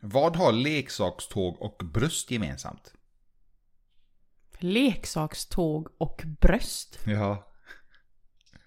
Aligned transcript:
Vad 0.00 0.36
har 0.36 0.52
leksakståg 0.52 1.62
och 1.62 1.82
bröst 1.84 2.30
gemensamt? 2.30 2.92
Leksakståg 4.58 5.88
och 5.98 6.22
bröst. 6.40 6.98
Ja. 7.06 7.46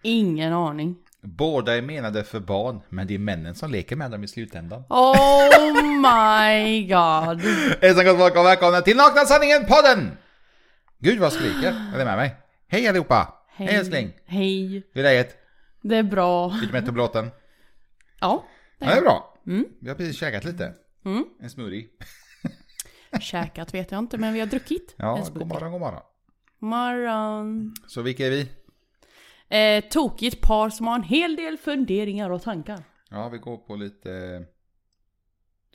Ingen 0.02 0.54
aning. 0.54 0.96
Båda 1.22 1.78
är 1.78 1.82
menade 1.82 2.24
för 2.24 2.40
barn, 2.40 2.82
men 2.90 3.08
det 3.08 3.14
är 3.14 3.20
männen 3.20 3.56
som 3.56 3.72
leker 3.72 3.96
med 3.96 4.12
dem 4.12 4.24
i 4.24 4.28
slutändan. 4.28 4.84
Oh 4.90 5.84
my 6.02 6.88
god. 6.88 7.42
Hejsan 7.82 8.06
gott 8.06 8.18
folk 8.18 8.36
och 8.38 8.46
välkomna 8.46 8.82
till 8.82 8.98
Nakna 8.98 9.26
Sanningen-podden! 9.26 10.18
Gud 11.00 11.20
vad 11.20 11.34
skriker, 11.34 11.92
är 11.94 11.98
det 11.98 12.06
med 12.06 12.18
mig? 12.18 12.36
Hej 12.68 12.88
allihopa! 12.88 13.34
Hej, 13.48 13.68
älskling! 13.68 14.14
Hej. 14.26 14.84
Hur 14.94 15.00
är 15.00 15.04
läget? 15.04 15.38
Det 15.82 15.98
är 15.98 16.04
bra. 16.04 16.48
Lite 16.62 16.74
mätt 16.74 16.86
på 16.86 16.92
blåten? 16.92 17.30
Ja. 18.20 18.44
Ja, 18.80 18.88
det 18.88 18.94
är 18.98 19.02
bra. 19.02 19.38
Mm. 19.48 19.66
Vi 19.82 19.90
har 19.90 19.96
precis 19.96 20.18
käkat 20.18 20.44
lite. 20.44 20.74
Mm. 21.06 21.26
En 21.40 21.50
smoothie. 21.50 21.88
Käkat 23.22 23.74
vet 23.74 23.92
jag 23.92 24.00
inte, 24.00 24.18
men 24.18 24.34
vi 24.34 24.40
har 24.40 24.48
druckit. 24.48 24.96
Ja, 24.98 25.12
en 25.12 25.18
god 25.18 25.28
smoothie. 25.28 25.48
morgon, 25.48 25.72
god 25.72 25.82
morgon. 25.82 26.02
Morgon. 26.60 27.76
Så 27.88 28.02
vilka 28.02 28.28
är 28.28 28.32
vi? 28.32 28.48
Eh, 29.58 29.90
tokigt 29.90 30.42
par 30.42 30.70
som 30.70 30.88
har 30.88 30.96
en 30.96 31.04
hel 31.04 31.36
del 31.36 31.58
funderingar 31.58 32.30
och 32.30 32.42
tankar. 32.42 32.84
Ja, 33.10 33.30
vi 33.30 33.38
går 33.38 33.58
på 33.58 33.76
lite... 33.76 34.12
eh, 34.14 34.42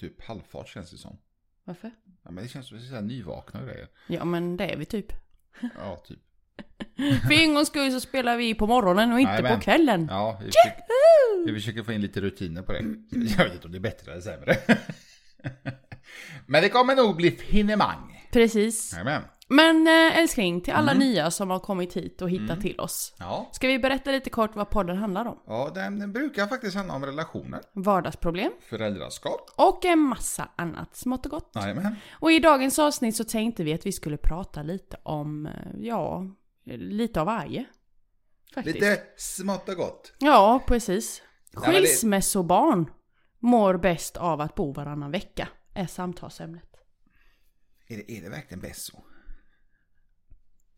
Typ 0.00 0.22
halvfart 0.24 0.68
känns 0.68 0.90
det 0.90 0.96
som. 0.96 1.18
Varför? 1.64 1.90
Ja, 2.24 2.30
men 2.30 2.44
det 2.44 2.48
känns 2.50 2.68
som 2.68 2.78
att 2.78 2.82
vi 2.84 2.96
är 2.96 3.02
nyvakna 3.02 3.62
grejer. 3.62 3.88
Ja, 4.06 4.24
men 4.24 4.56
det 4.56 4.64
är 4.72 4.76
vi 4.76 4.84
typ. 4.84 5.12
Ja, 5.78 5.96
typ. 6.06 6.18
För 7.28 7.32
en 7.42 7.54
gångs 7.54 7.68
skull 7.68 7.92
så 7.92 8.00
spelar 8.00 8.36
vi 8.36 8.54
på 8.54 8.66
morgonen 8.66 9.12
och 9.12 9.20
inte 9.20 9.32
Jajamän. 9.32 9.54
på 9.58 9.64
kvällen. 9.64 10.06
Ja, 10.10 10.40
vi 10.40 10.46
försöker, 10.46 10.82
vi 11.46 11.52
försöker 11.54 11.82
få 11.82 11.92
in 11.92 12.00
lite 12.00 12.20
rutiner 12.20 12.62
på 12.62 12.72
det. 12.72 12.78
Jag 13.10 13.44
vet 13.44 13.54
inte 13.54 13.66
om 13.66 13.72
det 13.72 13.78
är 13.78 13.80
bättre 13.80 14.12
eller 14.12 14.20
sämre. 14.22 14.56
Men 16.46 16.62
det 16.62 16.68
kommer 16.68 16.96
nog 16.96 17.16
bli 17.16 17.30
finemang. 17.30 18.26
Precis. 18.32 18.92
Jajamän. 18.92 19.22
Men 19.50 19.86
eh, 19.86 20.18
älskling, 20.18 20.60
till 20.60 20.72
alla 20.74 20.92
Mm. 20.92 21.08
nya 21.08 21.30
som 21.30 21.50
har 21.50 21.58
kommit 21.58 21.96
hit 21.96 22.22
och 22.22 22.30
hittat 22.30 22.60
till 22.60 22.80
oss. 22.80 23.14
Ja. 23.18 23.48
Ska 23.52 23.66
vi 23.68 23.78
berätta 23.78 24.10
lite 24.10 24.30
kort 24.30 24.56
vad 24.56 24.70
podden 24.70 24.96
handlar 24.96 25.24
om? 25.26 25.38
Ja, 25.46 25.70
den 25.74 26.12
brukar 26.12 26.46
faktiskt 26.46 26.76
handla 26.76 26.94
om 26.94 27.06
relationer, 27.06 27.60
Vardagsproblem 27.72 28.52
föräldraskap. 28.68 29.50
och 29.56 29.84
en 29.84 29.98
massa 29.98 30.48
annat 30.56 30.96
smått 30.96 31.24
och 31.26 31.30
gott. 31.30 31.52
Jajamän. 31.54 31.96
Och 32.12 32.32
i 32.32 32.38
dagens 32.38 32.78
avsnitt 32.78 33.16
så 33.16 33.24
tänkte 33.24 33.64
vi 33.64 33.74
att 33.74 33.86
vi 33.86 33.92
skulle 33.92 34.16
prata 34.16 34.62
lite 34.62 34.96
om, 35.02 35.46
eh, 35.46 35.52
ja, 35.80 36.24
lite 36.64 37.20
av 37.20 37.26
varje. 37.26 37.64
Faktiskt. 38.54 38.74
Lite 38.80 39.00
smått 39.16 39.68
och 39.68 39.76
gott. 39.76 40.12
Ja, 40.18 40.62
precis. 40.66 41.22
Skilsmässobarn 41.54 42.90
mår 43.38 43.76
bäst 43.76 44.16
av 44.16 44.40
att 44.40 44.54
bo 44.54 44.72
varannan 44.72 45.10
vecka, 45.10 45.48
är 45.74 45.86
samtalsämnet. 45.86 46.76
Är 47.86 47.96
det, 47.96 48.12
är 48.12 48.22
det 48.22 48.28
verkligen 48.28 48.60
bäst 48.60 48.84
så? 48.84 49.02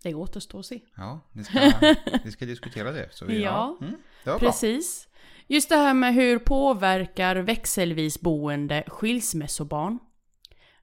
Det 0.03 0.15
återstår 0.15 0.59
att 0.61 0.67
se. 0.67 0.81
Ja, 0.97 1.21
vi 1.33 1.45
ska, 1.45 1.73
vi 2.25 2.31
ska 2.33 2.47
diskutera 2.47 2.93
det. 2.93 3.09
Så 3.13 3.25
vi, 3.25 3.43
Ja. 3.43 3.79
Mm, 3.81 3.93
det 4.25 4.31
var 4.31 4.39
bra. 4.39 4.49
Precis. 4.49 5.09
Just 5.47 5.69
det 5.69 5.77
här 5.77 5.95
med 5.95 6.15
hur 6.15 6.39
påverkar 6.39 7.37
växelvis 7.37 8.21
boende 8.21 8.85
skilsmässobarn? 8.87 9.99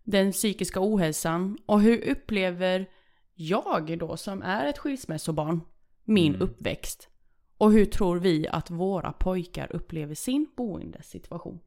Den 0.03 0.31
psykiska 0.31 0.79
ohälsan 0.81 1.57
och 1.65 1.81
hur 1.81 2.09
upplever 2.09 2.89
jag 3.33 3.99
då 3.99 4.17
som 4.17 4.41
är 4.41 4.65
ett 4.65 4.77
skilsmässobarn 4.77 5.61
min 6.03 6.35
Mm. 6.35 6.41
uppväxt? 6.47 7.09
Och 7.57 7.71
hur 7.71 7.85
tror 7.85 8.19
vi 8.19 8.47
att 8.47 8.69
våra 8.71 9.11
pojkar 9.11 9.75
upplever 9.75 10.15
sin 10.15 10.47
boendesituation? 10.57 11.59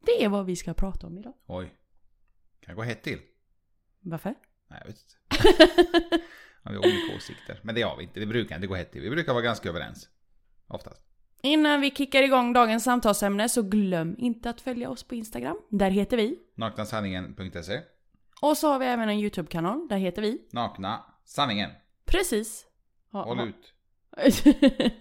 Det 0.00 0.24
är 0.24 0.28
vad 0.28 0.46
vi 0.46 0.56
ska 0.56 0.74
prata 0.74 1.06
om 1.06 1.18
idag. 1.18 1.34
Oj. 1.46 1.74
Kan 2.60 2.76
gå 2.76 2.82
hett 2.82 3.02
till? 3.02 3.18
Varför? 4.00 4.34
Nej, 4.68 4.78
jag 4.80 4.86
vet 4.86 4.96
inte. 5.02 6.20
Vi 6.64 6.70
har 6.74 6.78
olika 6.78 7.16
åsikter. 7.16 7.60
Men 7.62 7.74
det 7.74 7.82
har 7.82 7.96
vi 7.96 8.02
inte. 8.02 8.20
Det 8.20 8.26
brukar 8.26 8.54
inte 8.56 8.66
gå 8.66 8.74
hett 8.74 8.92
till. 8.92 9.00
Vi 9.02 9.10
brukar 9.10 9.32
vara 9.32 9.42
ganska 9.42 9.68
överens. 9.68 10.08
Oftast. 10.66 11.06
Innan 11.42 11.80
vi 11.80 11.90
kickar 11.90 12.22
igång 12.22 12.52
dagens 12.52 12.84
samtalsämne 12.84 13.48
så 13.48 13.62
glöm 13.62 14.14
inte 14.18 14.50
att 14.50 14.60
följa 14.60 14.90
oss 14.90 15.02
på 15.04 15.14
Instagram. 15.14 15.56
Där 15.70 15.90
heter 15.90 16.16
vi. 16.16 16.38
Naknasanningen.se 16.54 17.80
Och 18.42 18.56
så 18.56 18.72
har 18.72 18.78
vi 18.78 18.86
även 18.86 19.08
en 19.08 19.18
YouTube-kanal. 19.18 19.88
Där 19.88 19.96
heter 19.96 20.22
vi. 20.22 20.48
Nakna 20.52 21.04
sanningen. 21.24 21.70
Precis. 22.04 22.66
Ha- 23.12 23.24
Håll 23.24 23.38
ha- 23.38 23.46
ut. 23.46 23.74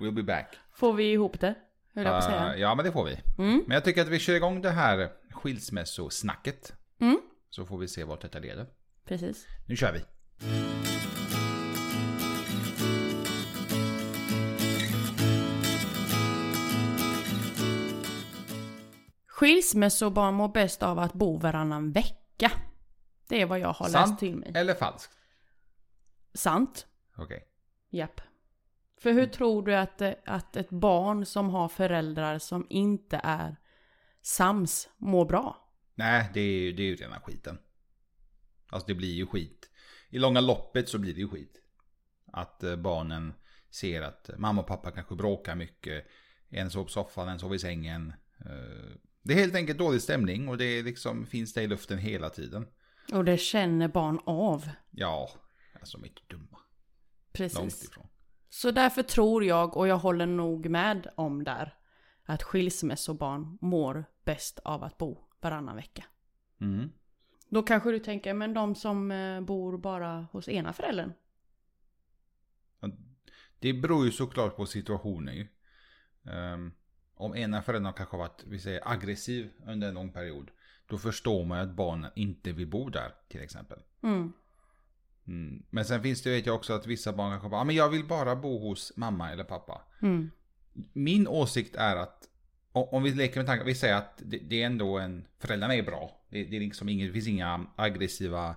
We'll 0.00 0.12
be 0.14 0.22
back. 0.22 0.56
Får 0.72 0.92
vi 0.92 1.12
ihop 1.12 1.40
det? 1.40 1.54
Höll 2.04 2.12
jag 2.12 2.22
på 2.22 2.26
att 2.28 2.32
säga. 2.50 2.56
ja, 2.56 2.74
men 2.74 2.84
det 2.84 2.92
får 2.92 3.04
vi. 3.04 3.20
Mm. 3.38 3.64
Men 3.66 3.74
jag 3.74 3.84
tycker 3.84 4.02
att 4.02 4.08
vi 4.08 4.18
kör 4.18 4.34
igång 4.34 4.62
det 4.62 4.70
här 4.70 5.10
skilsmässosnacket. 5.30 6.72
Mm. 7.00 7.20
Så 7.50 7.64
får 7.66 7.78
vi 7.78 7.88
se 7.88 8.04
vart 8.04 8.20
detta 8.20 8.38
leder. 8.38 8.66
Precis. 9.04 9.46
Nu 9.68 9.76
kör 9.76 9.92
vi. 9.92 10.00
Skilsmässobarn 19.26 20.34
mår 20.34 20.48
bäst 20.48 20.82
av 20.82 20.98
att 20.98 21.12
bo 21.12 21.36
varannan 21.36 21.92
vecka. 21.92 22.52
Det 23.28 23.40
är 23.40 23.46
vad 23.46 23.58
jag 23.58 23.72
har 23.72 23.88
Sant 23.88 24.08
läst 24.10 24.18
till 24.20 24.36
mig. 24.36 24.52
eller 24.54 24.74
falskt? 24.74 25.12
Sant. 26.34 26.86
Okej. 27.16 27.44
Japp. 27.90 28.20
För 29.02 29.12
hur 29.12 29.26
tror 29.26 29.62
du 29.62 29.74
att, 29.74 30.02
att 30.24 30.56
ett 30.56 30.70
barn 30.70 31.26
som 31.26 31.50
har 31.50 31.68
föräldrar 31.68 32.38
som 32.38 32.66
inte 32.70 33.20
är 33.24 33.56
sams 34.22 34.88
mår 34.98 35.24
bra? 35.24 35.68
Nej, 35.94 36.30
det 36.34 36.40
är, 36.40 36.72
det 36.72 36.82
är 36.82 36.86
ju 36.86 36.96
rena 36.96 37.20
skiten. 37.20 37.58
Alltså 38.68 38.86
det 38.86 38.94
blir 38.94 39.12
ju 39.14 39.26
skit. 39.26 39.70
I 40.10 40.18
långa 40.18 40.40
loppet 40.40 40.88
så 40.88 40.98
blir 40.98 41.14
det 41.14 41.20
ju 41.20 41.28
skit. 41.28 41.62
Att 42.32 42.62
eh, 42.62 42.76
barnen 42.76 43.32
ser 43.70 44.02
att 44.02 44.30
mamma 44.38 44.60
och 44.60 44.66
pappa 44.66 44.90
kanske 44.90 45.14
bråkar 45.14 45.54
mycket. 45.54 46.06
En 46.48 46.70
sover 46.70 46.84
på 46.84 46.90
soffan, 46.90 47.28
en 47.28 47.38
sover 47.38 47.54
i 47.54 47.58
sängen. 47.58 48.12
Eh, 48.40 48.96
Det 49.22 49.32
är 49.34 49.38
helt 49.38 49.54
enkelt 49.54 49.78
dålig 49.78 50.02
stämning 50.02 50.48
och 50.48 50.58
det 50.58 50.82
liksom, 50.82 51.26
finns 51.26 51.54
det 51.54 51.62
i 51.62 51.66
luften 51.66 51.98
hela 51.98 52.30
tiden. 52.30 52.66
Och 53.12 53.24
det 53.24 53.36
känner 53.38 53.88
barn 53.88 54.20
av. 54.26 54.68
Ja, 54.90 55.30
alltså 55.80 55.98
de 55.98 56.04
är 56.04 56.08
inte 56.08 56.22
dumma. 56.28 56.44
Långt 56.48 57.32
Precis. 57.32 57.84
ifrån. 57.84 58.06
Så 58.50 58.70
därför 58.70 59.02
tror 59.02 59.44
jag, 59.44 59.76
och 59.76 59.88
jag 59.88 59.98
håller 59.98 60.26
nog 60.26 60.68
med 60.68 61.10
om 61.14 61.44
där, 61.44 61.74
att 62.24 62.42
skilsmässobarn 62.42 63.58
mår 63.60 64.04
bäst 64.24 64.58
av 64.58 64.84
att 64.84 64.98
bo 64.98 65.18
varannan 65.40 65.76
vecka. 65.76 66.04
Mm. 66.60 66.90
Då 67.48 67.62
kanske 67.62 67.90
du 67.90 67.98
tänker, 67.98 68.34
men 68.34 68.54
de 68.54 68.74
som 68.74 69.10
eh, 69.10 69.40
bor 69.40 69.78
bara 69.78 70.26
hos 70.32 70.48
ena 70.48 70.72
föräldern? 70.72 71.12
Det 73.58 73.72
beror 73.72 74.04
ju 74.04 74.12
såklart 74.12 74.56
på 74.56 74.66
situationen 74.66 75.34
ju. 75.34 75.46
Ehm, 76.24 76.72
om 77.14 77.36
ena 77.36 77.62
föräldern 77.62 77.92
kanske 77.92 78.16
varit, 78.16 78.44
vi 78.46 78.58
säger 78.58 78.88
aggressiv 78.88 79.50
under 79.66 79.88
en 79.88 79.94
lång 79.94 80.12
period. 80.12 80.50
Då 80.86 80.98
förstår 80.98 81.44
man 81.44 81.58
ju 81.58 81.64
att 81.64 81.76
barnen 81.76 82.10
inte 82.14 82.52
vill 82.52 82.70
bo 82.70 82.88
där 82.88 83.14
till 83.28 83.40
exempel. 83.40 83.78
Mm. 84.02 84.32
Mm. 85.30 85.62
Men 85.70 85.84
sen 85.84 86.02
finns 86.02 86.22
det 86.22 86.30
vet 86.30 86.46
jag 86.46 86.54
också 86.54 86.72
att 86.72 86.86
vissa 86.86 87.12
barn 87.12 87.30
kanske 87.30 87.48
bara, 87.48 87.60
ah, 87.60 87.64
men 87.64 87.76
jag 87.76 87.88
vill 87.88 88.04
bara 88.04 88.36
bo 88.36 88.58
hos 88.58 88.92
mamma 88.96 89.32
eller 89.32 89.44
pappa. 89.44 89.82
Mm. 90.02 90.30
Min 90.92 91.28
åsikt 91.28 91.76
är 91.76 91.96
att 91.96 92.28
om 92.72 93.02
vi 93.02 93.10
leker 93.10 93.36
med 93.36 93.46
tanken, 93.46 93.66
vi 93.66 93.74
säger 93.74 93.96
att 93.96 94.22
det, 94.24 94.38
det 94.38 94.62
är 94.62 94.66
ändå 94.66 94.98
en, 94.98 95.26
föräldrarna 95.38 95.74
är 95.74 95.82
bra. 95.82 96.26
Det, 96.30 96.44
det, 96.44 96.56
är 96.56 96.60
liksom 96.60 96.88
ingen, 96.88 97.06
det 97.06 97.12
finns 97.12 97.28
inga 97.28 97.66
aggressiva 97.76 98.56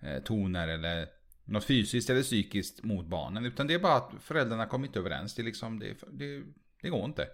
eh, 0.00 0.22
toner 0.22 0.68
eller 0.68 1.08
något 1.44 1.64
fysiskt 1.64 2.10
eller 2.10 2.22
psykiskt 2.22 2.84
mot 2.84 3.06
barnen. 3.06 3.46
Utan 3.46 3.66
det 3.66 3.74
är 3.74 3.78
bara 3.78 3.96
att 3.96 4.12
föräldrarna 4.20 4.66
kommer 4.66 4.86
inte 4.86 4.98
överens. 4.98 5.34
Det, 5.34 5.42
liksom, 5.42 5.78
det, 5.78 5.94
det, 6.12 6.42
det 6.82 6.88
går 6.88 7.04
inte. 7.04 7.28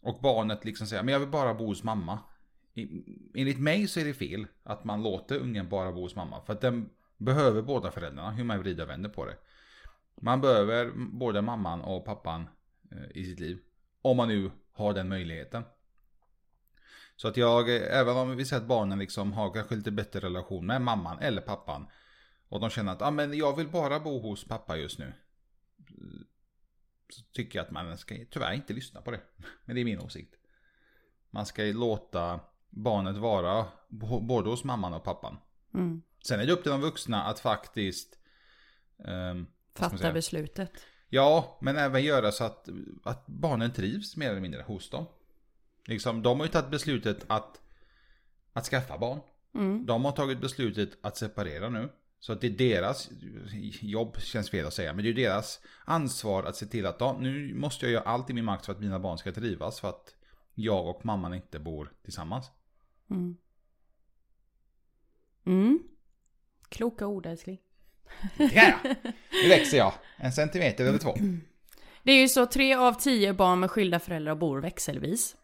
Och 0.00 0.20
barnet 0.22 0.64
liksom 0.64 0.86
säger, 0.86 1.02
men 1.02 1.12
jag 1.12 1.20
vill 1.20 1.28
bara 1.28 1.54
bo 1.54 1.66
hos 1.66 1.82
mamma. 1.82 2.18
Enligt 3.34 3.58
mig 3.58 3.88
så 3.88 4.00
är 4.00 4.04
det 4.04 4.14
fel 4.14 4.46
att 4.62 4.84
man 4.84 5.02
låter 5.02 5.38
ungen 5.38 5.68
bara 5.68 5.92
bo 5.92 6.00
hos 6.00 6.16
mamma. 6.16 6.42
För 6.46 6.52
att 6.52 6.60
den 6.60 6.90
behöver 7.16 7.62
båda 7.62 7.90
föräldrarna, 7.90 8.30
hur 8.30 8.44
man 8.44 8.58
vrider 8.58 8.84
och 8.84 8.90
vänder 8.90 9.10
på 9.10 9.24
det. 9.24 9.36
Man 10.20 10.40
behöver 10.40 10.92
både 10.96 11.42
mamman 11.42 11.80
och 11.80 12.04
pappan 12.04 12.48
eh, 12.92 13.10
i 13.14 13.24
sitt 13.24 13.40
liv. 13.40 13.58
Om 14.02 14.16
man 14.16 14.28
nu 14.28 14.50
har 14.72 14.94
den 14.94 15.08
möjligheten. 15.08 15.64
Så 17.16 17.28
att 17.28 17.36
jag, 17.36 17.76
eh, 17.76 17.98
även 17.98 18.16
om 18.16 18.36
vi 18.36 18.44
ser 18.44 18.56
att 18.56 18.66
barnen 18.66 18.98
liksom 18.98 19.32
har 19.32 19.52
kanske 19.52 19.76
lite 19.76 19.90
bättre 19.90 20.20
relation 20.20 20.66
med 20.66 20.82
mamman 20.82 21.18
eller 21.18 21.42
pappan. 21.42 21.86
Och 22.48 22.60
de 22.60 22.70
känner 22.70 22.92
att 22.92 23.02
ah, 23.02 23.10
men 23.10 23.38
jag 23.38 23.56
vill 23.56 23.68
bara 23.68 24.00
bo 24.00 24.20
hos 24.20 24.44
pappa 24.44 24.76
just 24.76 24.98
nu. 24.98 25.12
Så 27.08 27.22
tycker 27.32 27.58
jag 27.58 27.66
att 27.66 27.72
man 27.72 27.98
ska 27.98 28.14
tyvärr 28.30 28.52
inte 28.52 28.72
lyssna 28.72 29.00
på 29.00 29.10
det. 29.10 29.20
Men 29.64 29.74
det 29.74 29.82
är 29.82 29.84
min 29.84 30.00
åsikt. 30.00 30.34
Man 31.30 31.46
ska 31.46 31.64
ju 31.64 31.72
låta 31.72 32.40
barnet 32.70 33.16
vara 33.16 33.66
både 34.20 34.50
hos 34.50 34.64
mamman 34.64 34.94
och 34.94 35.04
pappan. 35.04 35.38
Mm. 35.74 36.02
Sen 36.26 36.40
är 36.40 36.46
det 36.46 36.52
upp 36.52 36.62
till 36.62 36.72
de 36.72 36.80
vuxna 36.80 37.24
att 37.24 37.40
faktiskt 37.40 38.18
man 38.98 39.46
Fatta 39.74 40.12
beslutet. 40.12 40.70
Ja, 41.08 41.58
men 41.60 41.76
även 41.76 42.04
göra 42.04 42.32
så 42.32 42.44
att, 42.44 42.68
att 43.02 43.26
barnen 43.26 43.72
trivs 43.72 44.16
mer 44.16 44.30
eller 44.30 44.40
mindre 44.40 44.62
hos 44.62 44.90
dem. 44.90 45.06
Liksom, 45.84 46.22
de 46.22 46.38
har 46.38 46.46
ju 46.46 46.52
tagit 46.52 46.70
beslutet 46.70 47.24
att 47.26 47.60
att 48.52 48.64
skaffa 48.64 48.98
barn. 48.98 49.20
Mm. 49.54 49.86
De 49.86 50.04
har 50.04 50.12
tagit 50.12 50.40
beslutet 50.40 50.98
att 51.00 51.16
separera 51.16 51.68
nu. 51.68 51.88
Så 52.20 52.32
att 52.32 52.40
det 52.40 52.46
är 52.46 52.50
deras 52.50 53.10
jobb, 53.80 54.16
känns 54.20 54.50
fel 54.50 54.66
att 54.66 54.74
säga, 54.74 54.92
men 54.92 55.04
det 55.04 55.10
är 55.10 55.14
deras 55.14 55.60
ansvar 55.84 56.44
att 56.44 56.56
se 56.56 56.66
till 56.66 56.86
att 56.86 56.96
ja, 57.00 57.16
nu 57.20 57.54
måste 57.54 57.86
jag 57.86 57.92
göra 57.92 58.02
allt 58.04 58.30
i 58.30 58.32
min 58.32 58.44
makt 58.44 58.66
för 58.66 58.72
att 58.72 58.80
mina 58.80 58.98
barn 58.98 59.18
ska 59.18 59.32
trivas 59.32 59.80
för 59.80 59.88
att 59.88 60.14
jag 60.54 60.88
och 60.88 61.04
mamman 61.04 61.34
inte 61.34 61.58
bor 61.58 61.92
tillsammans. 62.02 62.50
Mm. 63.10 63.36
Mm. 65.44 65.78
Kloka 66.76 67.06
ord 67.06 67.26
älskling. 67.26 67.58
Ja, 68.36 68.72
nu 69.42 69.48
växer 69.48 69.76
jag. 69.76 69.92
En 70.16 70.32
centimeter 70.32 70.84
eller 70.84 70.98
två. 70.98 71.14
Det 72.02 72.12
är 72.12 72.20
ju 72.20 72.28
så 72.28 72.46
tre 72.46 72.74
av 72.74 72.92
tio 72.92 73.34
barn 73.34 73.60
med 73.60 73.70
skilda 73.70 73.98
föräldrar 73.98 74.34
bor 74.34 74.60
växelvis. 74.60 75.36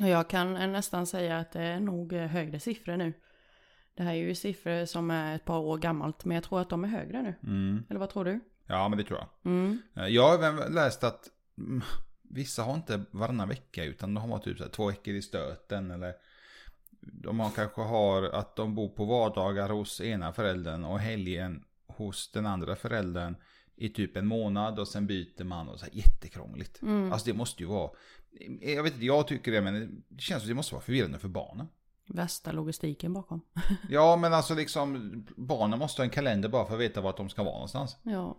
Och 0.00 0.08
jag 0.08 0.30
kan 0.30 0.72
nästan 0.72 1.06
säga 1.06 1.38
att 1.38 1.52
det 1.52 1.62
är 1.62 1.80
nog 1.80 2.12
högre 2.12 2.60
siffror 2.60 2.96
nu. 2.96 3.12
Det 3.96 4.02
här 4.02 4.10
är 4.10 4.16
ju 4.16 4.34
siffror 4.34 4.84
som 4.84 5.10
är 5.10 5.36
ett 5.36 5.44
par 5.44 5.58
år 5.58 5.78
gammalt, 5.78 6.24
men 6.24 6.34
jag 6.34 6.44
tror 6.44 6.60
att 6.60 6.70
de 6.70 6.84
är 6.84 6.88
högre 6.88 7.22
nu. 7.22 7.34
Mm. 7.42 7.84
Eller 7.90 8.00
vad 8.00 8.10
tror 8.10 8.24
du? 8.24 8.40
Ja, 8.66 8.88
men 8.88 8.98
det 8.98 9.04
tror 9.04 9.18
jag. 9.18 9.52
Mm. 9.52 9.82
Jag 9.94 10.28
har 10.28 10.34
även 10.34 10.74
läst 10.74 11.04
att 11.04 11.28
mm, 11.58 11.82
vissa 12.22 12.62
har 12.62 12.74
inte 12.74 13.04
varannan 13.10 13.48
vecka 13.48 13.84
utan 13.84 14.14
de 14.14 14.30
har 14.30 14.38
typ 14.38 14.58
så 14.58 14.68
två 14.68 14.86
veckor 14.86 15.14
i 15.14 15.22
stöten 15.22 15.90
eller 15.90 16.14
de 17.12 17.40
har 17.40 17.50
kanske 17.50 17.80
har 17.80 18.22
att 18.22 18.56
de 18.56 18.74
bor 18.74 18.88
på 18.88 19.04
vardagar 19.04 19.68
hos 19.68 20.00
ena 20.00 20.32
föräldern 20.32 20.84
och 20.84 20.98
helgen 20.98 21.64
hos 21.86 22.30
den 22.32 22.46
andra 22.46 22.76
föräldern 22.76 23.36
i 23.76 23.88
typ 23.88 24.16
en 24.16 24.26
månad 24.26 24.78
och 24.78 24.88
sen 24.88 25.06
byter 25.06 25.44
man 25.44 25.68
och 25.68 25.78
så 25.78 25.86
här 25.86 25.94
jättekrångligt. 25.94 26.82
Mm. 26.82 27.12
Alltså 27.12 27.30
det 27.30 27.36
måste 27.36 27.62
ju 27.62 27.68
vara, 27.68 27.90
jag 28.60 28.82
vet 28.82 28.92
inte, 28.92 29.06
jag 29.06 29.26
tycker 29.26 29.52
det 29.52 29.60
men 29.60 30.04
det 30.08 30.20
känns 30.20 30.42
som 30.42 30.48
det 30.48 30.54
måste 30.54 30.74
vara 30.74 30.84
förvirrande 30.84 31.18
för 31.18 31.28
barnen. 31.28 31.68
Värsta 32.08 32.52
logistiken 32.52 33.12
bakom. 33.12 33.40
Ja 33.88 34.16
men 34.16 34.34
alltså 34.34 34.54
liksom 34.54 35.12
barnen 35.36 35.78
måste 35.78 36.02
ha 36.02 36.04
en 36.04 36.10
kalender 36.10 36.48
bara 36.48 36.66
för 36.66 36.74
att 36.74 36.80
veta 36.80 37.00
vart 37.00 37.16
de 37.16 37.28
ska 37.28 37.42
vara 37.42 37.54
någonstans. 37.54 37.96
Ja. 38.02 38.38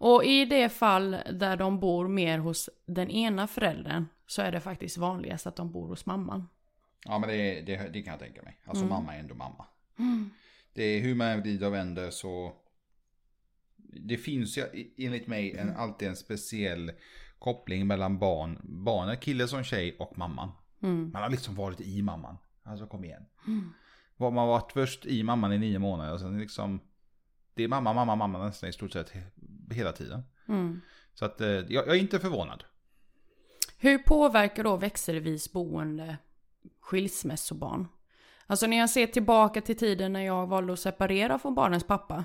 Och 0.00 0.24
i 0.24 0.44
det 0.44 0.68
fall 0.68 1.16
där 1.32 1.56
de 1.56 1.80
bor 1.80 2.08
mer 2.08 2.38
hos 2.38 2.70
den 2.86 3.10
ena 3.10 3.46
föräldern 3.46 4.06
så 4.26 4.42
är 4.42 4.52
det 4.52 4.60
faktiskt 4.60 4.96
vanligast 4.96 5.46
att 5.46 5.56
de 5.56 5.72
bor 5.72 5.88
hos 5.88 6.06
mamman. 6.06 6.48
Ja 7.04 7.18
men 7.18 7.28
det, 7.28 7.60
det, 7.60 7.90
det 7.92 8.02
kan 8.02 8.10
jag 8.10 8.20
tänka 8.20 8.42
mig. 8.42 8.60
Alltså 8.64 8.84
Mm. 8.84 8.94
mamma 8.94 9.14
är 9.14 9.20
ändå 9.20 9.34
mamma. 9.34 9.66
Det 10.74 10.82
är 10.82 11.00
hur 11.00 11.14
man 11.14 11.40
vrider 11.40 11.66
och 11.66 11.72
vänder 11.74 12.10
så 12.10 12.52
det 13.76 14.16
finns 14.16 14.58
ju 14.58 14.64
enligt 14.96 15.26
mig 15.26 15.56
en, 15.56 15.76
alltid 15.76 16.08
en 16.08 16.16
speciell 16.16 16.92
koppling 17.38 17.86
mellan 17.86 18.18
barn, 18.18 18.60
barnet, 18.62 19.20
kille 19.20 19.48
som 19.48 19.64
tjej 19.64 19.96
och 19.98 20.18
mamman. 20.18 20.50
Mm. 20.82 21.10
Man 21.12 21.22
har 21.22 21.30
liksom 21.30 21.54
varit 21.54 21.80
i 21.80 22.02
mamman. 22.02 22.36
Alltså 22.62 22.86
kom 22.86 23.04
igen. 23.04 23.24
Mm. 23.46 23.72
Var 24.16 24.30
man 24.30 24.48
varit 24.48 24.72
först 24.72 25.06
i 25.06 25.22
mamman 25.22 25.52
i 25.52 25.58
nio 25.58 25.78
månader 25.78 26.12
och 26.12 26.20
sen 26.20 26.38
liksom 26.40 26.80
det 27.54 27.62
är 27.64 27.68
mamma, 27.68 27.92
mamma, 27.92 28.16
mamma 28.16 28.44
nästan 28.46 28.68
i 28.68 28.72
stort 28.72 28.92
sett 28.92 29.12
he- 29.12 29.72
hela 29.74 29.92
tiden. 29.92 30.22
Mm. 30.48 30.80
Så 31.14 31.24
att 31.24 31.40
eh, 31.40 31.48
jag, 31.48 31.70
jag 31.70 31.88
är 31.88 32.00
inte 32.00 32.18
förvånad. 32.20 32.64
Hur 33.78 33.98
påverkar 33.98 34.64
då 34.64 34.76
växelvis 34.76 35.52
boende 35.52 36.16
skilsmässobarn? 36.88 37.88
Alltså 38.46 38.66
när 38.66 38.76
jag 38.76 38.90
ser 38.90 39.06
tillbaka 39.06 39.60
till 39.60 39.76
tiden 39.76 40.12
när 40.12 40.20
jag 40.20 40.46
valde 40.46 40.72
att 40.72 40.80
separera 40.80 41.38
från 41.38 41.54
barnens 41.54 41.84
pappa 41.84 42.24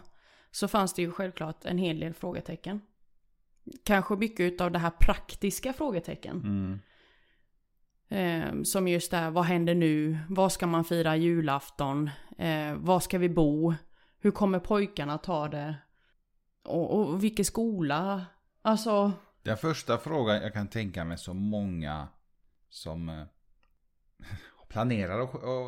så 0.52 0.68
fanns 0.68 0.94
det 0.94 1.02
ju 1.02 1.12
självklart 1.12 1.66
en 1.66 1.78
hel 1.78 2.00
del 2.00 2.14
frågetecken. 2.14 2.82
Kanske 3.84 4.16
mycket 4.16 4.62
av 4.62 4.72
det 4.72 4.80
här 4.80 4.90
praktiska 4.90 5.74
frågetecken. 5.74 6.38
Mm. 6.38 6.80
Eh, 8.10 8.64
som 8.64 8.88
just 8.88 9.12
här, 9.12 9.32
vad 9.32 9.44
händer 9.44 9.76
nu? 9.76 10.18
Var 10.30 10.50
ska 10.50 10.68
man 10.68 10.86
fira 10.86 11.16
julafton? 11.16 12.10
Eh, 12.38 12.74
var 12.74 13.00
ska 13.00 13.18
vi 13.18 13.30
bo? 13.30 13.74
Hur 14.20 14.32
kommer 14.32 14.60
pojkarna 14.60 15.18
ta 15.18 15.48
det? 15.48 15.76
Och, 16.64 17.00
och 17.00 17.24
vilken 17.24 17.46
skola? 17.46 18.26
Alltså, 18.62 19.12
Den 19.44 19.58
första 19.58 19.98
frågan 19.98 20.36
jag 20.36 20.54
kan 20.54 20.68
tänka 20.68 21.04
mig 21.04 21.18
så 21.18 21.34
många 21.34 22.08
som 22.70 23.10
eh, 23.10 23.24
planerar 24.74 25.20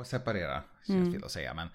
att, 0.01 0.07
separera, 0.07 0.63
känns 0.87 0.89
Mm. 0.99 1.13
fel 1.13 1.23
att 1.23 1.31
säga, 1.31 1.53
men 1.53 1.67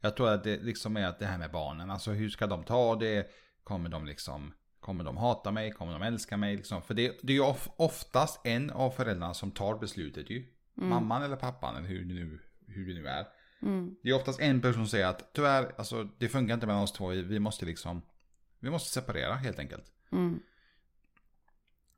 jag 0.00 0.16
tror 0.16 0.28
att 0.28 0.44
det 0.44 0.62
liksom 0.62 0.96
är 0.96 1.06
att 1.06 1.18
det 1.18 1.26
här 1.26 1.38
med 1.38 1.50
barnen, 1.50 1.90
alltså 1.90 2.10
hur 2.10 2.28
ska 2.28 2.46
de 2.46 2.64
ta 2.64 2.96
det? 2.96 3.26
Kommer 3.64 3.88
de 3.88 4.06
liksom, 4.06 4.52
kommer 4.80 5.04
de 5.04 5.16
hata 5.16 5.50
mig? 5.52 5.70
Kommer 5.72 5.92
de 5.92 6.02
älska 6.02 6.36
mig? 6.36 6.56
Liksom? 6.56 6.82
För 6.82 6.94
det, 6.94 7.18
det 7.22 7.32
är 7.32 7.34
ju 7.34 7.42
of, 7.42 7.68
oftast 7.76 8.40
en 8.46 8.70
av 8.70 8.90
föräldrarna 8.90 9.34
som 9.34 9.50
tar 9.50 9.78
beslutet 9.78 10.30
ju. 10.30 10.36
Mm. 10.76 10.88
Mamman 10.88 11.22
eller 11.22 11.36
pappan 11.36 11.76
eller 11.76 11.88
hur 11.88 12.04
det 12.04 12.14
nu, 12.14 12.38
hur 12.66 12.86
det 12.88 12.94
nu 13.00 13.08
är. 13.08 13.26
mm, 13.62 13.96
Det 14.02 14.10
är 14.10 14.14
oftast 14.14 14.40
en 14.40 14.60
person 14.60 14.74
som 14.74 14.86
säger 14.88 15.06
att 15.06 15.32
tyvärr, 15.34 15.72
alltså 15.78 16.08
det 16.18 16.28
funkar 16.28 16.54
inte 16.54 16.66
mellan 16.66 16.82
oss 16.82 16.92
två, 16.92 17.08
vi 17.08 17.38
måste 17.38 17.66
liksom, 17.66 18.02
vi 18.60 18.70
måste 18.70 18.90
separera 19.00 19.34
helt 19.34 19.58
enkelt. 19.58 19.84
mm, 20.12 20.40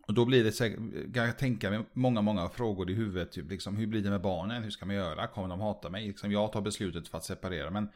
Och 0.08 0.14
då 0.14 0.24
blir 0.24 0.44
det 0.44 0.52
säkert, 0.52 0.78
kan 1.14 1.26
jag 1.26 1.38
tänka 1.38 1.70
mig 1.70 1.84
många, 1.92 2.20
många 2.20 2.48
frågor 2.48 2.90
i 2.90 2.94
huvudet. 2.94 3.32
Typ 3.32 3.50
liksom, 3.50 3.76
hur 3.76 3.86
blir 3.86 4.02
det 4.02 4.10
med 4.10 4.20
barnen? 4.20 4.62
Hur 4.62 4.70
ska 4.70 4.86
man 4.86 4.94
göra? 4.96 5.26
Kommer 5.26 5.48
de 5.48 5.60
hata 5.60 5.90
mig? 5.90 6.06
Liksom, 6.06 6.32
jag 6.32 6.52
tar 6.52 6.60
beslutet 6.60 7.08
för 7.08 7.18
att 7.18 7.24
separera. 7.24 7.70
Men 7.70 7.88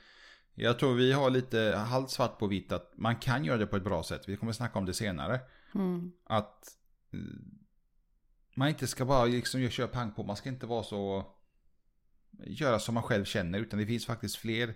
jag 0.55 0.79
tror 0.79 0.94
vi 0.94 1.12
har 1.12 1.31
lite 1.31 1.85
halvt 1.88 2.11
svart 2.11 2.38
på 2.38 2.47
vitt 2.47 2.73
att 2.73 2.93
man 2.97 3.17
kan 3.17 3.44
göra 3.44 3.56
det 3.59 3.67
på 3.67 3.76
ett 3.76 3.85
bra 3.85 4.03
sätt. 4.03 4.29
Vi 4.29 4.37
kommer 4.37 4.53
snacka 4.53 4.79
om 4.79 4.87
det 4.87 4.94
senare. 4.94 5.41
mm, 5.75 6.12
Att 6.25 6.76
man 8.55 8.69
inte 8.69 8.87
ska 8.87 9.05
bara 9.05 9.25
liksom 9.25 9.70
köra 9.70 9.88
pang 9.88 10.12
på. 10.12 10.25
Man 10.25 10.37
ska 10.37 10.49
inte 10.49 10.67
vara 10.67 10.82
så... 10.82 11.26
Göra 12.47 12.79
som 12.79 12.94
man 12.94 13.03
själv 13.03 13.25
känner. 13.25 13.58
Utan 13.58 13.79
det 13.79 13.87
finns 13.87 14.06
faktiskt 14.06 14.37
fler... 14.37 14.75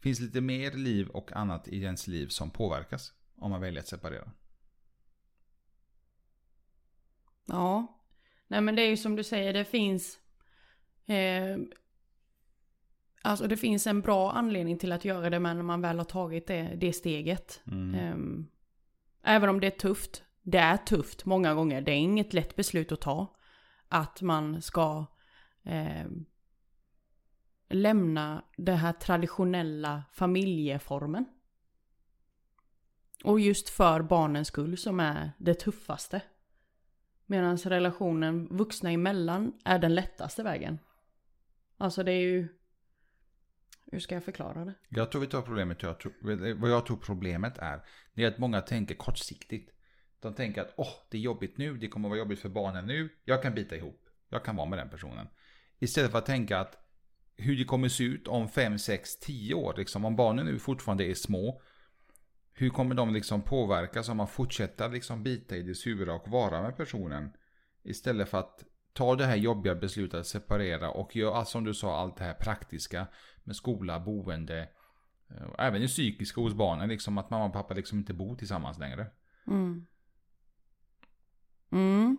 finns 0.00 0.20
lite 0.20 0.40
mer 0.40 0.72
liv 0.72 1.08
och 1.08 1.32
annat 1.32 1.68
i 1.68 1.82
ens 1.82 2.06
liv 2.06 2.28
som 2.28 2.50
påverkas. 2.50 3.12
Om 3.36 3.50
man 3.50 3.60
väljer 3.60 3.80
att 3.80 3.88
separera. 3.88 4.30
Ja. 7.50 8.00
Nej 8.48 8.60
men 8.60 8.76
det 8.76 8.82
är 8.82 8.88
ju 8.88 8.96
som 8.96 9.16
du 9.16 9.24
säger, 9.24 9.52
det 9.52 9.64
finns... 9.64 10.18
Eh, 11.06 11.56
alltså 13.22 13.46
det 13.46 13.56
finns 13.56 13.86
en 13.86 14.00
bra 14.00 14.32
anledning 14.32 14.78
till 14.78 14.92
att 14.92 15.04
göra 15.04 15.30
det 15.30 15.40
men 15.40 15.56
när 15.56 15.62
man 15.62 15.80
väl 15.80 15.98
har 15.98 16.04
tagit 16.04 16.46
det, 16.46 16.62
det 16.62 16.92
steget. 16.92 17.62
Mm. 17.66 17.94
Ehm, 17.94 18.46
även 19.22 19.48
om 19.48 19.60
det 19.60 19.66
är 19.66 19.78
tufft. 19.78 20.24
Det 20.42 20.58
är 20.58 20.76
tufft 20.76 21.24
många 21.24 21.54
gånger. 21.54 21.80
Det 21.80 21.92
är 21.92 21.96
inget 21.96 22.32
lätt 22.32 22.56
beslut 22.56 22.92
att 22.92 23.00
ta. 23.00 23.36
Att 23.88 24.22
man 24.22 24.62
ska 24.62 25.06
ehm, 25.64 26.24
lämna 27.68 28.44
den 28.56 28.76
här 28.76 28.92
traditionella 28.92 30.02
familjeformen. 30.12 31.24
Och 33.24 33.40
just 33.40 33.68
för 33.68 34.02
barnens 34.02 34.48
skull 34.48 34.78
som 34.78 35.00
är 35.00 35.32
det 35.38 35.54
tuffaste. 35.54 36.22
Medan 37.30 37.56
relationen 37.56 38.48
vuxna 38.50 38.90
emellan 38.90 39.52
är 39.64 39.78
den 39.78 39.94
lättaste 39.94 40.42
vägen. 40.42 40.78
Alltså 41.76 42.02
det 42.02 42.12
är 42.12 42.20
ju... 42.20 42.48
Hur 43.92 43.98
ska 43.98 44.14
jag 44.14 44.24
förklara 44.24 44.64
det? 44.64 44.74
Jag 44.88 45.10
tror 45.10 45.20
vi 45.20 45.26
tar 45.26 45.42
problemet, 45.42 45.82
jag 45.82 46.00
tror, 46.00 46.12
vad 46.54 46.70
jag 46.70 46.86
tror 46.86 46.96
problemet 46.96 47.58
är, 47.58 47.80
det 48.14 48.24
är 48.24 48.28
att 48.28 48.38
många 48.38 48.60
tänker 48.60 48.94
kortsiktigt. 48.94 49.70
De 50.20 50.34
tänker 50.34 50.60
att 50.60 50.74
åh, 50.76 50.92
det 51.10 51.16
är 51.16 51.20
jobbigt 51.20 51.58
nu, 51.58 51.76
det 51.76 51.88
kommer 51.88 52.08
vara 52.08 52.18
jobbigt 52.18 52.40
för 52.40 52.48
barnen 52.48 52.86
nu, 52.86 53.08
jag 53.24 53.42
kan 53.42 53.54
bita 53.54 53.76
ihop, 53.76 54.08
jag 54.28 54.44
kan 54.44 54.56
vara 54.56 54.68
med 54.68 54.78
den 54.78 54.90
personen. 54.90 55.26
Istället 55.78 56.10
för 56.10 56.18
att 56.18 56.26
tänka 56.26 56.58
att 56.58 56.76
hur 57.36 57.56
det 57.56 57.64
kommer 57.64 57.88
se 57.88 58.04
ut 58.04 58.28
om 58.28 58.48
5, 58.48 58.78
6, 58.78 59.18
10 59.18 59.54
år, 59.54 59.74
liksom 59.76 60.04
om 60.04 60.16
barnen 60.16 60.46
nu 60.46 60.58
fortfarande 60.58 61.04
är 61.04 61.14
små. 61.14 61.62
Hur 62.60 62.70
kommer 62.70 62.94
de 62.94 63.12
liksom 63.12 63.42
påverkas 63.42 64.08
om 64.08 64.16
man 64.16 64.28
fortsätter 64.28 64.88
liksom 64.88 65.22
bita 65.22 65.56
i 65.56 65.62
det 65.62 65.74
sura 65.74 66.14
och 66.14 66.28
vara 66.28 66.62
med 66.62 66.76
personen? 66.76 67.32
Istället 67.82 68.28
för 68.28 68.38
att 68.38 68.64
ta 68.92 69.16
det 69.16 69.26
här 69.26 69.36
jobbiga 69.36 69.74
beslutet 69.74 70.20
att 70.20 70.26
separera 70.26 70.90
och 70.90 71.16
göra 71.16 71.34
allt 71.34 71.48
som 71.48 71.64
du 71.64 71.74
sa, 71.74 71.96
allt 71.96 72.16
det 72.16 72.24
här 72.24 72.34
praktiska 72.34 73.06
med 73.44 73.56
skola, 73.56 74.00
boende, 74.00 74.68
eh, 75.30 75.42
och 75.42 75.60
även 75.60 75.80
det 75.80 75.86
psykiska 75.86 76.40
hos 76.40 76.54
barnen, 76.54 76.88
liksom 76.88 77.18
att 77.18 77.30
mamma 77.30 77.44
och 77.44 77.52
pappa 77.52 77.74
liksom 77.74 77.98
inte 77.98 78.14
bor 78.14 78.36
tillsammans 78.36 78.78
längre. 78.78 79.06
Mm. 79.46 79.86
Mm. 81.72 82.18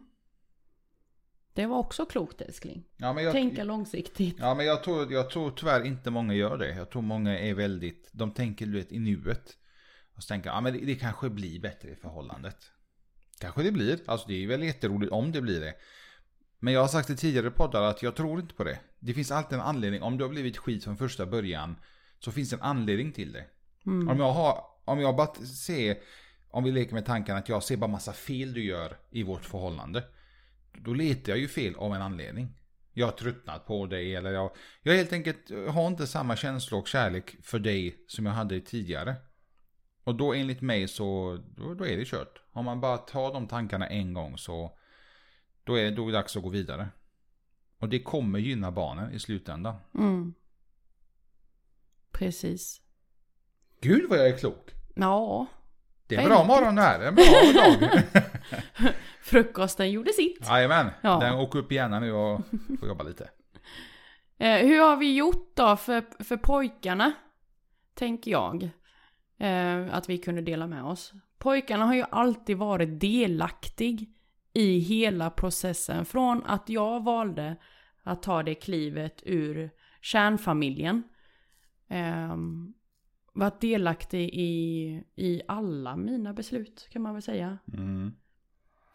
Det 1.54 1.66
var 1.66 1.78
också 1.78 2.06
klokt 2.06 2.42
älskling. 2.42 2.84
Ja, 2.98 3.22
jag, 3.22 3.34
Tänka 3.34 3.64
långsiktigt. 3.64 4.36
ja, 4.40 4.56
men 4.56 4.66
jag, 4.66 4.84
tror, 4.84 5.14
jag 5.14 5.30
tror 5.30 5.52
tyvärr 5.52 5.86
inte 5.86 6.12
många 6.12 6.34
gör 6.34 6.58
det. 6.58 6.76
Jag 6.76 6.90
tror 6.90 7.02
många 7.02 7.40
är 7.40 7.54
väldigt, 7.54 8.10
de 8.14 8.32
tänker 8.32 8.66
du 8.66 8.72
vet 8.72 8.92
i 8.92 9.00
nuet. 9.00 9.58
Och 10.16 10.24
så 10.24 10.28
tänker 10.28 10.50
ja 10.50 10.62
men 10.62 10.74
det, 10.74 10.80
det 10.80 10.96
kanske 10.96 11.30
blir 11.30 11.60
bättre 11.60 11.90
i 11.90 11.96
förhållandet. 11.96 12.72
Kanske 13.40 13.64
det 13.64 13.72
blir, 13.72 14.00
alltså 14.06 14.28
det 14.28 14.44
är 14.44 14.48
väl 14.48 14.64
jätteroligt 14.64 15.12
om 15.12 15.32
det 15.32 15.42
blir 15.42 15.62
det. 15.62 15.76
Men 16.60 16.74
jag 16.74 16.82
har 16.82 16.88
sagt 16.88 17.10
i 17.10 17.16
tidigare 17.16 17.52
poddar 17.52 17.82
att 17.82 18.04
jag 18.04 18.16
tror 18.16 18.40
inte 18.40 18.56
på 18.56 18.64
det. 18.64 18.80
Det 19.00 19.14
finns 19.14 19.32
alltid 19.32 19.58
en 19.58 19.64
anledning, 19.64 20.02
om 20.02 20.18
du 20.18 20.24
har 20.24 20.30
blivit 20.30 20.58
skit 20.58 20.84
från 20.84 20.98
första 20.98 21.26
början. 21.26 21.76
Så 22.20 22.32
finns 22.32 22.50
det 22.50 22.56
en 22.56 22.62
anledning 22.62 23.12
till 23.12 23.32
det. 23.32 23.46
Mm. 23.86 24.10
Om 24.10 24.20
jag 24.20 24.32
har, 24.32 24.66
om 24.86 25.00
jag 25.00 25.16
bara 25.16 25.34
ser, 25.46 25.98
om 26.50 26.64
vi 26.64 26.72
leker 26.72 26.94
med 26.94 27.06
tanken 27.06 27.38
att 27.38 27.50
jag 27.50 27.64
ser 27.64 27.78
bara 27.78 27.92
massa 27.92 28.14
fel 28.14 28.54
du 28.54 28.64
gör 28.64 28.98
i 29.10 29.24
vårt 29.24 29.46
förhållande. 29.46 30.04
Då 30.74 30.94
letar 30.94 31.32
jag 31.32 31.40
ju 31.40 31.48
fel 31.48 31.76
av 31.76 31.96
en 31.96 32.02
anledning. 32.02 32.58
jag 32.94 33.08
har 33.08 33.12
tröttnat 33.12 33.66
på 33.66 33.86
dig 33.86 34.16
eller 34.16 34.32
jag, 34.32 34.52
jag 34.82 34.94
helt 34.94 35.14
enkelt 35.14 35.52
har 35.70 35.88
inte 35.88 36.08
samma 36.08 36.36
känsla 36.36 36.78
och 36.78 36.88
kärlek 36.88 37.36
för 37.44 37.60
dig 37.60 38.06
som 38.08 38.26
jag 38.26 38.34
hade 38.34 38.60
tidigare. 38.60 39.16
Och 40.04 40.16
då 40.16 40.34
enligt 40.34 40.62
mig 40.62 40.88
så, 40.88 41.40
då, 41.56 41.74
då 41.74 41.86
är 41.86 41.98
det 41.98 42.06
kört. 42.06 42.42
Om 42.52 42.66
man 42.66 42.82
bara 42.82 42.98
tar 42.98 43.34
de 43.34 43.48
tankarna 43.48 43.88
en 43.88 44.14
gång 44.14 44.38
så, 44.38 44.78
då 45.64 45.76
är, 45.76 45.92
då 45.92 46.04
är 46.04 46.06
det 46.06 46.12
dags 46.18 46.38
att 46.38 46.44
gå 46.44 46.50
vidare. 46.50 46.90
Och 47.78 47.90
det 47.90 48.00
kommer 48.00 48.40
gynna 48.40 48.72
barnen 48.72 49.12
i 49.12 49.20
slutändan. 49.20 49.76
Mm. 49.94 50.34
Precis. 52.12 52.82
Gud 53.82 54.10
vad 54.10 54.20
jag 54.20 54.28
är 54.28 54.38
klok. 54.38 54.72
Ja. 54.96 55.46
Det 56.08 56.16
är 56.16 56.22
en 56.22 56.30
bra 56.30 56.44
morgon 56.44 56.76
det 56.76 56.82
här. 56.82 57.00
Det 57.00 57.06
är 57.06 57.10
en 57.10 57.16
bra 57.16 57.62
dag. 57.62 58.04
Frukosten 59.22 59.92
gjorde 59.92 60.14
sitt. 60.14 60.48
Jajamän. 60.48 60.90
Ja. 61.02 61.20
Den 61.20 61.34
åker 61.34 61.60
upp 61.60 61.72
igen 61.72 61.92
nu 61.92 62.14
och 62.14 62.42
får 62.80 62.88
jobba 62.88 63.04
lite. 63.04 63.30
Eh, 64.38 64.68
hur 64.68 64.80
har 64.80 64.98
vi 64.98 65.16
gjort 65.16 65.52
då 65.56 65.76
för, 65.76 66.24
för 66.24 66.38
pojkarna? 66.38 67.12
Tänker 67.94 68.32
jag. 68.32 68.70
Eh, 69.42 69.96
att 69.96 70.10
vi 70.10 70.18
kunde 70.18 70.42
dela 70.42 70.68
med 70.68 70.84
oss. 70.84 71.14
Pojkarna 71.38 71.86
har 71.86 71.96
ju 71.96 72.04
alltid 72.12 72.58
varit 72.58 73.00
delaktig 73.00 74.14
i 74.54 74.80
hela 74.80 75.30
processen. 75.30 76.06
Från 76.06 76.44
att 76.46 76.70
jag 76.70 77.04
valde 77.04 77.56
att 78.04 78.24
ta 78.24 78.44
det 78.44 78.56
klivet 78.56 79.22
ur 79.26 79.70
kärnfamiljen. 80.02 81.04
Eh, 81.88 82.36
varit 83.34 83.62
delaktig 83.62 84.30
i, 84.34 85.04
i 85.16 85.42
alla 85.48 85.96
mina 85.96 86.34
beslut 86.34 86.88
kan 86.92 87.02
man 87.02 87.14
väl 87.14 87.22
säga. 87.24 87.58
Mm. 87.74 88.14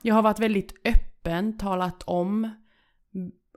Jag 0.03 0.15
har 0.15 0.23
varit 0.23 0.41
väldigt 0.41 0.75
öppen, 0.85 1.59
talat 1.59 2.03
om. 2.03 2.50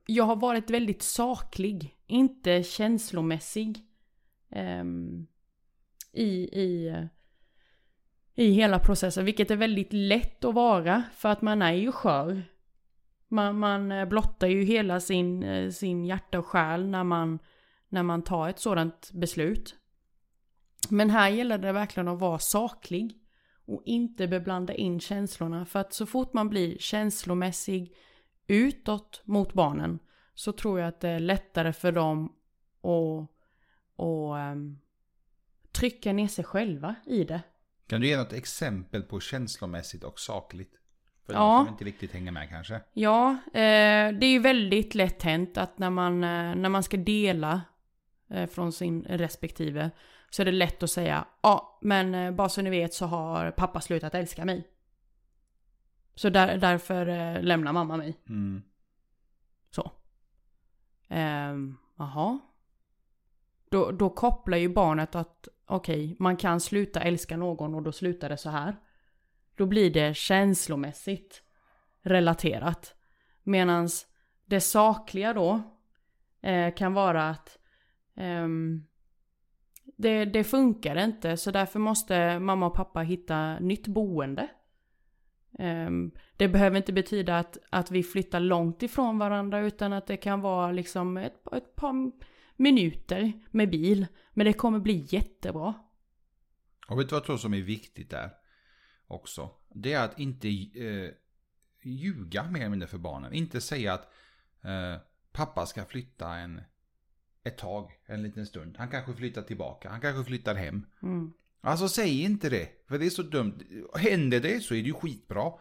Jag 0.06 0.24
har 0.24 0.36
varit 0.36 0.70
väldigt 0.70 1.02
saklig, 1.02 1.96
inte 2.08 2.64
känslomässig. 2.64 3.86
ehm, 4.50 5.28
i, 6.12 6.62
i, 6.62 6.94
I 8.36 8.52
hela 8.52 8.80
processen, 8.80 9.26
vilket 9.26 9.52
är 9.52 9.56
väldigt 9.56 9.94
lätt 9.94 10.46
att 10.46 10.56
vara, 10.56 11.04
för 11.14 11.30
att 11.30 11.42
man 11.42 11.62
är 11.62 11.74
ju 11.74 11.92
skör. 11.92 12.44
Man, 13.28 13.60
man 13.60 13.92
eh, 13.92 14.06
blottar 14.06 14.48
ju 14.48 14.64
hela 14.64 15.00
sin, 15.00 15.44
eh, 15.44 15.70
sin 15.70 16.06
hjärta 16.06 16.40
och 16.40 16.46
själ 16.46 16.88
när 16.88 17.04
man, 17.04 17.40
när 17.90 18.04
man 18.04 18.22
tar 18.22 18.50
ett 18.50 18.60
sådant 18.60 19.12
beslut. 19.14 19.76
Men 20.90 21.10
här 21.10 21.30
gäller 21.30 21.58
det 21.58 21.72
verkligen 21.72 22.08
att 22.08 22.20
vara 22.20 22.40
saklig 22.40 23.18
och 23.66 23.82
inte 23.86 24.28
beblanda 24.28 24.74
in 24.74 25.00
känslorna. 25.00 25.66
För 25.66 25.80
att 25.80 25.94
så 25.94 26.06
fort 26.06 26.34
man 26.34 26.50
blir 26.50 26.78
känslomässig 26.78 27.96
utåt 28.48 29.22
mot 29.26 29.54
barnen 29.54 30.00
så 30.34 30.52
tror 30.52 30.80
jag 30.80 30.88
att 30.88 31.00
det 31.00 31.10
är 31.10 31.20
lättare 31.20 31.74
för 31.74 31.92
dem 31.92 32.34
att, 32.82 33.30
att 34.06 34.40
ehm, 34.40 34.80
trycka 35.80 36.14
ner 36.14 36.28
sig 36.28 36.44
själva 36.46 36.96
i 37.06 37.24
det. 37.24 37.42
Kan 37.88 38.02
du 38.02 38.08
ge 38.08 38.18
något 38.18 38.34
exempel 38.34 39.02
på 39.04 39.20
känslomässigt 39.20 40.04
och 40.04 40.20
sakligt? 40.20 40.76
För 41.26 41.34
Ja. 41.34 41.40
de 41.58 41.66
som 41.66 41.74
inte 41.74 41.84
riktigt 41.86 42.12
hänger 42.14 42.32
med 42.32 42.50
kanske. 42.50 42.82
Ja, 42.94 43.30
eh, 43.46 44.12
det 44.20 44.26
är 44.26 44.32
ju 44.32 44.40
väldigt 44.40 44.96
lätt 44.96 45.24
hänt 45.24 45.58
att 45.58 45.80
när 45.80 45.90
man, 45.90 46.24
eh, 46.24 46.56
när 46.56 46.70
man 46.70 46.84
ska 46.84 46.98
dela 46.98 47.62
eh, 48.30 48.48
från 48.50 48.72
sin 48.72 49.04
respektive 49.04 49.92
så 50.30 50.42
är 50.42 50.46
det 50.46 50.52
lätt 50.52 50.84
att 50.84 50.92
säga 50.92 51.26
ja, 51.42 51.80
men 51.82 52.16
eh, 52.16 52.32
bara 52.32 52.50
så 52.50 52.62
ni 52.62 52.70
vet 52.70 52.94
så 52.94 53.06
har 53.06 53.52
pappa 53.52 53.82
slutat 53.82 54.16
älska 54.16 54.46
mig. 54.46 54.68
Så 56.16 56.30
där, 56.30 56.58
därför 56.58 57.08
eh, 57.08 57.42
lämnar 57.44 57.74
mamma 57.74 57.98
mig. 57.98 58.18
Mm. 58.30 58.62
Så. 59.72 59.92
Ehm, 61.08 61.78
Jaha. 61.98 62.40
Då, 63.70 63.92
då 63.92 64.10
kopplar 64.10 64.58
ju 64.58 64.70
barnet 64.70 65.16
att 65.16 65.48
okej, 65.70 66.16
man 66.20 66.38
kan 66.38 66.60
sluta 66.60 67.02
älska 67.02 67.38
någon 67.38 67.76
och 67.76 67.84
då 67.84 67.92
slutar 67.92 68.30
det 68.30 68.38
så 68.38 68.50
här. 68.50 68.76
Då 69.56 69.66
blir 69.66 69.90
det 69.90 70.16
känslomässigt 70.16 71.44
relaterat. 72.02 72.96
Medan 73.44 73.90
det 74.46 74.62
sakliga 74.62 75.34
då 75.34 75.62
eh, 76.42 76.74
kan 76.74 76.94
vara 76.94 77.30
att 77.30 77.60
ehm, 78.16 78.86
det, 79.98 80.26
det 80.26 80.44
funkar 80.44 80.96
inte 80.96 81.38
så 81.38 81.52
därför 81.52 81.80
måste 81.80 82.40
mamma 82.40 82.66
och 82.66 82.76
pappa 82.76 83.00
hitta 83.00 83.60
nytt 83.60 83.88
boende. 83.88 84.48
Ehm, 85.60 86.12
det 86.38 86.48
behöver 86.48 86.78
inte 86.78 86.94
betyda 86.94 87.38
att, 87.38 87.58
att 87.70 87.92
vi 87.92 88.04
flyttar 88.04 88.40
långt 88.40 88.84
ifrån 88.84 89.18
varandra 89.20 89.60
utan 89.60 89.94
att 89.94 90.08
det 90.08 90.18
kan 90.18 90.42
vara 90.42 90.72
liksom 90.72 91.18
ett, 91.18 91.54
ett 91.54 91.76
par 91.76 92.12
minuter 92.60 93.34
med 93.52 93.70
bil. 93.70 94.08
Men 94.34 94.46
det 94.46 94.54
kommer 94.54 94.80
bli 94.80 95.06
jättebra. 95.10 95.74
Och 96.88 97.00
vet 97.00 97.10
du 97.10 97.12
vad 97.12 97.20
jag 97.20 97.26
tror 97.26 97.38
som 97.38 97.54
är 97.54 97.62
viktigt 97.62 98.10
där 98.10 98.32
också? 99.08 99.52
Det 99.76 99.94
är 99.94 100.04
att 100.04 100.20
inte 100.20 100.48
eh, 100.48 101.12
ljuga 101.84 102.44
mer 102.44 102.60
eller 102.60 102.70
mindre 102.70 102.88
för 102.88 102.98
barnen. 102.98 103.34
Inte 103.34 103.62
säga 103.62 103.94
att 103.94 104.12
eh, 104.64 105.02
pappa 105.32 105.66
ska 105.66 105.86
flytta 105.86 106.36
en, 106.36 106.62
ett 107.44 107.58
tag, 107.58 107.92
en 108.06 108.24
liten 108.24 108.46
stund. 108.46 108.76
Han 108.78 108.90
kanske 108.90 109.14
flyttar 109.14 109.42
tillbaka, 109.42 109.90
han 109.90 110.02
kanske 110.02 110.24
flyttar 110.24 110.56
hem. 110.56 110.86
Mm. 111.04 111.34
Alltså 111.62 111.90
säg 111.90 112.22
inte 112.22 112.50
det, 112.50 112.70
för 112.88 113.00
det 113.00 113.06
är 113.06 113.10
så 113.10 113.24
dumt. 113.24 113.60
Händer 113.96 114.40
det 114.40 114.64
så 114.64 114.74
är 114.74 114.82
det 114.82 114.88
ju 114.88 114.94
skitbra. 114.94 115.52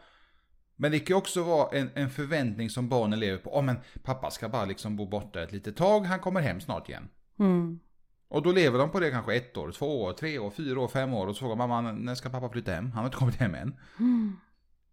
Men 0.81 0.93
det 0.93 0.99
kan 0.99 1.17
också 1.17 1.43
vara 1.43 1.79
en, 1.79 1.91
en 1.95 2.11
förväntning 2.11 2.71
som 2.71 2.89
barnen 2.89 3.21
lever 3.21 3.39
på. 3.39 3.51
Ja 3.55 3.61
men 3.61 3.77
pappa 4.03 4.31
ska 4.31 4.49
bara 4.49 4.65
liksom 4.65 4.97
bo 4.97 5.07
borta 5.07 5.43
ett 5.43 5.53
litet 5.53 5.77
tag, 5.77 6.01
han 6.01 6.21
kommer 6.21 6.41
hem 6.41 6.61
snart 6.61 6.89
igen. 6.89 7.09
Mm. 7.39 7.81
Och 8.29 8.43
då 8.43 8.53
lever 8.53 8.79
de 8.79 8.91
på 8.91 9.01
det 9.01 9.11
kanske 9.11 9.35
ett 9.35 9.57
år, 9.57 9.73
två 9.73 10.03
år, 10.03 10.13
tre 10.13 10.39
år, 10.39 10.51
fyra 10.51 10.81
år, 10.81 10.89
fem 10.89 11.15
år. 11.15 11.27
Och 11.27 11.37
så 11.37 11.41
frågar 11.41 11.57
mamma 11.57 11.93
när 11.93 12.15
ska 12.15 12.31
pappa 12.31 12.49
flytta 12.49 12.73
hem? 12.73 12.85
Han 12.85 12.99
har 12.99 13.05
inte 13.05 13.17
kommit 13.17 13.37
hem 13.37 13.55
än. 13.55 13.77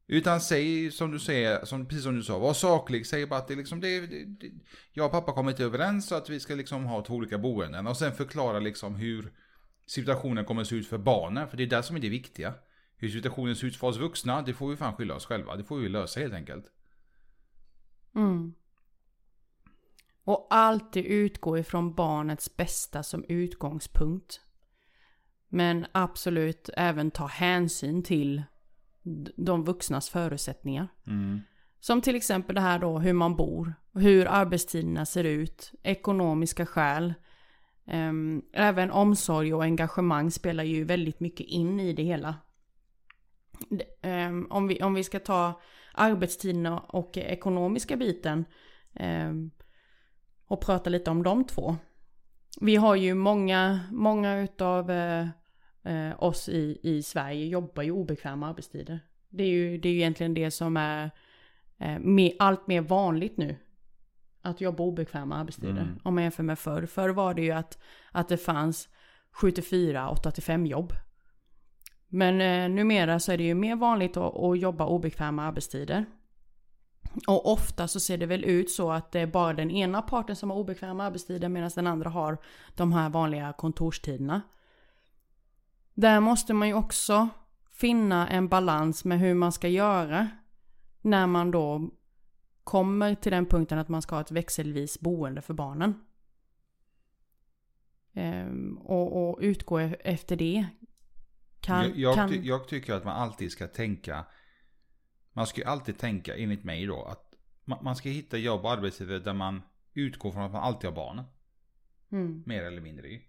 Utan 0.08 0.42
säg 0.42 0.92
som 0.92 1.12
du 1.12 1.20
säger, 1.20 1.65
som, 1.65 1.86
precis 1.86 2.04
som 2.04 2.15
du 2.15 2.24
sa, 2.24 2.39
var 2.39 2.54
saklig. 2.54 3.08
Säg 3.08 3.25
bara 3.25 3.39
att 3.39 3.48
det 3.48 3.56
liksom, 3.56 3.82
det, 3.82 4.00
det, 4.00 4.25
det, 4.25 4.51
jag 4.94 5.06
och 5.06 5.12
pappa 5.12 5.34
kommer 5.34 5.51
inte 5.51 5.63
överens 5.63 6.08
så 6.08 6.15
att 6.15 6.30
vi 6.30 6.39
ska 6.39 6.56
liksom 6.56 6.86
ha 6.86 7.06
två 7.06 7.13
olika 7.13 7.38
boenden. 7.38 7.88
Och 7.88 7.98
sen 7.98 8.12
förklara 8.12 8.60
liksom 8.60 8.96
hur 8.96 9.32
situationen 9.88 10.46
kommer 10.46 10.62
att 10.62 10.68
se 10.68 10.75
ut 10.75 10.88
för 10.88 10.98
barnen. 10.98 11.48
För 11.48 11.58
det 11.58 11.63
är 11.63 11.68
det 11.68 11.84
som 11.84 11.96
är 11.96 12.00
det 12.00 12.10
viktiga. 12.10 12.54
Hur 12.98 13.10
situationen 13.10 13.56
ser 13.56 13.68
ut 13.68 13.75
för 13.75 13.88
oss 13.88 13.98
vuxna, 13.98 14.42
det 14.42 14.54
får 14.54 14.70
vi 14.70 14.75
fan 14.75 14.96
skylla 14.96 15.16
oss 15.16 15.25
själva. 15.25 15.56
Det 15.56 15.64
får 15.64 15.78
vi 15.78 15.90
lösa 15.90 16.20
helt 16.20 16.34
enkelt. 16.34 16.66
Mm. 18.16 18.54
Och 20.24 20.48
alltid 20.50 21.06
utgå 21.06 21.58
ifrån 21.58 21.94
barnets 21.94 22.58
bästa 22.58 23.04
som 23.04 23.25
utgångspunkt. 23.28 24.42
Men 25.50 25.86
absolut 25.92 26.70
även 26.78 27.12
ta 27.12 27.25
hänsyn 27.25 28.04
till 28.04 28.44
de 29.38 29.64
vuxnas 29.64 30.10
förutsättningar. 30.10 30.88
Mm. 31.08 31.42
Som 31.80 32.02
till 32.02 32.16
exempel 32.16 32.56
det 32.56 32.62
här 32.62 32.80
då 32.80 33.00
hur 33.00 33.14
man 33.14 33.36
bor, 33.36 33.74
hur 33.94 34.28
arbetstiderna 34.28 35.06
ser 35.06 35.24
ut, 35.24 35.72
ekonomiska 35.84 36.66
skäl. 36.66 37.14
Ehm, 37.88 38.42
även 38.54 38.92
omsorg 38.92 39.54
och 39.54 39.64
engagemang 39.64 40.32
spelar 40.32 40.64
ju 40.64 40.84
väldigt 40.84 41.20
mycket 41.20 41.48
in 41.48 41.80
i 41.80 41.94
det 41.94 42.04
hela. 42.04 42.36
Ehm, 44.02 44.48
om, 44.50 44.68
vi, 44.68 44.82
om 44.82 44.94
vi 44.94 45.04
ska 45.04 45.20
ta 45.20 45.62
arbetstiderna 45.94 46.80
och 46.80 47.18
ekonomiska 47.18 47.98
biten 47.98 48.46
ehm, 48.94 49.52
och 50.48 50.62
prata 50.62 50.90
lite 50.90 51.12
om 51.12 51.24
de 51.24 51.44
två. 51.44 51.76
Vi 52.62 52.76
har 52.76 52.96
ju 52.96 53.14
många, 53.14 53.80
många 53.92 54.40
utav 54.40 54.92
eh, 54.92 55.28
eh, 55.84 56.24
oss 56.24 56.50
i, 56.50 56.80
i 56.84 57.04
Sverige 57.04 57.46
jobbar 57.46 57.84
ju 57.84 57.92
obekväma 57.92 58.48
arbetstider. 58.48 59.00
Det 59.30 59.44
är 59.44 59.48
ju, 59.48 59.78
det 59.78 59.90
är 59.90 59.94
ju 59.94 60.00
egentligen 60.00 60.34
det 60.34 60.52
som 60.52 60.78
är 60.78 61.12
eh, 61.78 62.00
mer, 62.00 62.34
allt 62.40 62.68
mer 62.68 62.82
vanligt 62.82 63.38
nu. 63.38 63.56
Att 64.42 64.62
jobba 64.62 64.84
obekväma 64.84 65.36
arbetstider. 65.36 65.82
Mm. 65.82 66.00
Om 66.04 66.16
man 66.16 66.24
jämför 66.24 66.44
med 66.44 66.60
förr. 66.60 66.86
Förr 66.86 67.10
var 67.10 67.34
det 67.34 67.42
ju 67.42 67.52
att, 67.52 67.80
att 68.12 68.30
det 68.30 68.38
fanns 68.38 68.90
7-4, 69.42 70.16
8-5 70.16 70.68
jobb. 70.68 70.94
Men 72.08 72.42
eh, 72.42 72.70
numera 72.70 73.20
så 73.20 73.32
är 73.32 73.38
det 73.38 73.44
ju 73.44 73.56
mer 73.56 73.76
vanligt 73.76 74.18
att, 74.18 74.36
att 74.36 74.60
jobba 74.60 74.86
obekväma 74.86 75.44
arbetstider. 75.44 76.06
Och 77.28 77.52
ofta 77.52 77.88
så 77.88 78.00
ser 78.00 78.18
det 78.18 78.26
väl 78.26 78.44
ut 78.44 78.72
så 78.72 78.92
att 78.92 79.12
det 79.12 79.20
är 79.20 79.28
bara 79.28 79.54
den 79.54 79.72
ena 79.72 80.02
parten 80.02 80.36
som 80.36 80.50
har 80.50 80.58
obekväma 80.58 81.04
arbetstider 81.04 81.50
medan 81.50 81.72
den 81.76 81.88
andra 81.88 82.10
har 82.10 82.38
de 82.76 82.94
här 82.94 83.10
vanliga 83.10 83.54
kontorstiderna. 83.54 84.42
Där 85.94 86.20
måste 86.20 86.54
man 86.54 86.68
ju 86.68 86.74
också 86.74 87.30
finna 87.72 88.28
en 88.28 88.48
balans 88.48 89.06
med 89.06 89.20
hur 89.20 89.34
man 89.34 89.52
ska 89.52 89.68
göra 89.68 90.30
när 91.02 91.28
man 91.28 91.52
då 91.52 91.90
kommer 92.64 93.16
till 93.16 93.32
den 93.32 93.46
punkten 93.46 93.80
att 93.80 93.90
man 93.90 94.02
ska 94.02 94.16
ha 94.16 94.22
ett 94.22 94.32
växelvis 94.32 95.00
boende 95.00 95.42
för 95.42 95.54
barnen. 95.54 95.94
Ehm, 98.14 98.78
och, 98.78 99.30
och 99.30 99.38
utgå 99.42 99.80
e-, 99.80 99.96
efter 100.00 100.36
det. 100.36 100.66
Kan, 101.65 101.84
jag, 101.84 101.98
jag, 101.98 102.15
kan... 102.15 102.29
ty- 102.29 102.41
jag 102.43 102.67
tycker 102.67 102.93
att 102.93 103.05
man 103.05 103.15
alltid 103.15 103.51
ska 103.51 103.67
tänka, 103.67 104.25
man 105.34 105.48
ska 105.48 105.62
ju 105.62 105.67
alltid 105.67 105.98
tänka 105.98 106.36
enligt 106.36 106.63
mig 106.63 106.86
då 106.86 107.03
att 107.03 107.34
man, 107.65 107.84
man 107.84 107.95
ska 107.95 108.10
hitta 108.10 108.38
jobb 108.38 108.65
och 108.65 108.72
arbetstider 108.72 109.19
där 109.19 109.34
man 109.34 109.62
utgår 109.93 110.31
från 110.31 110.43
att 110.43 110.51
man 110.51 110.63
alltid 110.63 110.89
har 110.89 110.95
barnen. 110.95 111.25
Mm. 112.12 112.43
Mer 112.45 112.63
eller 112.63 112.81
mindre 112.81 113.07
ju. 113.07 113.22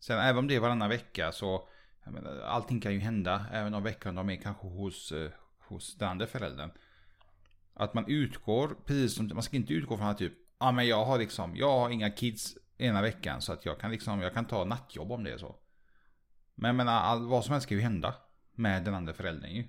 Sen 0.00 0.18
även 0.18 0.38
om 0.38 0.48
det 0.48 0.54
är 0.54 0.60
varannan 0.60 0.88
vecka 0.88 1.32
så 1.32 1.68
menar, 2.10 2.40
allting 2.40 2.80
kan 2.80 2.92
ju 2.92 2.98
hända. 2.98 3.46
Även 3.52 3.74
om 3.74 3.82
veckan 3.82 4.14
de 4.14 4.30
är 4.30 4.36
kanske 4.36 4.66
hos, 4.66 5.12
eh, 5.12 5.30
hos 5.58 5.96
den 5.98 6.08
andra 6.08 6.26
föräldern. 6.26 6.70
Att 7.74 7.94
man 7.94 8.04
utgår, 8.08 8.76
precis 8.84 9.14
som 9.14 9.30
man 9.34 9.42
ska 9.42 9.56
inte 9.56 9.74
utgå 9.74 9.96
från 9.96 10.06
att 10.06 10.18
typ, 10.18 10.32
ja 10.32 10.68
ah, 10.68 10.72
men 10.72 10.86
jag 10.86 11.04
har 11.04 11.18
liksom, 11.18 11.56
jag 11.56 11.78
har 11.78 11.90
inga 11.90 12.10
kids 12.10 12.56
ena 12.78 13.02
veckan 13.02 13.40
så 13.40 13.52
att 13.52 13.64
jag 13.64 13.80
kan 13.80 13.90
liksom, 13.90 14.20
jag 14.20 14.34
kan 14.34 14.44
ta 14.44 14.64
nattjobb 14.64 15.12
om 15.12 15.24
det 15.24 15.32
är 15.32 15.38
så. 15.38 15.56
Men 16.54 16.68
jag 16.68 16.74
menar, 16.74 16.92
all, 16.92 17.26
vad 17.26 17.44
som 17.44 17.52
helst 17.52 17.66
ska 17.66 17.74
ju 17.74 17.80
hända 17.80 18.14
med 18.54 18.84
den 18.84 18.94
andra 18.94 19.12
föräldern 19.12 19.50
ju. 19.50 19.64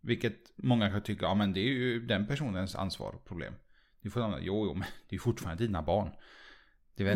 Vilket 0.00 0.52
många 0.56 0.90
kan 0.90 1.02
tycka, 1.02 1.24
ja 1.24 1.34
men 1.34 1.52
det 1.52 1.60
är 1.60 1.72
ju 1.72 2.06
den 2.06 2.26
personens 2.26 2.74
ansvar 2.74 3.12
och 3.12 3.24
problem. 3.24 3.54
Du 4.00 4.10
får, 4.10 4.38
jo, 4.40 4.66
jo, 4.66 4.74
men 4.74 4.88
det 5.08 5.16
är 5.16 5.20
fortfarande 5.20 5.66
dina 5.66 5.82
barn. 5.82 6.10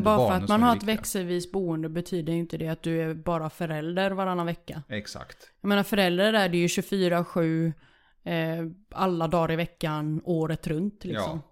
Bara 0.02 0.28
för 0.28 0.44
att 0.44 0.48
man 0.48 0.62
har 0.62 0.76
ett 0.76 0.82
växelvis 0.82 1.52
boende 1.52 1.88
betyder 1.88 2.32
ju 2.32 2.38
inte 2.38 2.56
det 2.58 2.68
att 2.68 2.82
du 2.82 3.02
är 3.02 3.14
bara 3.14 3.50
förälder 3.50 4.10
varannan 4.10 4.46
vecka. 4.46 4.82
Exakt. 4.88 5.52
Jag 5.60 5.68
menar 5.68 5.82
förälder 5.82 6.32
är 6.32 6.48
det 6.48 6.58
ju 6.58 6.66
24-7 6.66 7.72
eh, 8.24 8.66
alla 8.90 9.28
dagar 9.28 9.52
i 9.52 9.56
veckan, 9.56 10.20
året 10.24 10.66
runt 10.66 11.04
liksom. 11.04 11.42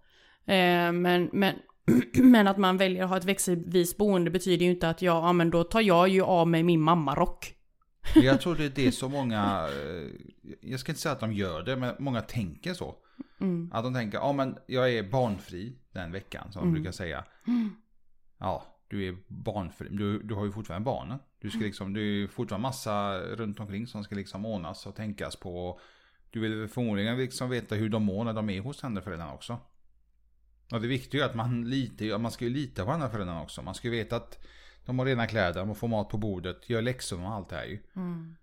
Eh, 0.47 0.93
men, 0.93 1.31
men, 1.33 1.55
men 2.23 2.49
att 2.49 2.59
man 2.59 2.77
väljer 2.77 3.03
att 3.05 3.11
ha 3.11 3.17
ett 3.17 3.25
växelvis 3.25 3.97
boende 3.97 4.31
betyder 4.31 4.65
ju 4.67 4.71
inte 4.73 4.89
att 4.89 5.03
jag, 5.03 5.17
ja 5.17 5.33
men 5.33 5.51
då 5.51 5.65
tar 5.65 5.81
jag 5.81 6.09
ju 6.09 6.23
av 6.23 6.49
mig 6.49 6.63
min 6.63 6.81
mammarock. 6.81 7.55
Jag 8.15 8.41
tror 8.41 8.55
det 8.55 8.65
är 8.65 8.73
det 8.85 8.93
som 8.93 9.13
många, 9.13 9.69
eh, 9.69 10.09
jag 10.61 10.81
ska 10.81 10.93
inte 10.93 11.01
säga 11.03 11.13
att 11.13 11.21
de 11.21 11.33
gör 11.33 11.63
det, 11.63 11.77
men 11.77 11.95
många 11.99 12.21
tänker 12.21 12.75
så. 12.75 12.95
Mm. 13.41 13.71
Att 13.73 13.85
de 13.85 13.95
tänker, 13.95 14.19
ja 14.19 14.33
men 14.33 14.57
jag 14.67 14.93
är 14.93 15.11
barnfri 15.11 15.79
den 15.93 16.13
veckan, 16.13 16.53
som 16.53 16.61
de 16.61 16.69
Mm. 16.69 16.75
brukar 16.75 16.93
säga. 16.93 17.25
Ja, 18.39 18.67
du 18.89 19.09
är 19.09 19.17
barnfri, 19.29 19.89
du, 19.91 20.23
du 20.23 20.35
har 20.35 20.45
ju 20.45 20.53
fortfarande 20.53 20.85
barnen. 20.85 21.19
Du 21.41 21.51
ska 21.51 21.61
liksom, 21.61 21.93
det 21.93 22.01
är 22.01 22.27
fortfarande 22.27 22.63
massa 22.63 23.19
runt 23.19 23.61
omkring 23.61 23.87
som 23.87 24.05
ska 24.05 24.15
liksom 24.15 24.47
ordnas 24.47 24.87
och 24.87 24.95
tänkas 24.97 25.37
på. 25.37 25.81
Du 26.31 26.41
vill 26.41 26.69
förmodligen 26.69 27.17
liksom 27.17 27.51
veta 27.51 27.75
hur 27.75 27.89
de 27.89 28.03
mår 28.03 28.25
när 28.25 28.33
de 28.33 28.51
är 28.51 28.61
hos 28.61 28.85
andra 28.85 29.03
föräldrarna 29.03 29.35
också. 29.35 29.59
Och 30.75 30.81
det 30.81 30.89
viktiga 30.89 31.25
är 31.25 31.29
att 31.29 31.35
man, 31.35 31.71
litar, 31.71 32.19
man 32.19 32.31
ska 32.31 32.45
ju 32.45 32.51
lita 32.51 32.85
på 32.85 32.91
andra 32.91 33.09
föräldrarna 33.09 33.43
också. 33.43 33.63
Man 33.63 33.75
ska 33.75 33.89
ju 33.89 33.95
veta 33.95 34.17
att 34.17 34.47
de 34.85 34.99
har 34.99 35.07
rena 35.07 35.27
kläder, 35.27 35.67
de 35.67 35.75
får 35.75 35.89
mat 35.89 36.09
på 36.09 36.19
bordet, 36.19 36.71
gör 36.71 36.83
läxor 36.83 37.23
och 37.23 37.29
allt 37.29 37.49
det 37.49 37.57
här 37.57 37.65
ju. 37.65 37.79
Mm. 37.97 38.37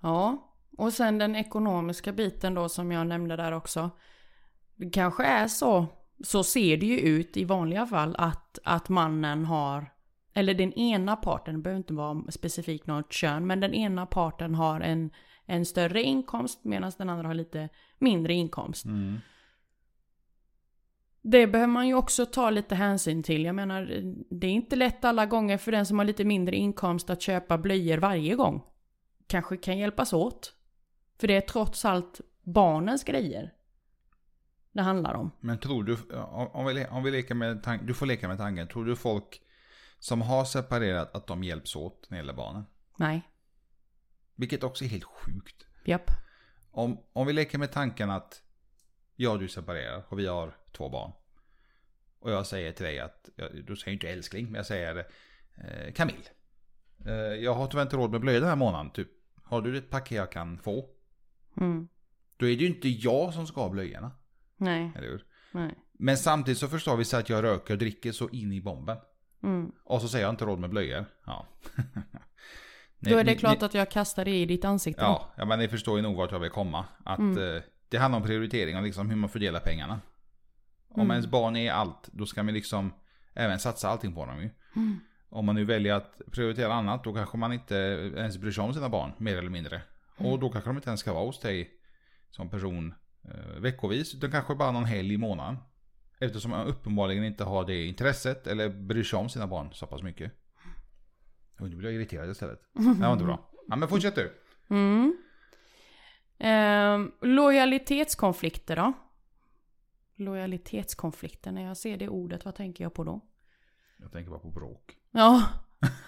Ja, 0.00 0.52
och 0.76 0.92
sen 0.92 1.18
den 1.18 1.36
ekonomiska 1.36 2.12
biten 2.12 2.54
då 2.54 2.68
som 2.68 2.92
jag 2.92 3.06
nämnde 3.06 3.36
där 3.36 3.52
också. 3.52 3.90
Det 4.76 4.90
kanske 4.90 5.24
är 5.24 5.48
så, 5.48 5.86
så 6.24 6.44
ser 6.44 6.76
det 6.76 6.86
ju 6.86 6.98
ut 6.98 7.36
i 7.36 7.44
vanliga 7.44 7.86
fall 7.86 8.16
att, 8.18 8.58
att 8.64 8.88
mannen 8.88 9.44
har, 9.44 9.92
eller 10.34 10.54
den 10.54 10.72
ena 10.72 11.16
parten, 11.16 11.54
det 11.54 11.60
behöver 11.60 11.78
inte 11.78 11.94
vara 11.94 12.30
specifikt 12.30 12.86
något 12.86 13.12
kön, 13.12 13.46
men 13.46 13.60
den 13.60 13.74
ena 13.74 14.06
parten 14.06 14.54
har 14.54 14.80
en, 14.80 15.10
en 15.46 15.66
större 15.66 16.02
inkomst 16.02 16.64
medan 16.64 16.92
den 16.98 17.10
andra 17.10 17.26
har 17.26 17.34
lite 17.34 17.68
mindre 17.98 18.34
inkomst. 18.34 18.84
Mm. 18.84 19.18
Det 21.26 21.46
behöver 21.46 21.72
man 21.72 21.88
ju 21.88 21.94
också 21.94 22.26
ta 22.26 22.50
lite 22.50 22.74
hänsyn 22.74 23.22
till. 23.22 23.44
Jag 23.44 23.54
menar, 23.54 24.14
det 24.30 24.46
är 24.46 24.50
inte 24.50 24.76
lätt 24.76 25.04
alla 25.04 25.26
gånger 25.26 25.58
för 25.58 25.72
den 25.72 25.86
som 25.86 25.98
har 25.98 26.04
lite 26.06 26.24
mindre 26.24 26.56
inkomst 26.56 27.10
att 27.10 27.22
köpa 27.22 27.58
blöjor 27.58 27.98
varje 27.98 28.34
gång. 28.34 28.62
Kanske 29.26 29.56
kan 29.56 29.78
hjälpas 29.78 30.12
åt. 30.12 30.54
För 31.20 31.28
det 31.28 31.36
är 31.36 31.40
trots 31.40 31.84
allt 31.84 32.20
barnens 32.42 33.04
grejer 33.04 33.52
det 34.72 34.82
handlar 34.82 35.14
om. 35.14 35.30
Men 35.40 35.58
tror 35.58 35.84
du, 35.84 35.96
om 36.52 36.66
vi, 36.66 36.86
om 36.86 37.02
vi 37.02 37.10
leker 37.10 37.34
med 37.34 37.62
tanken, 37.62 37.86
du 37.86 37.94
får 37.94 38.06
leka 38.06 38.28
med 38.28 38.38
tanken, 38.38 38.68
tror 38.68 38.84
du 38.84 38.96
folk 38.96 39.40
som 39.98 40.22
har 40.22 40.44
separerat 40.44 41.14
att 41.14 41.26
de 41.26 41.44
hjälps 41.44 41.76
åt 41.76 42.06
när 42.10 42.16
det 42.18 42.20
gäller 42.22 42.32
barnen? 42.34 42.64
Nej, 42.96 43.22
Vilket 44.36 44.62
också 44.62 44.84
är 44.84 44.88
helt 44.88 45.04
sjukt. 45.04 45.66
japp. 45.84 46.10
Om, 46.70 46.98
om 47.12 47.26
vi 47.26 47.32
leker 47.32 47.58
med 47.58 47.72
tanken 47.72 48.10
att 48.10 48.42
jag 49.16 49.32
och 49.32 49.38
du 49.38 49.48
separerar 49.48 50.02
och 50.08 50.18
vi 50.18 50.26
har 50.26 50.56
två 50.72 50.88
barn. 50.88 51.12
Och 52.18 52.30
jag 52.30 52.46
säger 52.46 52.72
till 52.72 52.84
dig 52.84 52.98
att, 53.00 53.28
då 53.36 53.76
säger 53.76 53.82
jag 53.88 53.92
inte 53.94 54.08
älskling, 54.08 54.44
men 54.46 54.54
jag 54.54 54.66
säger 54.66 54.96
eh, 55.54 55.92
Camille. 55.92 56.18
Eh, 57.06 57.12
jag 57.14 57.54
har 57.54 57.66
tyvärr 57.66 57.82
inte 57.82 57.96
råd 57.96 58.10
med 58.10 58.20
blöjor 58.20 58.40
den 58.40 58.48
här 58.48 58.56
månaden, 58.56 58.90
typ. 58.90 59.08
Har 59.44 59.62
du 59.62 59.78
ett 59.78 59.90
paket 59.90 60.16
jag 60.16 60.32
kan 60.32 60.58
få? 60.58 60.88
Mm. 61.56 61.88
Då 62.36 62.46
är 62.46 62.56
det 62.56 62.62
ju 62.62 62.66
inte 62.66 62.88
jag 62.88 63.34
som 63.34 63.46
ska 63.46 63.60
ha 63.62 63.68
blöjorna, 63.68 64.10
Nej, 64.56 64.92
eller 64.96 65.08
hur? 65.08 65.24
nej. 65.52 65.74
Men 65.92 66.16
samtidigt 66.16 66.58
så 66.58 66.68
förstår 66.68 66.96
vi 66.96 67.04
så 67.04 67.16
att 67.16 67.28
jag 67.28 67.42
röker 67.44 67.74
och 67.74 67.78
dricker 67.78 68.12
så 68.12 68.28
in 68.28 68.52
i 68.52 68.60
bomben. 68.60 68.96
Mm. 69.42 69.72
Och 69.84 70.00
så 70.00 70.08
säger 70.08 70.24
jag 70.24 70.32
inte 70.32 70.44
råd 70.44 70.58
med 70.58 70.70
blöjor. 70.70 71.04
Ja. 71.26 71.46
Då 72.98 73.10
är 73.18 73.24
det 73.24 73.32
ni- 73.32 73.38
klart 73.38 73.60
ni, 73.60 73.66
att 73.66 73.74
jag 73.74 73.90
kastar 73.90 74.24
det 74.24 74.30
i 74.36 74.46
ditt 74.46 74.64
ansikte. 74.64 75.02
Ja, 75.02 75.32
ja, 75.36 75.44
men 75.44 75.58
ni 75.58 75.68
förstår 75.68 75.96
ju 75.96 76.02
nog 76.02 76.16
vart 76.16 76.32
jag 76.32 76.38
vill 76.38 76.50
komma. 76.50 76.84
Att 77.04 77.18
Mm. 77.18 77.56
eh, 77.56 77.62
det 77.94 78.00
handlar 78.00 78.20
om 78.20 78.26
prioritering 78.26 78.76
och 78.76 78.82
liksom 78.82 79.10
hur 79.10 79.16
man 79.16 79.30
fördelar 79.30 79.60
pengarna. 79.60 80.00
Om 80.88 81.00
Mm. 81.00 81.10
ens 81.10 81.26
barn 81.26 81.56
är 81.56 81.72
allt, 81.72 82.08
då 82.12 82.26
ska 82.26 82.42
man 82.42 82.54
liksom 82.54 82.92
även 83.34 83.58
satsa 83.58 83.88
allting 83.88 84.14
på 84.14 84.26
dem 84.26 84.42
ju. 84.42 84.50
Mm. 84.76 85.00
Om 85.28 85.46
man 85.46 85.54
nu 85.54 85.64
väljer 85.64 85.94
att 85.94 86.20
prioritera 86.32 86.74
annat, 86.74 87.04
då 87.04 87.14
kanske 87.14 87.38
man 87.38 87.52
inte 87.52 87.74
ens 88.16 88.38
bryr 88.38 88.50
sig 88.50 88.64
om 88.64 88.74
sina 88.74 88.88
barn, 88.88 89.12
mer 89.18 89.36
eller 89.36 89.50
mindre. 89.50 89.82
Mm. 90.18 90.32
Och 90.32 90.38
då 90.38 90.48
kanske 90.50 90.70
de 90.70 90.76
inte 90.76 90.90
ens 90.90 91.00
ska 91.00 91.12
vara 91.12 91.24
hos 91.24 91.40
dig 91.40 91.70
som 92.30 92.50
person 92.50 92.94
eh, 93.24 93.60
veckovis, 93.60 94.14
utan 94.14 94.30
kanske 94.30 94.54
bara 94.54 94.72
någon 94.72 94.84
helg 94.84 95.14
i 95.14 95.18
månaden. 95.18 95.56
Eftersom 96.20 96.50
man 96.50 96.66
uppenbarligen 96.66 97.24
inte 97.24 97.44
har 97.44 97.64
det 97.66 97.86
intresset 97.86 98.46
eller 98.46 98.68
bryr 98.68 99.02
sig 99.02 99.18
om 99.18 99.28
sina 99.28 99.46
barn 99.46 99.72
så 99.72 99.86
pass 99.86 100.02
mycket. 100.02 100.32
Och 101.58 101.70
nu 101.70 101.76
blir 101.76 101.88
jag 101.88 101.94
irriterad 101.94 102.30
istället. 102.30 102.60
Det 102.72 103.06
var 103.06 103.12
inte 103.12 103.24
bra. 103.24 103.50
Ja, 103.68 103.76
men 103.76 103.88
fortsätt 103.88 104.14
du. 104.14 104.32
Mm. 104.70 105.16
Ehm, 106.46 107.12
lojalitetskonflikter 107.20 108.76
då? 108.76 108.92
Lojalitetskonflikter, 110.16 111.52
när 111.52 111.62
jag 111.62 111.76
ser 111.76 111.96
det 111.96 112.08
ordet, 112.08 112.44
vad 112.44 112.54
tänker 112.54 112.84
jag 112.84 112.94
på 112.94 113.04
då? 113.04 113.20
Jag 113.96 114.12
tänker 114.12 114.30
bara 114.30 114.40
på 114.40 114.50
bråk. 114.50 114.96
Ja. 115.10 115.42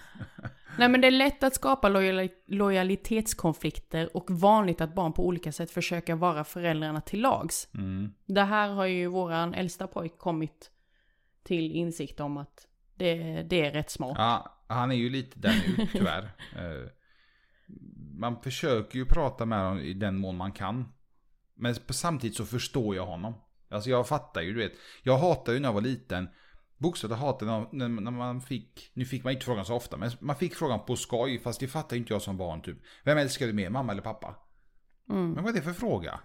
Nej 0.78 0.88
men 0.88 1.00
det 1.00 1.06
är 1.06 1.10
lätt 1.10 1.42
att 1.42 1.54
skapa 1.54 1.88
lojali- 1.88 2.30
lojalitetskonflikter 2.46 4.16
och 4.16 4.30
vanligt 4.30 4.80
att 4.80 4.94
barn 4.94 5.12
på 5.12 5.26
olika 5.26 5.52
sätt 5.52 5.70
försöker 5.70 6.14
vara 6.14 6.44
föräldrarna 6.44 7.00
till 7.00 7.20
lags. 7.20 7.68
Mm. 7.74 8.12
Det 8.26 8.42
här 8.42 8.68
har 8.68 8.86
ju 8.86 9.06
våran 9.06 9.54
äldsta 9.54 9.86
pojk 9.86 10.18
kommit 10.18 10.70
till 11.42 11.72
insikt 11.72 12.20
om 12.20 12.36
att 12.36 12.66
det, 12.94 13.42
det 13.42 13.66
är 13.66 13.72
rätt 13.72 13.90
smart. 13.90 14.16
Ja, 14.18 14.62
han 14.66 14.90
är 14.90 14.96
ju 14.96 15.10
lite 15.10 15.38
där 15.38 15.64
nu, 15.76 15.86
tyvärr. 15.92 16.30
Man 18.16 18.42
försöker 18.42 18.98
ju 18.98 19.06
prata 19.06 19.46
med 19.46 19.58
honom 19.58 19.78
i 19.78 19.94
den 19.94 20.16
mån 20.16 20.36
man 20.36 20.52
kan. 20.52 20.92
Men 21.54 21.74
samtidigt 21.88 22.36
så 22.36 22.46
förstår 22.46 22.96
jag 22.96 23.06
honom. 23.06 23.34
Alltså 23.68 23.90
jag 23.90 24.08
fattar 24.08 24.42
ju, 24.42 24.52
du 24.52 24.58
vet. 24.58 24.72
Jag 25.02 25.18
hatade 25.18 25.52
ju 25.56 25.60
när 25.60 25.68
jag 25.68 25.74
var 25.74 25.80
liten. 25.80 26.28
Bokstavligt 26.78 27.20
hatade 27.20 27.66
när, 27.72 27.88
när, 27.88 28.10
man 28.10 28.40
fick, 28.40 28.90
nu 28.94 29.04
fick 29.04 29.24
man 29.24 29.32
inte 29.32 29.44
frågan 29.44 29.64
så 29.64 29.74
ofta, 29.74 29.96
men 29.96 30.10
man 30.20 30.36
fick 30.36 30.54
frågan 30.54 30.80
på 30.86 30.96
skoj, 30.96 31.38
fast 31.38 31.60
det 31.60 31.68
fattar 31.68 31.96
ju 31.96 32.00
inte 32.00 32.12
jag 32.12 32.22
som 32.22 32.36
barn 32.36 32.62
typ. 32.62 32.78
Vem 33.04 33.18
älskar 33.18 33.46
du 33.46 33.52
mer, 33.52 33.70
mamma 33.70 33.92
eller 33.92 34.02
pappa? 34.02 34.36
Mm. 35.10 35.30
Men 35.30 35.44
vad 35.44 35.52
är 35.52 35.56
det 35.56 35.62
för 35.62 35.72
fråga? 35.72 36.20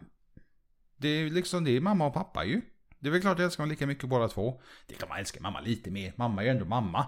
Det 0.97 1.07
är 1.07 1.29
liksom, 1.29 1.63
det 1.63 1.71
är 1.71 1.81
mamma 1.81 2.05
och 2.05 2.13
pappa 2.13 2.45
ju. 2.45 2.61
Det 2.99 3.07
är 3.07 3.11
väl 3.11 3.21
klart 3.21 3.33
att 3.33 3.39
jag 3.39 3.45
älskar 3.45 3.63
dem 3.63 3.69
lika 3.69 3.87
mycket 3.87 4.09
båda 4.09 4.27
två. 4.27 4.61
Det 4.87 4.93
klart 4.93 5.09
man 5.09 5.19
älskar 5.19 5.41
mamma 5.41 5.61
lite 5.61 5.91
mer, 5.91 6.13
mamma 6.15 6.41
är 6.41 6.45
ju 6.45 6.51
ändå 6.51 6.65
mamma. 6.65 7.05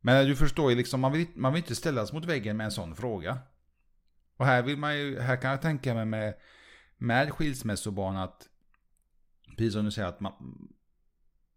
Men 0.00 0.26
du 0.26 0.36
förstår 0.36 0.70
ju 0.70 0.76
liksom, 0.76 1.00
man 1.00 1.12
vill, 1.12 1.26
man 1.34 1.52
vill 1.52 1.62
inte 1.62 1.74
ställas 1.74 2.12
mot 2.12 2.24
väggen 2.24 2.56
med 2.56 2.64
en 2.64 2.72
sån 2.72 2.96
fråga. 2.96 3.38
Och 4.36 4.46
här 4.46 4.62
vill 4.62 4.76
man 4.76 4.96
ju, 4.98 5.20
här 5.20 5.36
kan 5.36 5.50
jag 5.50 5.62
tänka 5.62 5.94
mig 5.94 6.04
med, 6.04 6.34
med 6.96 7.32
skilsmässobarn 7.32 8.16
att, 8.16 8.48
precis 9.56 9.72
som 9.72 9.84
du 9.84 9.90
säger 9.90 10.08
att 10.08 10.20
man, 10.20 10.32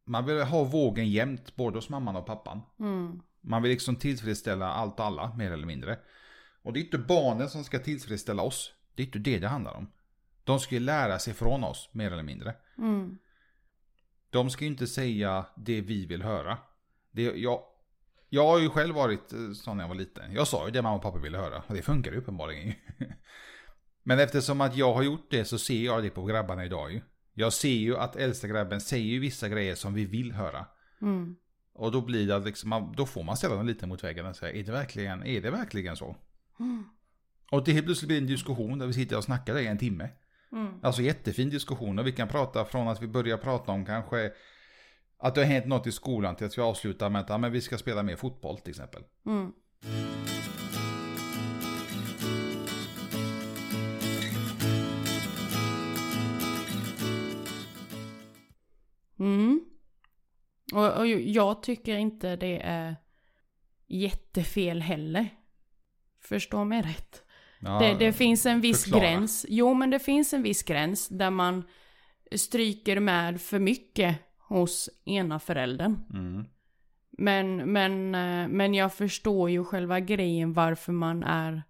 man 0.03 0.25
vill 0.25 0.41
ha 0.41 0.63
vågen 0.63 1.09
jämnt 1.09 1.55
både 1.55 1.77
hos 1.77 1.89
mamman 1.89 2.15
och 2.15 2.25
pappan. 2.25 2.61
Mm. 2.79 3.21
Man 3.41 3.61
vill 3.61 3.71
liksom 3.71 3.95
tillfredsställa 3.95 4.71
allt 4.71 4.99
och 4.99 5.05
alla, 5.05 5.33
mer 5.35 5.51
eller 5.51 5.67
mindre. 5.67 5.99
Och 6.61 6.73
det 6.73 6.79
är 6.79 6.83
inte 6.83 6.97
barnen 6.97 7.49
som 7.49 7.63
ska 7.63 7.79
tillfredsställa 7.79 8.41
oss. 8.41 8.73
Det 8.95 9.03
är 9.03 9.05
inte 9.05 9.19
det 9.19 9.39
det 9.39 9.47
handlar 9.47 9.73
om. 9.73 9.91
De 10.43 10.59
ska 10.59 10.75
ju 10.75 10.81
lära 10.81 11.19
sig 11.19 11.33
från 11.33 11.63
oss, 11.63 11.89
mer 11.91 12.11
eller 12.11 12.23
mindre. 12.23 12.55
Mm. 12.77 13.17
De 14.29 14.49
ska 14.49 14.65
ju 14.65 14.71
inte 14.71 14.87
säga 14.87 15.45
det 15.55 15.81
vi 15.81 16.05
vill 16.05 16.23
höra. 16.23 16.57
Det, 17.11 17.21
jag, 17.21 17.61
jag 18.29 18.47
har 18.47 18.59
ju 18.59 18.69
själv 18.69 18.95
varit 18.95 19.33
eh, 19.33 19.51
sån 19.53 19.77
när 19.77 19.83
jag 19.83 19.89
var 19.89 19.95
liten. 19.95 20.33
Jag 20.33 20.47
sa 20.47 20.65
ju 20.65 20.71
det 20.71 20.81
mamma 20.81 20.95
och 20.95 21.01
pappa 21.01 21.17
ville 21.17 21.37
höra. 21.37 21.63
Och 21.67 21.75
det 21.75 21.81
funkar 21.81 22.11
ju 22.11 22.17
uppenbarligen. 22.17 22.73
Men 24.03 24.19
eftersom 24.19 24.61
att 24.61 24.75
jag 24.75 24.93
har 24.93 25.03
gjort 25.03 25.27
det 25.29 25.45
så 25.45 25.57
ser 25.57 25.85
jag 25.85 26.03
det 26.03 26.09
på 26.09 26.25
grabbarna 26.25 26.65
idag 26.65 26.91
ju. 26.91 27.01
Jag 27.33 27.53
ser 27.53 27.69
ju 27.69 27.97
att 27.97 28.15
äldsta 28.15 28.47
grabben 28.47 28.81
säger 28.81 29.05
ju 29.05 29.19
vissa 29.19 29.49
grejer 29.49 29.75
som 29.75 29.93
vi 29.93 30.05
vill 30.05 30.31
höra. 30.31 30.65
Mm. 31.01 31.35
Och 31.73 31.91
då 31.91 32.01
blir 32.01 32.27
det 32.27 32.39
liksom, 32.39 32.93
då 32.97 33.05
får 33.05 33.23
man 33.23 33.37
ställa 33.37 33.55
dem 33.55 33.67
lite 33.67 33.87
mot 33.87 34.03
väggen 34.03 34.25
och 34.25 34.35
säga, 34.35 34.53
är 34.53 34.63
det 34.63 34.71
verkligen, 34.71 35.25
är 35.25 35.41
det 35.41 35.51
verkligen 35.51 35.95
så? 35.95 36.15
Mm. 36.59 36.83
Och 37.51 37.63
det 37.63 37.71
helt 37.71 37.85
plötsligt 37.85 38.07
blir 38.07 38.17
en 38.17 38.27
diskussion 38.27 38.79
där 38.79 38.87
vi 38.87 38.93
sitter 38.93 39.17
och 39.17 39.23
snackar 39.23 39.57
i 39.57 39.67
en 39.67 39.77
timme. 39.77 40.09
Mm. 40.51 40.73
Alltså 40.83 41.01
jättefin 41.01 41.49
diskussion 41.49 41.99
och 41.99 42.07
vi 42.07 42.11
kan 42.11 42.27
prata 42.27 42.65
från 42.65 42.87
att 42.87 43.01
vi 43.01 43.07
börjar 43.07 43.37
prata 43.37 43.71
om 43.71 43.85
kanske 43.85 44.31
Att 45.19 45.35
det 45.35 45.41
har 45.41 45.45
hänt 45.45 45.65
något 45.65 45.87
i 45.87 45.91
skolan 45.91 46.35
till 46.35 46.47
att 46.47 46.57
vi 46.57 46.61
avslutar 46.61 47.09
med 47.09 47.21
att 47.21 47.29
ja, 47.29 47.37
men 47.37 47.51
vi 47.51 47.61
ska 47.61 47.77
spela 47.77 48.03
mer 48.03 48.15
fotboll 48.15 48.57
till 48.57 48.69
exempel. 48.69 49.03
Mm. 49.25 49.53
Mm. 59.19 59.61
Och, 60.73 60.97
och 60.97 61.07
jag 61.07 61.63
tycker 61.63 61.97
inte 61.97 62.35
det 62.35 62.61
är 62.61 62.95
jättefel 63.87 64.81
heller. 64.81 65.29
Förstå 66.21 66.63
mig 66.63 66.81
rätt. 66.81 67.23
Ja, 67.59 67.79
det, 67.79 68.05
det 68.05 68.13
finns 68.13 68.45
en 68.45 68.61
viss 68.61 68.83
förklara. 68.83 69.03
gräns. 69.03 69.45
Jo, 69.49 69.73
men 69.73 69.89
det 69.89 69.99
finns 69.99 70.33
en 70.33 70.43
viss 70.43 70.63
gräns 70.63 71.07
där 71.07 71.29
man 71.29 71.63
stryker 72.35 72.99
med 72.99 73.41
för 73.41 73.59
mycket 73.59 74.26
hos 74.47 74.89
ena 75.05 75.39
föräldern. 75.39 76.03
Mm. 76.13 76.45
Men, 77.11 77.71
men, 77.71 78.15
eh, 78.15 78.47
men 78.47 78.73
jag 78.73 78.93
förstår 78.93 79.49
ju 79.49 79.63
själva 79.63 79.99
grejen 79.99 80.53
varför 80.53 80.91
man 80.91 81.23
är 81.23 81.63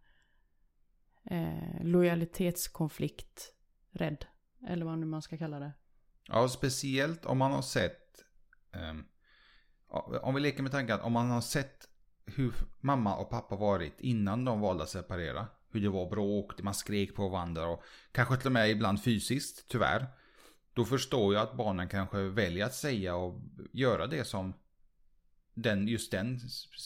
eh, 1.24 1.84
lojalitetskonflikt 1.84 3.54
rädd. 3.92 4.26
Eller 4.68 4.86
vad 4.86 5.00
nu 5.00 5.06
man 5.06 5.22
ska 5.22 5.38
kalla 5.38 5.60
det. 5.60 5.72
Ja, 6.28 6.50
speciellt 6.50 7.26
om 7.26 7.38
man 7.38 7.52
har 7.52 7.62
sett, 7.62 8.24
ja, 9.90 10.20
om 10.22 10.36
vi 10.36 10.42
leker 10.42 10.64
med 10.64 10.72
tanken 10.72 10.96
att 10.96 11.04
om 11.04 11.14
man 11.14 11.30
har 11.30 11.42
sett 11.42 11.88
hur 12.26 12.54
mamma 12.80 13.16
och 13.16 13.30
pappa 13.30 13.56
varit 13.56 14.00
innan 14.00 14.46
de 14.46 14.62
valde 14.62 14.84
att 14.84 14.90
separera. 14.90 15.48
Hur 15.70 15.82
det 15.82 15.90
var 15.90 16.10
bråk, 16.10 16.62
man 16.62 16.74
skrek 16.74 17.16
på 17.16 17.30
varandra 17.30 17.68
och 17.68 17.84
kanske 18.12 18.38
till 18.38 18.48
och 18.48 18.52
med 18.52 18.70
ibland 18.70 19.04
fysiskt, 19.04 19.68
tyvärr. 19.68 20.08
Då 20.78 20.86
förstår 20.86 21.34
jag 21.34 21.44
att 21.44 21.58
barnen 21.58 21.90
kanske 21.90 22.18
väljer 22.18 22.66
att 22.66 22.74
säga 22.74 23.16
och 23.16 23.42
göra 23.72 24.08
det 24.08 24.24
som 24.24 24.54
den, 25.54 25.88
just 25.88 26.12
den 26.12 26.40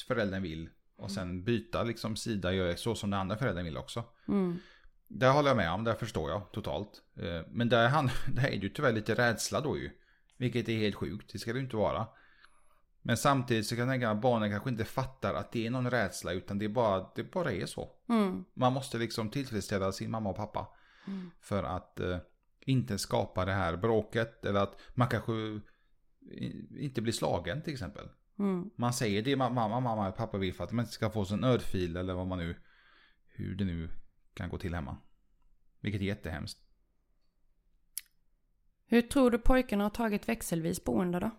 föräldern 0.08 0.41
vill. 0.41 0.69
Och 0.95 1.12
sen 1.12 1.43
byta 1.43 1.84
liksom 1.84 2.15
sida 2.15 2.54
göra 2.54 2.77
så 2.77 2.95
som 2.95 3.10
den 3.10 3.19
andra 3.19 3.38
föräldern 3.38 3.65
vill 3.65 3.77
också. 3.77 4.04
Mm. 4.27 4.60
Det 5.08 5.27
håller 5.27 5.49
jag 5.49 5.58
med 5.58 5.71
om, 5.71 5.84
det 5.84 5.95
förstår 5.95 6.30
jag 6.30 6.51
totalt. 6.51 7.01
Eh, 7.15 7.41
Men 7.49 7.69
där, 7.69 7.89
han, 7.89 8.10
där 8.27 8.47
är 8.47 8.49
det 8.49 8.56
ju 8.56 8.69
tyvärr 8.69 8.93
lite 8.93 9.15
rädsla 9.15 9.62
då 9.62 9.77
ju. 9.77 9.91
Vilket 10.38 10.69
är 10.69 10.77
helt 10.77 10.95
sjukt, 10.95 11.32
det 11.34 11.39
ska 11.39 11.54
det 11.54 11.60
ju 11.60 11.65
inte 11.65 11.75
vara. 11.75 12.08
Men 13.01 13.17
samtidigt 13.17 13.67
så 13.67 13.75
kan 13.75 13.88
jag 13.88 13.93
tänka 13.93 14.10
att 14.10 14.21
barnen 14.21 14.51
kanske 14.51 14.69
inte 14.69 14.86
fattar 14.86 15.34
att 15.34 15.51
det 15.51 15.67
är 15.67 15.71
någon 15.71 15.89
rädsla 15.89 16.32
utan 16.32 16.60
det 16.60 16.69
bara, 16.69 17.12
det 17.15 17.32
bara 17.32 17.51
är 17.51 17.65
så. 17.65 17.89
Mm. 18.10 18.45
Man 18.54 18.73
måste 18.73 18.97
liksom 18.97 19.30
tillfredsställa 19.30 19.91
sin 19.91 20.12
mamma 20.12 20.30
och 20.30 20.36
pappa. 20.36 20.67
Mm. 21.08 21.32
För 21.41 21.63
att 21.63 21.99
eh, 21.99 22.17
inte 22.62 22.97
skapa 22.97 23.45
det 23.45 23.54
här 23.54 23.78
bråket 23.78 24.45
eller 24.45 24.60
att 24.60 24.80
man 24.93 25.08
kanske 25.08 25.34
inte 26.80 27.02
blir 27.02 27.13
slagen 27.13 27.62
till 27.62 27.74
exempel. 27.74 28.10
Mm. 28.39 28.69
Man 28.76 28.93
säger 28.93 29.21
det 29.21 29.36
mamma, 29.36 29.80
mamma 29.80 30.10
och 30.10 30.15
pappa 30.15 30.38
vill 30.38 30.54
för 30.54 30.63
att 30.63 30.71
man 30.71 30.86
inte 30.86 30.93
ska 30.93 31.10
få 31.10 31.26
sig 31.26 31.38
en 31.38 31.43
örfil 31.43 31.97
eller 31.97 32.13
vad 32.13 32.28
man 32.28 32.38
nu, 32.38 32.56
hur 33.28 33.56
det 33.56 33.65
nu 33.65 33.89
kan 34.34 34.50
gå 34.50 34.58
till 34.58 34.76
hemma. 34.76 34.97
Vilket 35.80 36.02
är 36.02 36.06
jättehemskt. 36.06 36.60
Hur 38.86 39.02
tror 39.02 39.32
du 39.32 39.38
pojkarna 39.38 39.84
har 39.84 39.89
tagit 39.89 40.30
växelvis 40.30 40.84
boende 40.84 41.19
då? 41.19 41.32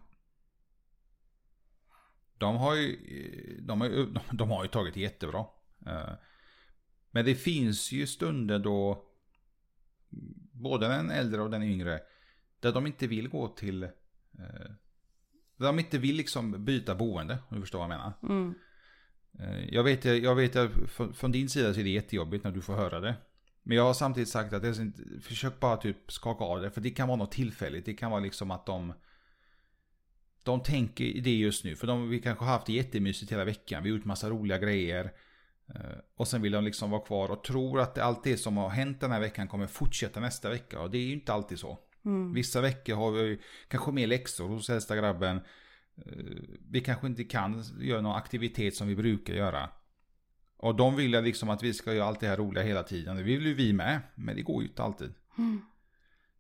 De 2.39 2.57
har 2.57 2.75
ju, 2.75 3.61
de 3.61 3.81
har 3.81 3.89
ju, 3.89 4.15
de 4.33 4.51
har 4.51 4.65
ju 4.65 4.69
tagit 4.69 4.97
jättebra. 4.97 5.47
Eh, 5.87 6.13
Men 7.11 7.25
det 7.25 7.35
finns 7.35 7.93
ju 7.93 8.07
stunder 8.07 8.59
då 8.59 9.09
både 10.53 10.89
den 10.89 11.11
äldre 11.11 11.41
och 11.43 11.51
den 11.51 11.63
yngre 11.63 12.01
där 12.61 12.73
de 12.73 12.87
inte 12.87 13.07
vill 13.07 13.29
gå 13.29 13.49
till 13.49 13.83
eh, 13.83 13.91
där 15.57 15.67
de 15.67 15.79
inte 15.79 15.99
vill 15.99 16.17
liksom 16.17 16.65
byta 16.65 16.95
boende, 16.95 17.39
om 17.49 17.57
du 17.57 17.61
förstår 17.63 17.79
vad 17.79 17.85
jag 17.91 17.99
menar. 17.99 18.13
Mm. 18.23 18.55
Eh, 19.39 19.75
Jag 19.75 19.85
vet, 19.85 20.05
jag 20.05 20.35
vet 20.35 20.57
att 20.57 20.71
från- 20.89 21.15
från 21.15 21.33
din 21.33 21.49
sida 21.49 21.75
så 21.75 21.81
är 21.81 21.85
det 21.85 21.91
jättejobbigt 21.91 22.45
när 22.45 22.51
du 22.53 22.61
får 22.61 22.75
höra 22.75 23.01
det. 23.01 23.15
Men 23.63 23.77
jag 23.77 23.85
har 23.85 23.95
samtidigt 23.95 24.29
sagt 24.29 24.53
att 24.53 24.63
det 24.63 24.69
är 24.69 24.81
inte, 24.81 25.03
försök 25.21 25.61
bara 25.61 25.77
typ 25.77 26.13
skaka 26.13 26.45
av 26.45 26.63
det. 26.63 26.71
För 26.71 26.81
det 26.81 26.91
kan 26.91 27.09
vara 27.09 27.19
något 27.19 27.33
tillfälligt. 27.33 27.87
Det 27.87 27.95
kan 27.95 28.11
vara 28.11 28.21
liksom 28.21 28.51
att 28.51 28.67
de... 28.67 28.93
De 30.43 30.63
tänker 30.63 31.05
i 31.05 31.21
det 31.21 31.37
just 31.37 31.65
nu. 31.65 31.77
För 31.77 31.87
de, 31.87 32.09
vi 32.09 32.21
kanske 32.21 32.45
har 32.45 32.53
haft 32.53 32.67
det 32.67 32.73
jättemysigt 32.73 33.33
hela 33.33 33.45
veckan. 33.45 33.83
Vi 33.83 33.91
har 33.91 33.97
gjort 33.97 34.05
massa 34.07 34.31
roliga 34.31 34.59
grejer. 34.59 35.13
Eh, 35.75 35.99
Och 36.17 36.29
sen 36.29 36.43
vill 36.43 36.53
de 36.53 36.65
liksom 36.65 36.91
vara 36.91 37.01
kvar 37.01 37.29
och 37.29 37.45
tror 37.45 37.81
att 37.81 37.99
allt 37.99 38.25
det 38.25 38.37
som 38.37 38.57
har 38.57 38.69
hänt 38.69 39.01
den 39.01 39.11
här 39.11 39.21
veckan 39.21 39.49
kommer 39.49 39.67
fortsätta 39.67 40.21
nästa 40.21 40.51
vecka. 40.51 40.81
Och 40.81 40.91
det 40.91 40.99
är 40.99 41.07
ju 41.07 41.13
inte 41.13 41.33
alltid 41.33 41.59
så. 41.59 41.79
Mm. 42.05 42.33
Vissa 42.33 42.61
veckor 42.61 42.95
har 42.95 43.11
vi 43.11 43.41
kanske 43.69 43.93
mer 43.93 44.07
läxor 44.07 44.49
hos 44.49 44.71
äldsta 44.71 44.97
grabben. 44.97 45.37
Eh, 45.97 46.13
Vi 46.71 46.81
kanske 46.81 47.07
inte 47.07 47.25
kan 47.25 47.65
göra 47.81 48.01
någon 48.01 48.17
aktivitet 48.17 48.77
som 48.77 48.89
vi 48.89 48.97
brukar 48.97 49.35
göra. 49.35 49.69
Och 50.57 50.75
de 50.77 50.97
vill 50.97 51.15
ju 51.15 51.21
liksom 51.21 51.51
att 51.51 51.63
vi 51.63 51.75
ska 51.75 51.95
göra 51.95 52.07
allt 52.07 52.21
det 52.21 52.27
här 52.27 52.37
roliga 52.37 52.65
hela 52.65 52.83
tiden. 52.83 53.17
Det 53.17 53.23
vill 53.23 53.47
ju 53.47 53.55
vi 53.55 53.73
med, 53.73 54.01
men 54.15 54.37
det 54.37 54.43
går 54.43 54.63
ju 54.63 54.69
inte 54.69 54.83
alltid. 54.83 55.15
Mm. 55.39 55.61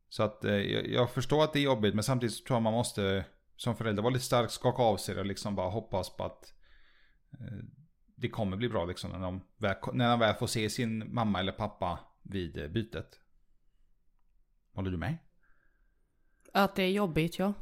Så 0.08 0.22
att 0.22 0.44
eh, 0.44 0.54
jag, 0.92 1.10
förstår 1.10 1.44
att 1.44 1.52
det 1.52 1.58
är 1.58 1.62
jobbigt, 1.62 1.94
men 1.94 2.04
samtidigt 2.04 2.34
så 2.34 2.44
tror 2.44 2.56
jag 2.56 2.62
man 2.62 2.72
måste 2.72 3.24
som 3.56 3.76
förälder 3.76 4.02
vara 4.02 4.12
lite 4.12 4.24
stark, 4.24 4.50
skaka 4.50 4.82
av 4.82 4.96
sig 4.96 5.14
det 5.14 5.20
och 5.20 5.26
liksom 5.26 5.54
bara 5.54 5.70
hoppas 5.70 6.16
på 6.16 6.24
att 6.24 6.54
det 8.22 8.28
kommer 8.28 8.56
bli 8.56 8.68
bra 8.68 8.84
liksom 8.84 9.10
när 9.10 9.18
de, 9.18 9.40
väl, 9.56 9.74
när 9.92 10.10
de 10.10 10.18
väl 10.18 10.34
får 10.34 10.46
se 10.46 10.70
sin 10.70 11.14
mamma 11.14 11.40
eller 11.40 11.52
pappa 11.52 11.98
vid 12.22 12.58
eh, 12.58 12.68
bytet. 12.68 13.20
Håller 14.74 14.90
du 14.90 14.96
med? 14.96 15.16
Att 16.52 16.76
det 16.76 16.82
är 16.82 16.90
jobbigt, 16.90 17.38
ja. 17.38 17.52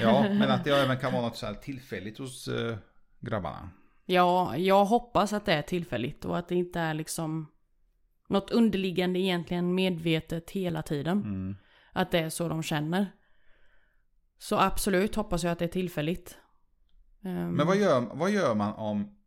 Ja, 0.00 0.22
men 0.28 0.50
att 0.50 0.64
det 0.64 0.70
även 0.70 0.98
kan 0.98 1.12
vara 1.12 1.22
något 1.22 1.36
så 1.36 1.46
här 1.46 1.54
tillfälligt 1.54 2.18
hos 2.18 2.48
eh, 2.48 2.76
grabbarna. 3.20 3.70
Ja, 4.06 4.56
jag 4.56 4.84
hoppas 4.84 5.32
att 5.32 5.44
det 5.44 5.52
är 5.52 5.62
tillfälligt 5.62 6.24
och 6.24 6.38
att 6.38 6.48
det 6.48 6.54
inte 6.54 6.80
är 6.80 6.94
liksom 6.94 7.46
något 8.28 8.50
underliggande 8.50 9.18
egentligen 9.18 9.74
medvetet 9.74 10.50
hela 10.50 10.82
tiden. 10.82 11.22
Mm. 11.22 11.56
Att 11.92 12.10
det 12.10 12.18
är 12.18 12.28
så 12.28 12.48
de 12.48 12.62
känner. 12.62 13.12
Så 14.38 14.58
absolut 14.58 15.14
hoppas 15.14 15.44
jag 15.44 15.52
att 15.52 15.58
det 15.58 15.64
är 15.64 15.68
tillfälligt. 15.68 16.38
Ehm, 17.24 17.50
Men 17.50 17.66
vad 17.66 17.76
gör, 17.76 18.00
vad 18.14 18.30
gör 18.30 18.54
man 18.54 18.74
om... 18.74 19.18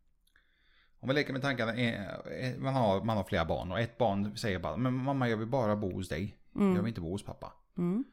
Om 1.00 1.08
vi 1.08 1.14
leker 1.14 1.32
med 1.32 1.42
tanken 1.42 1.68
att 1.68 1.76
eh, 1.76 2.58
man 2.58 2.74
har, 2.74 3.04
man 3.04 3.16
har 3.16 3.24
flera 3.24 3.44
barn 3.44 3.72
och 3.72 3.80
ett 3.80 3.98
barn 3.98 4.36
säger 4.36 4.58
bara 4.58 4.76
Men 4.76 4.94
mamma 4.94 5.28
jag 5.28 5.36
vill 5.36 5.48
bara 5.48 5.76
bo 5.76 5.92
hos 5.92 6.08
dig. 6.08 6.38
Mm. 6.54 6.74
Jag 6.74 6.82
vill 6.82 6.88
inte 6.88 7.00
bo 7.00 7.10
hos 7.10 7.24
pappa. 7.24 7.52
Mm, 7.78 8.04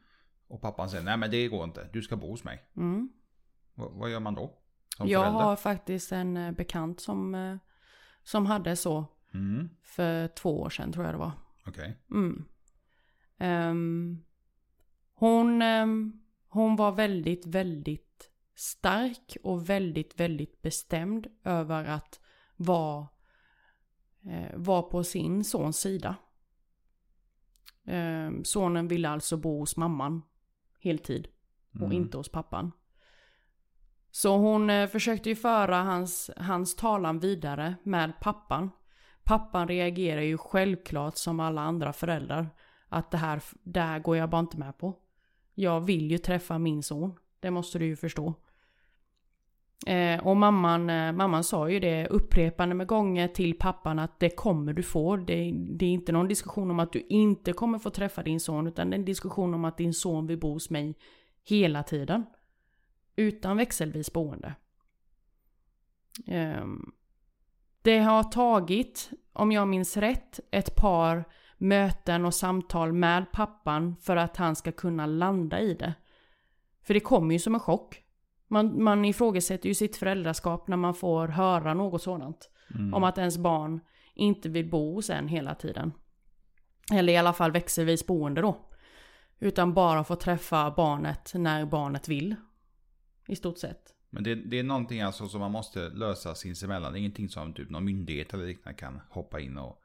Och 0.48 0.60
pappan 0.60 0.90
säger 0.90 1.04
nej 1.04 1.16
men 1.16 1.30
det 1.30 1.48
går 1.48 1.64
inte. 1.64 1.88
Du 1.92 2.02
ska 2.02 2.16
bo 2.16 2.30
hos 2.30 2.44
mig. 2.44 2.62
mm. 2.76 3.08
Vad, 3.74 4.10
gör 4.10 4.20
man 4.20 4.34
då? 4.34 4.58
Som 4.96 5.08
Jag 5.08 5.22
förälder? 5.22 5.40
har 5.44 5.56
faktiskt 5.56 6.12
en 6.12 6.36
eh, 6.36 6.52
bekant 6.52 7.00
som, 7.00 7.34
eh, 7.34 7.56
som 8.22 8.46
hade 8.46 8.76
så 8.76 9.06
Mm, 9.34 9.68
för 9.82 10.28
två 10.28 10.60
år 10.60 10.70
sedan 10.70 10.92
tror 10.92 11.04
jag 11.04 11.14
det 11.14 11.18
var. 11.18 11.32
okej. 11.66 11.98
Mm. 12.10 12.44
Ehm, 13.38 14.22
hon, 15.14 15.62
ehm, 15.62 16.20
hon 16.48 16.76
var 16.76 16.92
väldigt, 16.92 17.46
väldigt 17.46 18.30
stark 18.54 19.36
och 19.42 19.68
väldigt, 19.70 20.20
väldigt 20.20 20.62
bestämd 20.62 21.26
över 21.44 21.84
att 21.84 22.20
vara, 22.56 23.08
eh, 24.26 24.56
vara 24.56 24.82
på 24.82 25.04
sin 25.04 25.44
sons 25.44 25.76
sida. 25.78 26.16
Ehm, 27.86 28.44
sonen 28.44 28.88
ville 28.88 29.08
alltså 29.08 29.36
bo 29.36 29.58
hos 29.58 29.76
mamman 29.76 30.22
heltid 30.80 31.28
och 31.72 31.80
Mm. 31.80 31.92
inte 31.92 32.16
hos 32.16 32.28
pappan. 32.28 32.72
Så 34.10 34.36
hon 34.36 34.70
eh, 34.70 34.88
försökte 34.88 35.28
ju 35.28 35.36
föra 35.36 35.76
hans, 35.76 36.30
hans 36.36 36.76
talan 36.76 37.18
vidare 37.18 37.74
med 37.82 38.12
pappan. 38.20 38.70
Pappan 39.24 39.68
reagerar 39.68 40.20
ju 40.20 40.38
självklart 40.38 41.16
som 41.16 41.40
alla 41.40 41.60
andra 41.60 41.92
föräldrar. 41.92 42.48
Att 42.88 43.10
det 43.10 43.16
här, 43.18 43.42
det 43.62 43.80
här 43.80 43.98
går 43.98 44.16
jag 44.16 44.30
bara 44.30 44.40
inte 44.40 44.58
med 44.58 44.78
på. 44.78 44.98
Jag 45.54 45.80
vill 45.80 46.10
ju 46.10 46.18
träffa 46.18 46.58
min 46.58 46.82
son. 46.82 47.18
Det 47.40 47.50
måste 47.50 47.78
du 47.78 47.86
ju 47.86 47.96
förstå. 47.96 48.34
Eh, 49.86 50.26
och 50.26 50.36
mamman, 50.36 50.90
eh, 50.90 51.12
mamman 51.12 51.44
sa 51.44 51.68
ju 51.68 51.80
det 51.80 52.06
upprepande 52.06 52.74
med 52.74 52.86
gånger 52.86 53.28
till 53.28 53.58
pappan 53.58 53.98
att 53.98 54.20
det 54.20 54.30
kommer 54.30 54.72
du 54.72 54.82
få. 54.82 55.16
Det, 55.16 55.52
det 55.52 55.86
är 55.86 55.90
inte 55.90 56.12
någon 56.12 56.28
diskussion 56.28 56.70
om 56.70 56.80
att 56.80 56.92
du 56.92 57.00
inte 57.08 57.52
kommer 57.52 57.78
få 57.78 57.90
träffa 57.90 58.22
din 58.22 58.40
son. 58.40 58.66
Utan 58.66 58.90
det 58.90 58.94
är 58.96 58.98
en 58.98 59.04
diskussion 59.04 59.54
om 59.54 59.64
att 59.64 59.76
din 59.76 59.94
son 59.94 60.26
vill 60.26 60.38
bo 60.38 60.52
hos 60.52 60.70
mig 60.70 60.94
hela 61.48 61.82
tiden. 61.82 62.26
Utan 63.16 63.56
växelvis 63.56 64.12
boende. 64.12 64.54
Eh, 66.26 66.64
det 67.82 67.98
har 67.98 68.22
tagit, 68.22 69.10
om 69.32 69.52
jag 69.52 69.68
minns 69.68 69.96
rätt, 69.96 70.40
ett 70.50 70.76
par 70.76 71.24
möten 71.58 72.24
och 72.24 72.34
samtal 72.34 72.92
med 72.92 73.32
pappan 73.32 73.96
för 73.96 74.16
att 74.16 74.36
han 74.36 74.56
ska 74.56 74.72
kunna 74.72 75.06
landa 75.06 75.60
i 75.60 75.74
det. 75.74 75.94
För 76.82 76.94
det 76.94 77.00
kommer 77.00 77.32
ju 77.32 77.38
som 77.38 77.54
en 77.54 77.60
chock. 77.60 78.03
Man, 78.48 78.82
man 78.82 79.04
ifrågasätter 79.04 79.68
ju 79.68 79.74
sitt 79.74 79.96
föräldraskap 79.96 80.68
när 80.68 80.76
man 80.76 80.94
får 80.94 81.28
höra 81.28 81.74
något 81.74 82.02
sådant. 82.02 82.50
Mm. 82.74 82.94
Om 82.94 83.04
att 83.04 83.18
ens 83.18 83.38
barn 83.38 83.80
inte 84.14 84.48
vill 84.48 84.70
bo 84.70 84.94
hos 84.94 85.10
en 85.10 85.28
hela 85.28 85.54
tiden. 85.54 85.92
Eller 86.92 87.12
i 87.12 87.16
alla 87.16 87.32
fall 87.32 87.52
växelvis 87.52 88.06
boende 88.06 88.40
då. 88.40 88.70
Utan 89.38 89.74
bara 89.74 90.04
få 90.04 90.16
träffa 90.16 90.70
barnet 90.70 91.32
när 91.34 91.66
barnet 91.66 92.08
vill. 92.08 92.34
I 93.28 93.36
stort 93.36 93.58
sett. 93.58 93.94
Men 94.10 94.24
det, 94.24 94.34
det 94.34 94.58
är 94.58 94.62
någonting 94.62 95.00
alltså 95.00 95.26
som 95.28 95.40
man 95.40 95.50
måste 95.52 95.88
lösa 95.88 96.34
sinsemellan. 96.34 96.92
Det 96.92 96.98
är 96.98 97.00
ingenting 97.00 97.28
som 97.28 97.54
typ 97.54 97.70
någon 97.70 97.84
myndighet 97.84 98.34
eller 98.34 98.46
liknande 98.46 98.78
kan 98.78 99.00
hoppa 99.10 99.40
in 99.40 99.58
och 99.58 99.80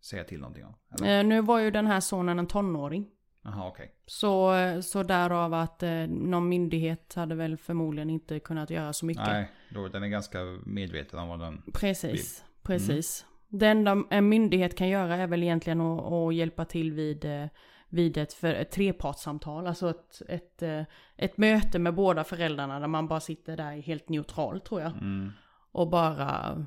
säga 0.00 0.24
till 0.24 0.40
någonting 0.40 0.64
om. 0.64 0.74
eller? 0.90 1.18
Eh, 1.18 1.26
nu 1.26 1.40
var 1.40 1.58
ju 1.58 1.70
den 1.70 1.86
här 1.86 2.00
sonen 2.00 2.38
en 2.38 2.46
tonåring. 2.46 3.06
Jaha, 3.42 3.68
okej. 3.68 3.94
Så, 4.06 4.54
så 4.82 5.02
därav 5.02 5.54
att 5.54 5.82
eh, 5.82 6.06
någon 6.08 6.48
myndighet 6.48 7.14
hade 7.14 7.34
väl 7.34 7.56
förmodligen 7.56 8.10
inte 8.10 8.40
kunnat 8.40 8.70
göra 8.70 8.92
så 8.92 9.06
mycket. 9.06 9.26
Nej, 9.26 9.50
då, 9.70 9.88
den 9.88 10.02
är 10.02 10.08
ganska 10.08 10.38
medveten 10.66 11.18
om 11.18 11.28
vad 11.28 11.40
den... 11.40 11.62
Precis, 11.72 12.44
precis. 12.62 13.26
Det 13.48 13.66
enda 13.66 14.04
en 14.10 14.28
myndighet 14.28 14.76
kan 14.76 14.88
göra 14.88 15.16
är 15.16 15.26
väl 15.26 15.42
egentligen 15.42 15.80
att, 15.80 16.12
att 16.12 16.34
hjälpa 16.34 16.64
till 16.64 16.92
vid, 16.92 17.24
eh, 17.24 17.46
vid 17.88 18.16
ett, 18.16 18.32
för, 18.32 18.54
ett 18.54 18.70
trepartssamtal. 18.70 19.66
Alltså 19.66 19.90
ett, 19.90 20.22
ett, 20.28 20.62
eh, 20.62 20.82
ett 21.16 21.36
möte 21.36 21.78
med 21.78 21.94
båda 21.94 22.24
föräldrarna 22.24 22.80
där 22.80 22.86
man 22.86 23.08
bara 23.08 23.20
sitter 23.20 23.56
där 23.56 23.72
helt 23.82 24.08
neutral 24.08 24.60
tror 24.60 24.80
jag. 24.80 24.92
Mm. 24.92 25.30
Och 25.72 25.90
bara 25.90 26.66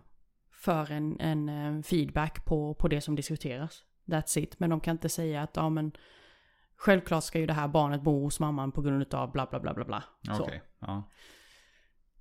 för 0.51 0.91
en, 0.91 1.19
en 1.19 1.49
eh, 1.49 1.81
feedback 1.81 2.45
på, 2.45 2.73
på 2.73 2.87
det 2.87 3.01
som 3.01 3.15
diskuteras. 3.15 3.83
That's 4.05 4.39
it. 4.39 4.59
Men 4.59 4.69
de 4.69 4.79
kan 4.79 4.91
inte 4.91 5.09
säga 5.09 5.41
att 5.41 5.55
ja 5.55 5.69
men 5.69 5.91
självklart 6.77 7.23
ska 7.23 7.39
ju 7.39 7.45
det 7.45 7.53
här 7.53 7.67
barnet 7.67 8.01
bo 8.01 8.23
hos 8.23 8.39
mamman 8.39 8.71
på 8.71 8.81
grund 8.81 9.13
av 9.13 9.31
bla 9.31 9.47
bla 9.49 9.59
bla 9.59 9.73
bla 9.73 9.85
bla. 9.85 10.03
Så. 10.37 10.43
Okej, 10.43 10.61
ja. 10.79 11.09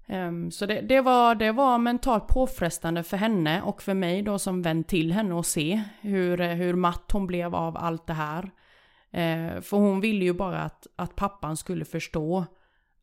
Ehm, 0.07 0.51
så 0.51 0.67
det, 0.67 0.81
det, 0.81 1.01
var, 1.01 1.35
det 1.35 1.53
var 1.53 1.79
mentalt 1.79 2.27
påfrestande 2.27 3.03
för 3.03 3.17
henne 3.17 3.63
och 3.63 3.83
för 3.83 3.95
mig 3.95 4.23
då 4.23 4.39
som 4.39 4.63
vän 4.63 4.85
till 4.85 5.13
henne 5.13 5.39
att 5.39 5.47
se 5.47 5.83
hur, 6.01 6.55
hur 6.55 6.75
matt 6.75 7.13
hon 7.13 7.27
blev 7.27 7.55
av 7.55 7.77
allt 7.77 8.07
det 8.07 8.13
här. 8.13 8.51
Eh, 9.11 9.61
för 9.61 9.77
hon 9.77 10.01
ville 10.01 10.25
ju 10.25 10.33
bara 10.33 10.63
att, 10.63 10.87
att 10.97 11.17
pappan 11.17 11.57
skulle 11.57 11.85
förstå 11.85 12.47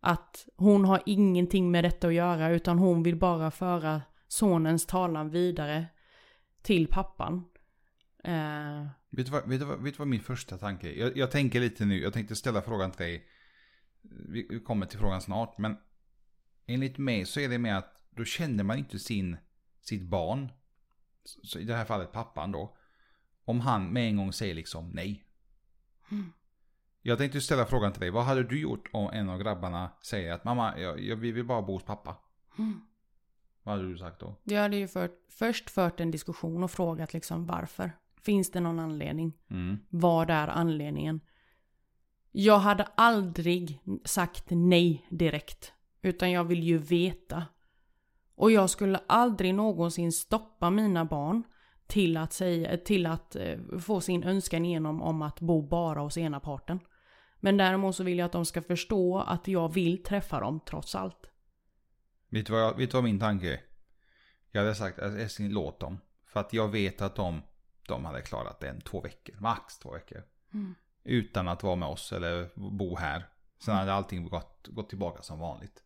att 0.02 0.48
hon 0.58 0.86
har 0.86 1.02
ingenting 1.06 1.72
med 1.72 1.84
detta 1.84 2.08
att 2.08 2.14
göra 2.14 2.50
utan 2.50 2.80
hon 2.80 3.04
vill 3.04 3.16
bara 3.16 3.52
föra 3.52 4.02
sonens 4.28 4.86
talan 4.86 5.30
vidare 5.30 5.86
till 6.62 6.88
pappan. 6.88 7.46
Eh, 8.24 8.86
Vet, 9.10 9.26
du 9.26 9.32
vad, 9.32 9.50
vet, 9.50 9.60
du 9.60 9.66
vad, 9.66 9.84
vet 9.84 9.94
du 9.94 9.98
vad 9.98 10.08
min 10.08 10.22
första 10.22 10.58
tanke 10.58 10.90
är? 10.90 10.94
Jag, 10.94 11.18
jag 11.18 11.32
tänker 11.32 11.60
lite 11.60 11.86
nu, 11.86 12.02
jag 12.02 12.14
tänkte 12.14 12.36
ställa 12.36 12.62
frågan 12.62 12.92
till 12.92 13.06
dig. 13.06 13.28
Vi, 14.02 14.48
vi 14.50 14.60
kommer 14.60 14.86
till 14.86 15.00
frågan 15.00 15.22
snart, 15.22 15.58
men 15.58 15.78
enligt 16.66 16.98
mig 16.98 17.26
så 17.26 17.40
är 17.40 17.50
det 17.50 17.58
med 17.58 17.78
att 17.78 18.02
då 18.10 18.26
känner 18.26 18.64
man 18.64 18.78
inte 18.78 19.00
sin, 19.00 19.38
sitt 19.82 20.02
barn, 20.02 20.52
så 21.24 21.60
i 21.60 21.64
det 21.64 21.76
här 21.76 21.86
fallet 21.86 22.12
pappan 22.12 22.52
då, 22.52 22.78
om 23.46 23.60
han 23.60 23.88
med 23.88 24.08
en 24.08 24.18
gång 24.18 24.34
säger 24.34 24.56
liksom 24.56 24.90
nej. 24.90 25.26
Jag 27.02 27.18
tänkte 27.18 27.42
ställa 27.42 27.66
frågan 27.66 27.92
till 27.92 28.02
dig, 28.02 28.10
vad 28.10 28.26
hade 28.26 28.44
du 28.44 28.62
gjort 28.62 28.90
om 28.94 29.10
en 29.14 29.30
av 29.30 29.40
grabbarna 29.40 29.92
säger 30.02 30.34
att 30.34 30.44
mamma, 30.44 30.80
jag, 30.80 31.00
jag, 31.00 31.16
vi 31.16 31.32
vill 31.32 31.46
bara 31.46 31.62
bo 31.62 31.74
hos 31.74 31.84
pappa? 31.84 32.18
Vad 33.64 33.76
hade 33.76 33.90
du 33.90 33.98
sagt 33.98 34.20
då? 34.20 34.36
jag 34.44 34.62
hade 34.62 34.78
ju 34.78 34.88
fört, 34.88 35.12
först 35.30 35.70
fört 35.70 36.00
en 36.00 36.12
diskussion 36.12 36.64
och 36.64 36.72
frågat 36.72 37.14
liksom 37.14 37.46
varför. 37.46 37.92
Finns 38.22 38.52
det 38.52 38.60
någon 38.60 38.80
anledning? 38.80 39.34
Mm. 39.50 39.78
Vad 39.90 40.30
är 40.30 40.48
anledningen? 40.48 41.22
Jag 42.32 42.60
hade 42.60 42.84
aldrig 42.84 43.80
sagt 44.06 44.46
nej 44.50 45.06
direkt. 45.10 45.74
Utan 46.02 46.32
jag 46.32 46.44
vill 46.44 46.64
ju 46.64 46.78
veta. 46.78 47.46
Och 48.36 48.52
jag 48.52 48.70
skulle 48.70 49.00
aldrig 49.08 49.56
någonsin 49.56 50.12
stoppa 50.12 50.70
mina 50.70 51.06
barn 51.06 51.44
till 51.88 52.18
att, 52.18 52.34
säga, 52.34 52.78
till 52.78 53.06
att 53.06 53.36
eh, 53.36 53.58
få 53.80 54.02
sin 54.02 54.24
önskan 54.24 54.66
igenom 54.66 55.02
om 55.02 55.22
att 55.22 55.40
bo 55.40 55.62
bara 55.62 56.00
hos 56.00 56.18
ena 56.18 56.40
parten. 56.40 56.80
Men 57.40 57.58
däremot 57.58 57.96
så 57.96 58.04
vill 58.04 58.18
jag 58.18 58.26
att 58.26 58.32
de 58.32 58.46
ska 58.46 58.62
förstå 58.62 59.20
att 59.20 59.48
jag 59.48 59.74
vill 59.74 60.04
träffa 60.04 60.40
dem 60.40 60.60
trots 60.66 60.96
allt. 60.96 61.30
Vet 62.30 62.46
du 62.46 62.54
vad, 62.54 62.62
jag, 62.62 62.78
vet 62.78 62.92
du 62.92 62.98
vad 62.98 63.04
min 63.04 63.20
tanke 63.20 63.54
är? 63.54 63.60
Jag 64.52 64.62
hade 64.62 64.76
sagt 64.76 65.00
att 65.00 65.40
låt 65.40 65.80
dem. 65.80 65.98
För 66.26 66.40
att 66.40 66.54
jag 66.54 66.68
vet 66.68 67.02
att 67.02 67.16
de, 67.16 67.42
de 67.90 68.06
hade 68.06 68.22
klarat 68.22 68.64
en, 68.64 68.82
två 68.82 69.02
veckor. 69.02 69.36
Max 69.40 69.80
två 69.80 69.92
veckor. 69.92 70.24
Utan 71.04 71.48
att 71.48 71.64
vara 71.64 71.76
med 71.76 71.90
oss 71.90 72.12
eller 72.12 72.50
bo 72.56 72.96
här. 72.96 73.26
Sen 73.60 73.76
hade 73.76 73.94
allting 73.94 74.30
gått, 74.30 74.68
gått 74.68 74.90
tillbaka 74.90 75.22
som 75.22 75.40
vanligt. 75.40 75.84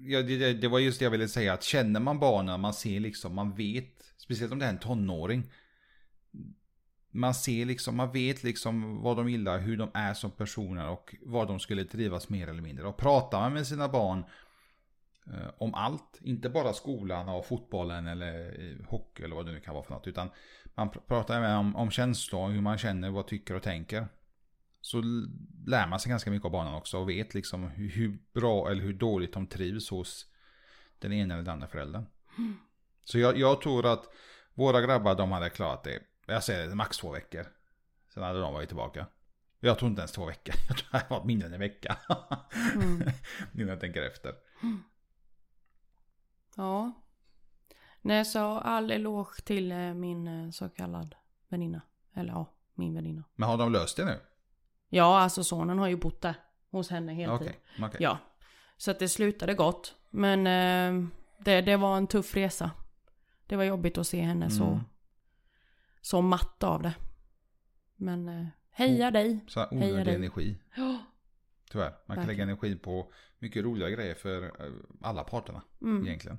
Ja, 0.00 0.22
det, 0.22 0.38
det, 0.38 0.52
det 0.52 0.68
var 0.68 0.78
just 0.78 0.98
det 0.98 1.04
jag 1.04 1.10
ville 1.10 1.28
säga. 1.28 1.52
Att 1.52 1.62
känner 1.62 2.00
man 2.00 2.18
barnen, 2.18 2.60
man 2.60 2.74
ser 2.74 3.00
liksom, 3.00 3.34
man 3.34 3.54
vet. 3.54 4.14
Speciellt 4.16 4.52
om 4.52 4.58
det 4.58 4.64
är 4.64 4.70
en 4.70 4.78
tonåring. 4.78 5.52
Man 7.10 7.34
ser 7.34 7.64
liksom, 7.64 7.96
man 7.96 8.12
vet 8.12 8.42
liksom 8.42 9.02
vad 9.02 9.16
de 9.16 9.28
gillar, 9.28 9.58
hur 9.58 9.76
de 9.76 9.90
är 9.94 10.14
som 10.14 10.30
personer 10.30 10.88
och 10.88 11.14
vad 11.22 11.48
de 11.48 11.60
skulle 11.60 11.84
trivas 11.84 12.28
mer 12.28 12.48
eller 12.48 12.62
mindre. 12.62 12.86
Och 12.86 12.96
pratar 12.96 13.40
man 13.40 13.52
med 13.52 13.66
sina 13.66 13.88
barn 13.88 14.24
eh, 15.26 15.50
om 15.58 15.74
allt. 15.74 16.18
Inte 16.20 16.48
bara 16.48 16.72
skolan 16.72 17.28
och 17.28 17.46
fotbollen 17.46 18.06
eller 18.06 18.60
eh, 18.60 18.86
hockey 18.86 19.22
eller 19.22 19.36
vad 19.36 19.46
det 19.46 19.52
nu 19.52 19.60
kan 19.60 19.74
vara 19.74 19.84
för 19.84 19.94
något. 19.94 20.06
Utan 20.06 20.30
man 20.76 20.90
pr- 20.90 21.00
pratar 21.06 21.40
med 21.40 21.56
om, 21.56 21.76
om 21.76 21.90
känslor, 21.90 22.50
hur 22.50 22.60
man 22.60 22.78
känner, 22.78 23.10
vad 23.10 23.26
tycker 23.26 23.54
och 23.54 23.62
tänker. 23.62 24.08
Så 24.80 25.02
lär 25.66 25.86
man 25.86 26.00
sig 26.00 26.10
ganska 26.10 26.30
mycket 26.30 26.44
av 26.44 26.50
barnen 26.50 26.74
också 26.74 26.98
och 26.98 27.08
vet 27.08 27.34
liksom 27.34 27.64
hur, 27.64 27.88
hur 27.90 28.18
bra 28.32 28.70
eller 28.70 28.82
hur 28.82 28.92
dåligt 28.92 29.32
de 29.32 29.46
trivs 29.46 29.90
hos 29.90 30.26
den 30.98 31.12
ena 31.12 31.34
eller 31.34 31.44
den 31.44 31.52
andra 31.52 31.68
föräldern. 31.68 32.06
Så 33.04 33.18
jag, 33.18 33.38
jag 33.38 33.60
tror 33.60 33.86
att 33.86 34.04
våra 34.54 34.80
grabbar 34.80 35.14
de 35.14 35.32
hade 35.32 35.50
klarat 35.50 35.84
det. 35.84 36.02
Jag 36.26 36.44
säger 36.44 36.68
det, 36.68 36.74
max 36.74 36.98
två 36.98 37.12
veckor. 37.12 37.46
Sen 38.14 38.22
hade 38.22 38.40
de 38.40 38.52
varit 38.54 38.68
tillbaka. 38.68 39.06
Jag 39.60 39.78
tror 39.78 39.90
inte 39.90 40.00
ens 40.00 40.12
två 40.12 40.26
veckor. 40.26 40.54
Jag 40.68 40.76
tror 40.76 40.88
det 40.90 40.98
hade 40.98 41.14
varit 41.14 41.26
mindre 41.26 41.46
än 41.48 41.54
en 41.54 41.60
vecka. 41.60 41.96
nu 43.52 43.64
när 43.64 43.72
jag 43.72 43.80
tänker 43.80 44.02
efter. 44.02 44.34
Ja. 46.56 46.92
Nej, 48.06 48.24
så 48.24 48.40
all 48.58 48.90
eloge 48.90 49.42
till 49.44 49.72
eh, 49.72 49.78
min 49.94 50.28
eh, 50.28 50.50
så 50.50 50.68
kallad 50.68 51.14
väninna. 51.48 51.80
Eller 52.14 52.32
ja, 52.32 52.46
min 52.74 52.94
väninna. 52.94 53.24
Men 53.34 53.48
har 53.48 53.58
de 53.58 53.72
löst 53.72 53.96
det 53.96 54.04
nu? 54.04 54.20
Ja, 54.88 55.18
alltså 55.20 55.44
sonen 55.44 55.78
har 55.78 55.88
ju 55.88 55.96
bott 55.96 56.20
där 56.20 56.34
hos 56.70 56.90
henne 56.90 57.14
heltid. 57.14 57.48
Okej. 57.48 57.60
okej. 57.82 57.96
Ja. 58.02 58.18
Så 58.76 58.90
att 58.90 58.98
det 58.98 59.08
slutade 59.08 59.54
gott. 59.54 59.94
Men 60.10 60.46
eh, 60.46 61.08
det, 61.38 61.60
det 61.60 61.76
var 61.76 61.96
en 61.96 62.06
tuff 62.06 62.36
resa. 62.36 62.70
Det 63.46 63.56
var 63.56 63.64
jobbigt 63.64 63.98
att 63.98 64.06
se 64.06 64.20
henne 64.20 64.50
så, 64.50 64.64
Mm. 64.64 64.80
så 66.00 66.22
matt 66.22 66.62
av 66.62 66.82
det. 66.82 66.94
Men 67.96 68.28
eh, 68.28 68.46
heja 68.70 69.10
dig. 69.10 69.44
Så 69.48 69.60
här 69.60 69.68
Heja 69.70 69.84
onödig 69.86 70.06
dig. 70.06 70.14
energi. 70.14 70.58
Ja. 70.76 70.98
Tyvärr. 71.70 71.92
Man 72.06 72.16
kan 72.16 72.26
lägga 72.26 72.42
energi 72.42 72.76
på 72.76 73.12
mycket 73.38 73.64
roliga 73.64 73.90
grejer 73.90 74.14
för 74.14 74.42
eh, 74.44 74.72
alla 75.02 75.24
parterna. 75.24 75.62
Mm. 75.82 76.06
Egentligen. 76.06 76.38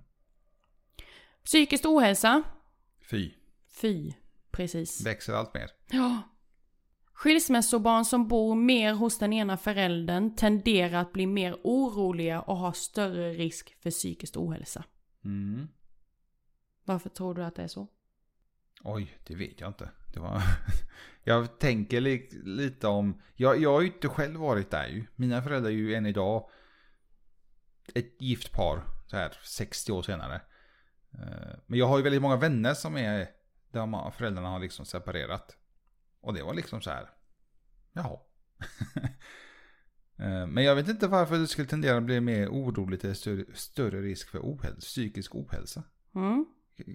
Psykisk 1.47 1.85
ohälsa. 1.85 2.43
Fy. 3.11 3.33
Fy. 3.81 4.13
Precis. 4.51 5.05
Växer 5.05 5.33
allt 5.33 5.53
mer. 5.53 5.69
Ja. 5.91 6.21
Skilsmässobarn 7.13 8.05
som 8.05 8.27
bor 8.27 8.55
mer 8.55 8.93
hos 8.93 9.19
den 9.19 9.33
ena 9.33 9.57
föräldern 9.57 10.35
tenderar 10.35 11.01
att 11.01 11.13
bli 11.13 11.27
mer 11.27 11.57
oroliga 11.63 12.41
och 12.41 12.57
har 12.57 12.71
större 12.71 13.33
risk 13.33 13.77
för 13.81 13.91
psykisk 13.91 14.37
ohälsa. 14.37 14.83
Mm. 15.25 15.67
Varför 16.83 17.09
tror 17.09 17.33
du 17.35 17.43
att 17.43 17.55
det 17.55 17.63
är 17.63 17.67
så? 17.67 17.87
Oj, 18.83 19.17
det 19.27 19.35
vet 19.35 19.59
jag 19.59 19.69
inte. 19.69 19.89
Det 20.13 20.19
var... 20.19 20.41
jag 21.23 21.59
tänker 21.59 22.01
li- 22.01 22.29
lite 22.43 22.87
om... 22.87 23.21
Jag, 23.35 23.61
jag 23.61 23.73
har 23.73 23.81
ju 23.81 23.87
inte 23.87 24.07
själv 24.07 24.39
varit 24.39 24.71
där 24.71 24.87
ju. 24.87 25.05
Mina 25.15 25.41
föräldrar 25.41 25.69
är 25.69 25.75
ju 25.75 25.95
än 25.95 26.05
idag 26.05 26.49
ett 27.95 28.21
gift 28.21 28.51
par. 28.51 28.83
Så 29.05 29.17
här 29.17 29.37
60 29.43 29.91
år 29.91 30.01
senare. 30.01 30.41
Eh, 31.13 31.59
Men 31.65 31.79
jag 31.79 31.87
har 31.87 31.97
ju 31.97 32.03
väldigt 32.03 32.21
många 32.21 32.37
vänner 32.37 32.73
som 32.73 32.97
är... 32.97 33.27
Där 33.71 34.11
föräldrarna 34.11 34.49
har 34.49 34.59
liksom 34.59 34.85
separerat. 34.85 35.57
Och 36.21 36.33
det 36.33 36.43
var 36.43 36.53
liksom 36.53 36.81
så 36.81 36.89
här... 36.89 37.09
Jaha. 37.93 38.19
Eh, 40.19 40.47
Men 40.47 40.63
jag 40.63 40.75
vet 40.75 40.89
inte 40.89 41.07
varför 41.07 41.37
det 41.37 41.47
skulle 41.47 41.67
tendera 41.67 41.97
att 41.97 42.03
bli 42.03 42.21
mer 42.21 42.49
oroligt 42.49 43.03
eller 43.03 43.13
större, 43.13 43.45
större 43.53 44.01
risk 44.01 44.29
för 44.29 44.39
ohälsa, 44.39 44.79
psykisk 44.79 45.35
ohälsa. 45.35 45.83
Mm. 46.15 46.45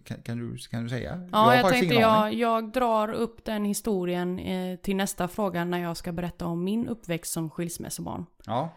Kan, 0.04 0.22
kan, 0.22 0.38
du, 0.38 0.58
kan 0.58 0.82
du 0.82 0.88
säga? 0.88 1.28
Ja, 1.32 1.54
jag, 1.54 1.62
faktiskt 1.62 1.80
tänkte 1.80 2.00
jag, 2.00 2.34
jag 2.34 2.72
drar 2.72 3.12
upp 3.12 3.44
den 3.44 3.64
historien 3.64 4.38
eh, 4.38 4.76
till 4.76 4.96
nästa 4.96 5.28
fråga 5.28 5.64
när 5.64 5.78
jag 5.78 5.96
ska 5.96 6.12
berätta 6.12 6.46
om 6.46 6.64
min 6.64 6.88
uppväxt 6.88 7.32
som 7.32 7.50
skilsmässobarn. 7.50 8.26
Ja. 8.46 8.76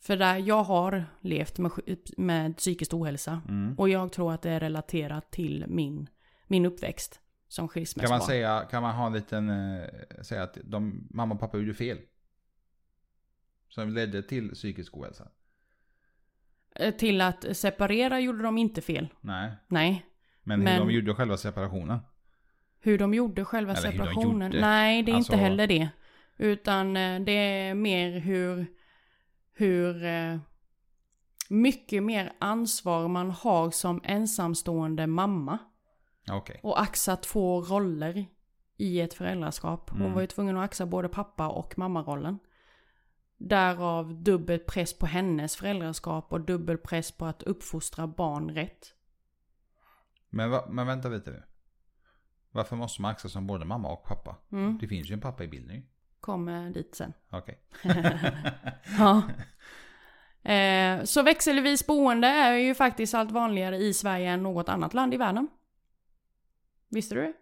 För 0.00 0.16
där 0.16 0.36
jag 0.38 0.62
har 0.64 1.04
levt 1.20 1.58
med, 1.58 1.70
med 2.16 2.56
psykisk 2.56 2.94
ohälsa. 2.94 3.42
Mm. 3.48 3.74
Och 3.78 3.88
jag 3.88 4.12
tror 4.12 4.32
att 4.32 4.42
det 4.42 4.50
är 4.50 4.60
relaterat 4.60 5.30
till 5.30 5.64
min, 5.68 6.08
min 6.46 6.66
uppväxt 6.66 7.20
som 7.48 7.62
Kan 7.62 7.68
skilsmässobarn. 7.68 8.18
man 8.18 8.26
säga, 8.26 8.66
kan 8.70 8.82
man 8.82 8.94
ha 8.94 9.06
en 9.06 9.12
liten, 9.12 9.48
eh, 9.50 9.84
säga 10.22 10.42
att 10.42 10.58
de, 10.64 11.06
mamma 11.10 11.34
och 11.34 11.40
pappa 11.40 11.58
gjorde 11.58 11.74
fel? 11.74 11.98
Som 13.68 13.90
ledde 13.90 14.22
till 14.22 14.50
psykisk 14.50 14.96
ohälsa? 14.96 15.28
Eh, 16.74 16.94
Till 16.94 17.20
att 17.20 17.56
separera 17.56 18.20
gjorde 18.20 18.42
de 18.42 18.58
inte 18.58 18.80
fel. 18.80 19.08
Nej. 19.20 19.52
Nej. 19.68 20.06
Men, 20.42 20.60
Men- 20.60 20.72
hur 20.72 20.80
de 20.80 20.90
gjorde 20.94 21.14
själva 21.14 21.36
separationen? 21.36 21.98
Hur 22.80 22.98
de 22.98 23.14
gjorde 23.14 23.44
själva 23.44 23.72
Eller 23.72 23.82
hur 23.92 23.98
de 23.98 24.04
separationen. 24.04 24.52
gjorde. 24.52 24.60
Nej, 24.60 25.02
det 25.02 25.12
är 25.12 25.16
Alltså- 25.16 25.32
inte 25.32 25.42
heller 25.44 25.66
det. 25.66 25.88
Utan 26.36 26.96
eh, 26.96 27.20
det 27.20 27.32
är 27.32 27.74
mer 27.74 28.18
hur, 28.18 28.66
hur 29.60 30.04
eh, 30.04 30.38
mycket 31.48 32.02
mer 32.02 32.32
ansvar 32.38 33.08
man 33.08 33.30
har 33.30 33.70
som 33.70 34.00
ensamstående 34.04 35.06
mamma. 35.06 35.58
Okej. 36.30 36.60
Och 36.62 36.80
axa 36.80 37.16
två 37.16 37.60
roller 37.62 38.26
i 38.76 39.00
ett 39.00 39.14
föräldraskap. 39.14 39.90
Hon 39.90 40.00
Mm. 40.00 40.12
var 40.12 40.20
ju 40.20 40.26
tvungen 40.26 40.56
att 40.56 40.64
axa 40.64 40.86
både 40.86 41.08
pappa 41.08 41.48
och 41.48 41.78
mammarollen. 41.78 42.38
Därav 43.38 44.22
dubbel 44.22 44.58
press 44.58 44.98
på 44.98 45.06
hennes 45.06 45.56
föräldraskap 45.56 46.32
och 46.32 46.40
dubbel 46.40 46.78
press 46.78 47.12
på 47.12 47.26
att 47.26 47.42
uppfostra 47.42 48.06
barn 48.06 48.50
rätt. 48.50 48.94
Men, 50.30 50.50
va, 50.50 50.66
men 50.70 50.86
vänta 50.86 51.08
lite 51.08 51.30
nu. 51.30 51.42
Varför 52.50 52.76
måste 52.76 53.02
man 53.02 53.10
axla 53.10 53.30
som 53.30 53.46
både 53.46 53.64
mamma 53.64 53.88
och 53.92 54.04
pappa? 54.04 54.36
Mm. 54.52 54.78
Det 54.80 54.88
finns 54.88 55.10
ju 55.10 55.14
en 55.14 55.20
pappa 55.20 55.44
i 55.44 55.48
bilden. 55.48 55.82
Kommer 56.20 56.70
dit 56.70 56.94
sen. 56.94 57.12
Okej. 57.30 57.58
Ja. 58.98 59.22
Eh, 60.42 61.04
så 61.04 61.22
växelvis 61.22 61.86
boende 61.86 62.28
är 62.28 62.52
ju 62.52 62.74
faktiskt 62.74 63.14
allt 63.14 63.30
vanligare 63.30 63.76
i 63.76 63.94
Sverige 63.94 64.30
än 64.30 64.42
något 64.42 64.68
annat 64.68 64.94
land 64.94 65.14
i 65.14 65.16
världen. 65.16 65.48
Visste 66.90 67.14
du 67.14 67.20
det? 67.20 67.32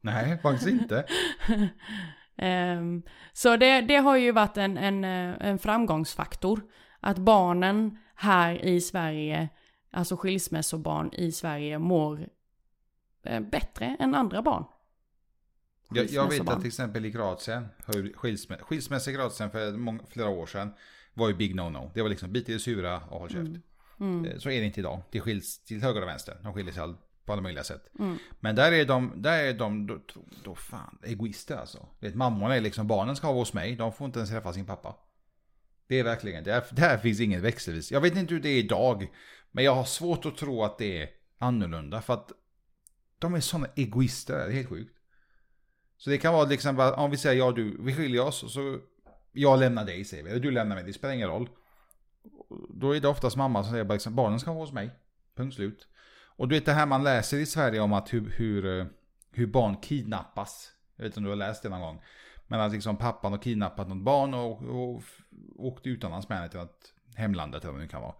Nej, 0.00 0.38
faktiskt 0.38 0.68
inte. 0.68 1.04
Ehm, 2.36 3.02
så 3.32 3.56
det, 3.56 3.80
det 3.80 3.96
har 3.96 4.16
ju 4.16 4.32
varit 4.32 4.56
en, 4.56 4.78
en, 4.78 5.04
eh, 5.04 5.36
en 5.40 5.58
framgångsfaktor. 5.58 6.60
Att 7.00 7.18
barnen 7.18 7.98
här 8.14 8.64
i 8.64 8.80
Sverige, 8.80 9.48
alltså 9.90 10.16
skilsmässobarn 10.16 11.10
i 11.12 11.32
Sverige, 11.32 11.78
mår 11.78 12.28
eh, 13.22 13.40
bättre 13.40 13.96
än 13.98 14.14
andra 14.14 14.42
barn. 14.42 14.64
Jag, 15.94 16.06
jag 16.10 16.28
vet 16.30 16.48
att 16.48 16.58
till 16.60 16.66
exempel 16.68 17.04
i 17.04 17.12
Kroatien, 17.12 17.68
skilsmä, 18.14 18.56
skilsmässa 18.58 19.10
i 19.10 19.14
Kroatien 19.14 19.50
för 19.50 19.72
många, 19.72 20.00
flera 20.10 20.28
år 20.28 20.46
sedan 20.46 20.72
var 21.14 21.28
ju 21.28 21.34
big 21.34 21.54
no-no. 21.54 21.90
Det 21.94 22.02
var 22.02 22.08
liksom 22.08 22.32
bit 22.32 22.48
i 22.48 22.52
det 22.52 22.58
sura 22.58 23.00
och 23.00 23.20
håll 23.20 23.30
käft. 23.30 23.50
Mm. 24.00 24.24
Eh, 24.24 24.38
Så 24.38 24.50
är 24.50 24.60
det 24.60 24.66
inte 24.66 24.80
idag. 24.80 25.02
Det 25.10 25.20
skiljs 25.20 25.64
till 25.64 25.82
höger 25.82 26.02
och 26.02 26.08
vänster. 26.08 26.36
De 26.42 26.54
skiljer 26.54 26.72
sig 26.72 26.82
all- 26.82 26.96
på 27.24 27.32
alla 27.32 27.42
möjliga 27.42 27.64
sätt. 27.64 27.90
Mm. 27.98 28.16
Men 28.40 28.54
där 28.56 28.72
är 28.72 28.84
de, 28.84 29.12
där 29.16 29.44
är 29.44 29.54
de 29.54 29.86
då, 29.86 29.98
då, 30.44 30.54
fan 30.54 30.98
egoister 31.02 31.56
alltså. 31.56 31.88
Vet, 32.00 32.14
mammorna 32.14 32.56
är 32.56 32.60
liksom, 32.60 32.86
barnen 32.86 33.16
ska 33.16 33.26
vara 33.26 33.36
hos 33.38 33.52
mig. 33.52 33.76
De 33.76 33.92
får 33.92 34.04
inte 34.06 34.18
ens 34.18 34.30
träffa 34.30 34.52
sin 34.52 34.66
pappa. 34.66 34.96
Det 35.86 35.98
är 35.98 36.04
verkligen, 36.04 36.44
där, 36.44 36.64
där 36.70 36.98
finns 36.98 37.20
inget 37.20 37.42
växelvis. 37.42 37.92
Jag 37.92 38.00
vet 38.00 38.16
inte 38.16 38.34
hur 38.34 38.40
det 38.40 38.48
är 38.48 38.58
idag. 38.58 39.06
Men 39.50 39.64
jag 39.64 39.74
har 39.74 39.84
svårt 39.84 40.26
att 40.26 40.36
tro 40.36 40.62
att 40.64 40.78
det 40.78 41.02
är 41.02 41.08
annorlunda. 41.38 42.02
För 42.02 42.14
att 42.14 42.32
de 43.18 43.34
är 43.34 43.40
sådana 43.40 43.66
egoister, 43.76 44.36
det 44.36 44.44
är 44.44 44.50
helt 44.50 44.68
sjukt. 44.68 44.96
Så 46.00 46.10
det 46.10 46.18
kan 46.18 46.34
vara 46.34 46.44
liksom 46.44 46.76
bara, 46.76 46.94
om 46.94 47.10
vi 47.10 47.16
säger 47.16 47.38
ja 47.38 47.52
du, 47.52 47.76
vi 47.80 47.94
skiljer 47.94 48.22
oss 48.22 48.42
och 48.42 48.50
så 48.50 48.78
jag 49.32 49.58
lämnar 49.58 49.84
dig 49.84 50.04
säger 50.04 50.24
vi, 50.24 50.30
eller 50.30 50.40
du 50.40 50.50
lämnar 50.50 50.76
mig, 50.76 50.84
det 50.84 50.92
spelar 50.92 51.14
ingen 51.14 51.28
roll. 51.28 51.48
Då 52.68 52.96
är 52.96 53.00
det 53.00 53.08
oftast 53.08 53.36
mamma 53.36 53.62
som 53.62 53.72
säger 53.72 53.84
bara 53.84 53.94
liksom, 53.94 54.14
barnen 54.14 54.40
ska 54.40 54.50
vara 54.52 54.60
hos 54.60 54.72
mig. 54.72 54.90
Punkt 55.36 55.54
slut. 55.54 55.88
Och 56.26 56.48
du 56.48 56.54
vet 56.54 56.66
det 56.66 56.72
här 56.72 56.86
man 56.86 57.04
läser 57.04 57.38
i 57.38 57.46
Sverige 57.46 57.80
om 57.80 57.92
att 57.92 58.12
hur, 58.12 58.30
hur, 58.30 58.78
eh, 58.78 58.86
hur 59.32 59.46
barn 59.46 59.76
kidnappas. 59.76 60.72
Jag 60.96 61.04
vet 61.04 61.10
inte 61.10 61.18
om 61.18 61.24
du 61.24 61.30
har 61.30 61.36
läst 61.36 61.62
det 61.62 61.68
någon 61.68 61.80
gång. 61.80 62.02
Men 62.46 62.60
att 62.60 62.72
liksom 62.72 62.96
pappan 62.96 63.32
har 63.32 63.38
kidnappat 63.38 63.88
något 63.88 64.04
barn 64.04 64.34
och, 64.34 64.62
och, 64.62 64.94
och 64.94 65.02
åkt 65.56 65.86
utomlands 65.86 66.28
med 66.28 66.38
henne 66.38 66.50
till 66.50 66.60
något 66.60 66.94
hemlandet 67.14 67.62
eller 67.62 67.72
vad 67.72 67.80
det 67.80 67.84
nu 67.84 67.88
kan 67.88 68.02
vara. 68.02 68.14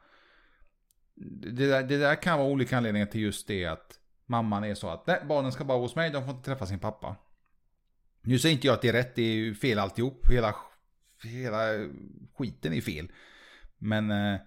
Det 1.14 1.66
där, 1.66 1.82
det 1.82 1.98
där 1.98 2.14
kan 2.14 2.38
vara 2.38 2.48
olika 2.48 2.76
anledningar 2.76 3.06
till 3.06 3.20
just 3.20 3.48
det 3.48 3.66
att 3.66 3.98
mamman 4.26 4.64
är 4.64 4.74
så 4.74 4.88
att 4.88 5.06
nej, 5.06 5.22
barnen 5.28 5.52
ska 5.52 5.64
bara 5.64 5.78
vara 5.78 5.84
hos 5.84 5.96
mig, 5.96 6.10
de 6.10 6.24
får 6.24 6.30
inte 6.30 6.44
träffa 6.44 6.66
sin 6.66 6.78
pappa. 6.78 7.16
Nu 8.22 8.38
säger 8.38 8.54
inte 8.54 8.66
jag 8.66 8.74
att 8.74 8.82
det 8.82 8.88
är 8.88 8.92
rätt, 8.92 9.14
det 9.14 9.22
är 9.22 9.34
ju 9.34 9.54
fel 9.54 9.78
alltihop. 9.78 10.30
Hela, 10.30 10.54
hela 11.24 11.58
skiten 12.34 12.72
är 12.72 12.80
fel. 12.80 13.08
Men 13.78 14.10
eh, 14.10 14.40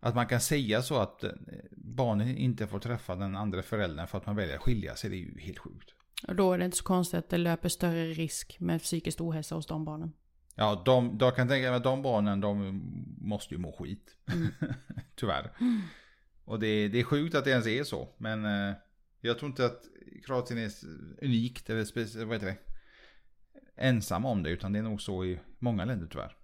att 0.00 0.14
man 0.14 0.26
kan 0.26 0.40
säga 0.40 0.82
så 0.82 0.98
att 0.98 1.24
eh, 1.24 1.30
barnen 1.76 2.36
inte 2.36 2.66
får 2.66 2.78
träffa 2.78 3.16
den 3.16 3.36
andra 3.36 3.62
föräldern 3.62 4.06
för 4.06 4.18
att 4.18 4.26
man 4.26 4.36
väljer 4.36 4.56
att 4.56 4.62
skilja 4.62 4.96
sig, 4.96 5.10
det 5.10 5.16
är 5.16 5.18
ju 5.18 5.40
helt 5.40 5.58
sjukt. 5.58 5.90
Och 6.28 6.36
då 6.36 6.52
är 6.52 6.58
det 6.58 6.64
inte 6.64 6.76
så 6.76 6.84
konstigt 6.84 7.18
att 7.18 7.28
det 7.28 7.38
löper 7.38 7.68
större 7.68 8.06
risk 8.06 8.56
med 8.60 8.82
psykisk 8.82 9.20
ohälsa 9.20 9.54
hos 9.54 9.66
de 9.66 9.84
barnen. 9.84 10.12
Ja, 10.54 10.82
de, 10.84 11.18
de 11.18 11.32
kan 11.32 11.48
tänka 11.48 11.68
mig 11.68 11.76
att 11.76 11.84
de 11.84 12.02
barnen, 12.02 12.40
de 12.40 12.82
måste 13.20 13.54
ju 13.54 13.58
må 13.58 13.72
skit. 13.72 14.16
Tyvärr. 15.14 15.50
Och 16.44 16.60
det, 16.60 16.88
det 16.88 17.00
är 17.00 17.04
sjukt 17.04 17.34
att 17.34 17.44
det 17.44 17.50
ens 17.50 17.66
är 17.66 17.84
så. 17.84 18.08
Men 18.18 18.44
eh, 18.44 18.74
jag 19.20 19.38
tror 19.38 19.50
inte 19.50 19.66
att 19.66 19.82
Kroatien 20.24 20.60
är 20.60 20.70
unikt, 21.24 21.70
eller 21.70 21.84
speci- 21.84 22.24
vad 22.24 22.34
heter 22.34 22.46
det? 22.46 22.56
Ensam 23.76 24.24
om 24.24 24.42
det, 24.42 24.50
utan 24.50 24.72
det 24.72 24.78
är 24.78 24.82
nog 24.82 25.02
så 25.02 25.24
i 25.24 25.40
många 25.58 25.84
länder 25.84 26.06
tyvärr. 26.06 26.36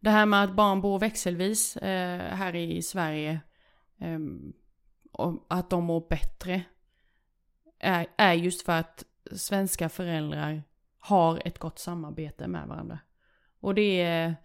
Det 0.00 0.10
här 0.10 0.26
med 0.26 0.44
att 0.44 0.54
barn 0.54 0.80
bor 0.80 0.98
växelvis 0.98 1.76
eh, 1.76 2.34
här 2.34 2.54
i 2.54 2.82
Sverige 2.82 3.40
eh, 4.00 4.18
och 5.12 5.46
att 5.48 5.70
de 5.70 5.84
mår 5.84 6.06
bättre 6.08 6.62
är, 7.78 8.06
är 8.16 8.32
just 8.32 8.62
för 8.62 8.72
att 8.72 9.04
svenska 9.32 9.88
föräldrar 9.88 10.62
har 10.98 11.42
ett 11.44 11.58
gott 11.58 11.78
samarbete 11.78 12.48
med 12.48 12.68
varandra. 12.68 12.98
Och 13.60 13.74
det 13.74 14.00
är, 14.00 14.36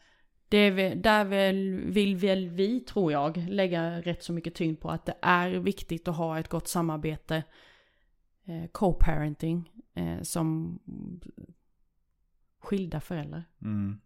det 0.50 0.58
är 0.58 0.96
där 0.96 1.26
väl, 1.26 1.80
vill 1.86 2.16
väl 2.16 2.50
vi, 2.50 2.80
tror 2.80 3.12
jag, 3.12 3.38
lägga 3.38 4.02
rätt 4.02 4.24
så 4.24 4.34
mycket 4.34 4.56
tyngd 4.56 4.80
på 4.80 4.90
att 4.90 5.06
det 5.06 5.16
är 5.22 5.50
viktigt 5.50 6.08
att 6.08 6.18
ha 6.18 6.40
ett 6.40 6.50
gott 6.50 6.68
samarbete, 6.68 7.44
eh, 8.46 8.70
co-parenting, 8.72 9.70
eh, 9.94 10.22
som 10.22 10.80
skilda 12.64 13.02
föräldrar. 13.02 13.44
Mm. 13.62 14.02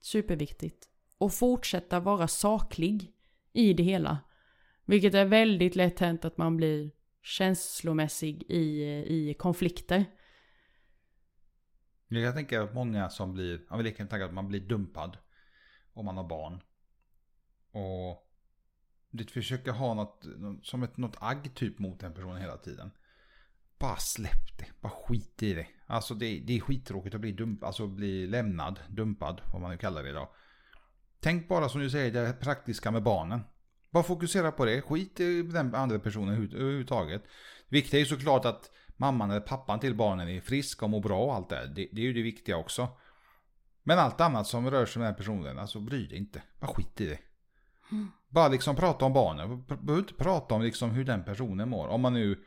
Superviktigt. 0.00 0.88
Och 1.18 1.34
fortsätta 1.34 2.00
vara 2.00 2.28
saklig 2.28 3.12
i 3.52 3.72
det 3.72 3.82
hela. 3.82 4.18
Vilket 4.84 5.14
är 5.14 5.24
väldigt 5.24 5.76
lätt 5.76 6.00
hänt 6.00 6.24
att 6.24 6.36
man 6.36 6.56
blir 6.56 6.90
känslomässig 7.22 8.42
i, 8.48 8.82
i 9.06 9.34
konflikter. 9.34 10.04
Jag 12.08 12.24
kan 12.24 12.34
tänka 12.34 12.62
att 12.62 12.74
många 12.74 13.10
som 13.10 13.32
blir, 13.32 13.76
vill 13.76 13.94
kan 13.94 14.08
tänka 14.08 14.24
att 14.24 14.34
man 14.34 14.48
blir 14.48 14.60
dumpad 14.60 15.18
om 15.92 16.04
man 16.04 16.16
har 16.16 16.28
barn. 16.28 16.62
Och 17.70 18.30
du 19.10 19.24
försöker 19.24 19.72
ha 19.72 19.94
något, 19.94 20.26
som 20.62 20.82
ett, 20.82 20.96
något 20.96 21.16
agg 21.20 21.54
typ 21.54 21.78
mot 21.78 22.00
den 22.00 22.14
personen 22.14 22.40
hela 22.40 22.56
tiden. 22.56 22.90
Bara 23.78 23.96
släpp 23.96 24.58
det, 24.58 24.66
bara 24.80 24.92
skit 24.92 25.42
i 25.42 25.54
det. 25.54 25.66
Alltså 25.86 26.14
det, 26.14 26.38
det 26.46 26.56
är 26.56 26.60
skittråkigt 26.60 27.14
att 27.14 27.20
bli 27.20 27.32
dumpad, 27.32 27.66
alltså 27.66 27.86
bli 27.86 28.26
lämnad, 28.26 28.80
dumpad, 28.88 29.40
vad 29.52 29.62
man 29.62 29.70
nu 29.70 29.76
kallar 29.76 30.02
det 30.02 30.10
idag. 30.10 30.28
Tänk 31.20 31.48
bara 31.48 31.68
som 31.68 31.80
du 31.80 31.90
säger, 31.90 32.12
det 32.12 32.32
praktiska 32.32 32.90
med 32.90 33.02
barnen. 33.02 33.40
Bara 33.90 34.02
fokusera 34.02 34.52
på 34.52 34.64
det, 34.64 34.82
skit 34.82 35.20
i 35.20 35.42
den 35.42 35.74
andra 35.74 35.98
personen 35.98 36.34
överhuvud- 36.34 36.54
överhuvudtaget. 36.54 37.22
Det 37.68 37.76
viktiga 37.76 38.00
är 38.00 38.04
ju 38.04 38.08
såklart 38.08 38.44
att 38.44 38.70
mamman 38.96 39.30
eller 39.30 39.40
pappan 39.40 39.80
till 39.80 39.94
barnen 39.94 40.28
är 40.28 40.40
frisk 40.40 40.82
och 40.82 40.90
mår 40.90 41.00
bra 41.00 41.24
och 41.24 41.34
allt 41.34 41.48
det 41.48 41.56
här. 41.56 41.66
Det, 41.66 41.88
det 41.92 42.00
är 42.00 42.04
ju 42.04 42.12
det 42.12 42.22
viktiga 42.22 42.56
också. 42.56 42.88
Men 43.82 43.98
allt 43.98 44.20
annat 44.20 44.46
som 44.46 44.70
rör 44.70 44.86
sig 44.86 45.00
med 45.00 45.06
den 45.06 45.14
här 45.14 45.18
personen, 45.18 45.58
alltså 45.58 45.80
bry 45.80 46.06
dig 46.06 46.18
inte. 46.18 46.42
Bara 46.60 46.66
skit 46.74 47.00
i 47.00 47.06
det. 47.06 47.18
Bara 48.28 48.48
liksom 48.48 48.76
prata 48.76 49.04
om 49.04 49.12
barnen. 49.12 49.64
Behöver 49.66 49.98
inte 49.98 50.14
prata 50.14 50.54
om 50.54 50.62
liksom 50.62 50.90
hur 50.90 51.04
den 51.04 51.24
personen 51.24 51.68
mår. 51.68 51.88
Om 51.88 52.00
man 52.00 52.12
nu 52.12 52.44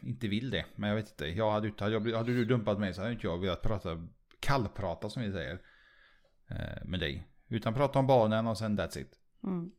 inte 0.00 0.28
vill 0.28 0.50
det. 0.50 0.64
Men 0.76 0.88
jag 0.88 0.96
vet 0.96 1.08
inte. 1.10 1.26
Jag 1.26 1.50
hade, 1.50 1.72
hade, 1.78 1.92
jag, 2.10 2.16
hade 2.18 2.32
du 2.34 2.44
dumpat 2.44 2.78
mig 2.80 2.94
så 2.94 3.00
hade 3.00 3.12
inte 3.12 3.26
jag 3.26 3.38
velat 3.38 3.62
prata, 3.62 4.06
kallprata 4.40 5.10
som 5.10 5.22
vi 5.22 5.32
säger. 5.32 5.58
eh, 6.50 6.84
Med 6.84 7.00
dig. 7.00 7.26
Utan 7.48 7.74
prata 7.74 7.98
om 7.98 8.06
barnen 8.06 8.46
och 8.46 8.58
sen 8.58 8.80
that's 8.80 8.98
it. 8.98 9.12
Mm. 9.44 9.70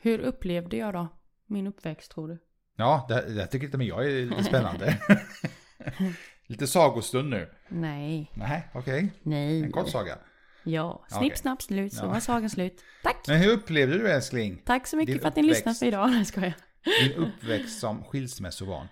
Hur 0.00 0.18
upplevde 0.18 0.76
jag 0.76 0.94
då 0.94 1.08
min 1.46 1.66
uppväxt 1.66 2.10
tror 2.10 2.28
du? 2.28 2.38
Ja, 2.76 3.06
det, 3.08 3.34
det 3.34 3.46
tycker 3.46 3.66
inte 3.66 3.78
men 3.78 3.86
jag 3.86 4.06
är 4.06 4.26
lite 4.26 4.44
spännande. 4.50 4.98
lite 6.46 6.66
sagostund 6.66 7.30
nu. 7.30 7.48
Nej, 7.68 8.32
Nej, 8.34 8.68
okej. 8.74 9.12
nej. 9.22 9.62
En 9.62 9.72
kort 9.72 9.88
saga. 9.88 10.18
Ja, 10.64 11.04
snipp, 11.08 11.22
Okej. 11.32 11.36
snapp, 11.36 11.62
slut. 11.62 11.92
Så 11.92 12.04
Ja. 12.04 12.08
var 12.08 12.20
sagan 12.20 12.50
slut. 12.50 12.84
Tack! 13.02 13.28
Men 13.28 13.36
hur 13.38 13.52
upplevde 13.52 13.98
du 13.98 14.08
älskling? 14.10 14.62
Tack 14.64 14.86
så 14.86 14.96
mycket 14.96 15.14
Din 15.14 15.20
för 15.20 15.28
att 15.28 15.36
ni 15.36 15.42
lyssnade 15.42 15.78
för 15.78 15.86
idag. 15.86 16.10
Nej, 16.10 16.24
jag. 16.36 16.52
Din 16.84 17.12
uppväxt 17.14 17.80
som 17.80 18.04
skilsmässobarn. 18.04 18.88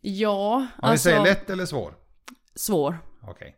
Ja, 0.00 0.54
Om 0.56 0.62
vi 0.62 0.86
alltså. 0.88 1.08
säger 1.08 1.22
lätt 1.24 1.50
eller 1.50 1.66
svår? 1.66 1.94
Svår. 2.54 2.98
Okej. 3.22 3.56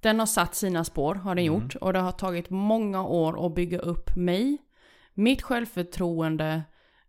Den 0.00 0.18
har 0.18 0.26
satt 0.26 0.54
sina 0.54 0.84
spår, 0.84 1.14
har 1.14 1.34
den 1.34 1.44
Mm. 1.46 1.62
gjort. 1.62 1.74
Och 1.74 1.92
det 1.92 1.98
har 1.98 2.12
tagit 2.12 2.50
många 2.50 3.04
år 3.06 3.46
att 3.46 3.54
bygga 3.54 3.78
upp 3.78 4.16
mig, 4.16 4.58
mitt 5.14 5.42
självförtroende, 5.42 6.62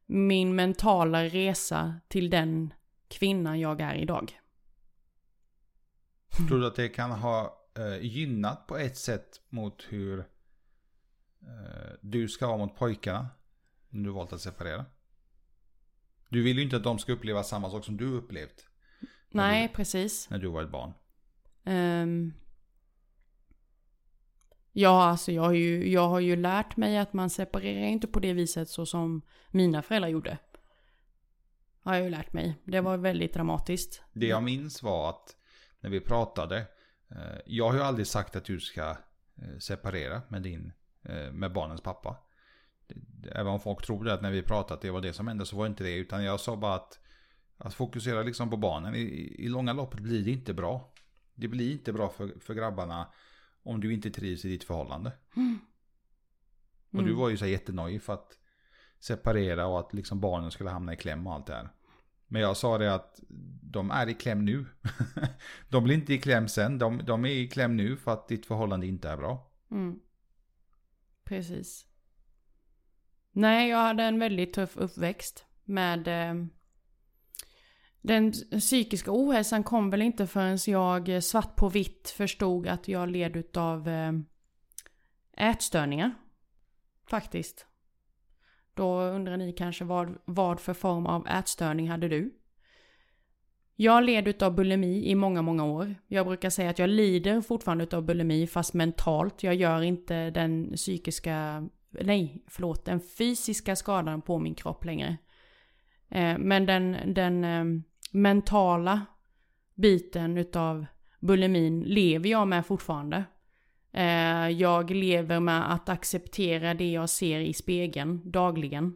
min 0.05 0.55
mentala 0.55 1.23
resa 1.23 1.95
till 2.07 2.29
den 2.29 2.73
kvinnan 3.07 3.59
jag 3.59 3.81
är 3.81 3.95
idag. 3.95 4.39
Tror 6.47 6.59
du 6.59 6.67
att 6.67 6.75
det 6.75 6.89
kan 6.89 7.11
ha 7.11 7.63
eh, 7.77 7.97
gynnat 8.05 8.67
på 8.67 8.77
ett 8.77 8.97
sätt 8.97 9.41
mot 9.49 9.85
hur 9.89 10.19
eh, 10.19 10.25
du 12.01 12.27
ska 12.27 12.47
vara 12.47 12.57
mot 12.57 12.75
pojkarna? 12.75 13.27
Om 13.93 14.03
du 14.03 14.09
valt 14.11 14.33
att 14.33 14.41
separera. 14.41 14.85
Du 16.29 16.43
vill 16.43 16.57
ju 16.57 16.63
inte 16.63 16.75
att 16.77 16.83
de 16.83 16.99
ska 16.99 17.11
uppleva 17.13 17.43
samma 17.43 17.69
sak 17.69 17.85
som 17.85 17.97
du 17.97 18.05
upplevt 18.05 18.67
Nej, 19.29 19.67
precis. 19.75 20.29
när 20.29 20.37
du 20.37 20.47
var 20.47 20.63
ett 20.63 20.71
barn. 20.71 20.93
Ehm, 21.63 22.33
Ja, 24.71 25.03
alltså 25.03 25.31
jag 25.31 25.41
har, 25.41 25.53
ju, 25.53 25.91
jag 25.91 26.07
har 26.09 26.19
ju 26.19 26.35
lärt 26.35 26.77
mig 26.77 26.97
att 26.97 27.13
man 27.13 27.29
separerar 27.29 27.85
inte 27.87 28.07
på 28.07 28.19
det 28.19 28.33
viset 28.33 28.69
så 28.69 28.85
som 28.85 29.21
mina 29.51 29.81
föräldrar 29.81 30.09
gjorde. 30.09 30.37
Har 31.81 31.93
jag 31.95 32.03
ju 32.03 32.09
lärt 32.09 32.33
mig. 32.33 32.61
Det 32.63 32.81
var 32.81 32.97
väldigt 32.97 33.33
dramatiskt. 33.33 34.01
Det 34.13 34.27
jag 34.27 34.43
minns 34.43 34.83
var 34.83 35.09
att 35.09 35.35
när 35.79 35.89
vi 35.89 35.99
pratade. 35.99 36.57
eh, 37.11 37.37
Jag 37.45 37.67
har 37.69 37.73
ju 37.75 37.81
aldrig 37.81 38.07
sagt 38.07 38.35
att 38.35 38.45
du 38.45 38.59
ska 38.59 38.89
eh, 39.35 39.57
separera 39.59 40.21
med 40.29 40.41
din, 40.41 40.73
eh, 41.03 41.31
med 41.31 41.53
barnens 41.53 41.81
pappa. 41.81 42.15
Även 43.31 43.47
om 43.53 43.59
folk 43.59 43.85
trodde 43.85 44.13
att 44.13 44.21
när 44.21 44.31
vi 44.31 44.41
pratade 44.41 44.73
att 44.73 44.81
det 44.81 44.91
var 44.91 45.01
det 45.01 45.13
som 45.13 45.27
hände 45.27 45.45
så 45.45 45.55
var 45.57 45.63
det 45.65 45.69
inte 45.69 45.83
det. 45.83 45.95
Utan 45.95 46.23
jag 46.23 46.39
sa 46.39 46.55
bara 46.55 46.75
att, 46.75 46.99
att 47.57 47.73
fokusera 47.73 48.23
liksom 48.23 48.49
på 48.49 48.57
barnen. 48.57 48.95
I, 48.95 48.99
i- 49.37 49.47
långa 49.49 49.73
loppet 49.73 49.99
blir 49.99 50.25
det 50.25 50.31
inte 50.31 50.53
bra. 50.53 50.93
Det 51.35 51.47
blir 51.47 51.71
inte 51.71 51.93
bra 51.93 52.09
för, 52.09 52.39
för 52.39 52.53
grabbarna 52.53 53.07
om 53.63 53.79
du 53.79 53.93
inte 53.93 54.09
trivs 54.11 54.45
i 54.45 54.49
ditt 54.49 54.63
förhållande. 54.63 55.11
Och 56.91 57.03
du 57.03 57.09
Mm. 57.09 57.15
var 57.17 57.29
ju 57.29 57.37
så 57.37 57.45
här 57.45 57.51
jättenöjd 57.51 58.01
för 58.01 58.13
att 58.13 58.37
separera 58.99 59.65
och 59.67 59.79
att 59.79 59.93
liksom 59.93 60.19
barnen 60.19 60.51
skulle 60.51 60.69
hamna 60.69 60.93
i 60.93 60.97
kläm 60.97 61.27
och 61.27 61.33
allt 61.33 61.45
det 61.47 61.53
här. 61.53 61.69
Men 62.27 62.41
jag 62.41 62.57
sa 62.57 62.77
det 62.77 62.93
att 62.93 63.19
de 63.61 63.91
är 63.91 64.09
i 64.09 64.13
kläm 64.13 64.45
nu. 64.45 64.65
de 65.69 65.83
blir 65.83 65.95
inte 65.95 66.13
i 66.13 66.17
kläm 66.17 66.47
sen. 66.47 66.77
De, 66.79 67.01
de 67.05 67.25
är 67.25 67.29
i 67.29 67.47
kläm 67.47 67.77
nu 67.77 67.97
för 67.97 68.11
att 68.13 68.27
ditt 68.27 68.45
förhållande 68.45 68.87
inte 68.87 69.09
är 69.09 69.17
bra. 69.17 69.51
Mm. 69.71 69.99
Precis. 71.23 71.85
Nej, 73.37 73.69
jag 73.69 73.77
hade 73.77 74.03
en 74.03 74.19
väldigt 74.19 74.53
tuff 74.53 74.77
uppväxt 74.77 75.45
med... 75.63 76.07
Eh, 76.07 76.45
den 78.01 78.31
psykiska 78.59 79.11
ohälsan 79.13 79.63
kom 79.63 79.89
väl 79.89 80.01
inte 80.01 80.27
förrän 80.27 80.57
jag 80.67 81.09
eh, 81.09 81.19
svart 81.19 81.55
på 81.55 81.69
vitt 81.69 82.09
förstod 82.17 82.67
att 82.67 82.87
jag 82.87 83.09
led 83.09 83.35
utav 83.35 83.87
eh, 83.87 84.11
ätstörningar. 85.37 86.13
Faktiskt. 87.09 87.65
Då 88.73 89.01
undrar 89.01 89.37
ni 89.37 89.53
kanske 89.53 89.85
vad, 89.85 90.17
vad 90.25 90.59
för 90.59 90.73
form 90.73 91.05
av 91.05 91.27
ätstörning 91.27 91.89
hade 91.89 92.07
du? 92.07 92.37
Jag 93.75 94.03
led 94.03 94.27
utav 94.27 94.55
bulimi 94.55 95.09
i 95.09 95.15
många, 95.15 95.41
många 95.41 95.65
år. 95.65 95.95
Jag 96.07 96.27
brukar 96.27 96.49
säga 96.49 96.69
att 96.69 96.79
jag 96.79 96.89
lider 96.89 97.41
fortfarande 97.41 97.83
utav 97.83 98.03
bulimi 98.03 98.47
fast 98.47 98.73
mentalt. 98.73 99.43
Jag 99.43 99.55
gör 99.55 99.81
inte 99.81 100.29
den 100.29 100.73
psykiska, 100.75 101.67
nej 101.89 102.43
förlåt, 102.47 102.85
den 102.85 103.01
fysiska 103.01 103.75
skadan 103.75 104.21
på 104.21 104.39
min 104.39 104.55
kropp 104.55 104.85
längre. 104.85 105.17
Eh, 106.09 106.37
men 106.37 106.65
den, 106.65 106.97
den 107.13 107.43
eh, 107.43 107.81
mentala 108.11 109.05
biten 109.75 110.37
utav 110.37 110.85
bulimin 111.19 111.83
lever 111.83 112.29
jag 112.29 112.47
med 112.47 112.65
fortfarande. 112.65 113.23
Eh, 113.91 114.49
jag 114.49 114.91
lever 114.91 115.39
med 115.39 115.73
att 115.73 115.89
acceptera 115.89 116.73
det 116.73 116.91
jag 116.91 117.09
ser 117.09 117.39
i 117.39 117.53
spegeln 117.53 118.31
dagligen. 118.31 118.95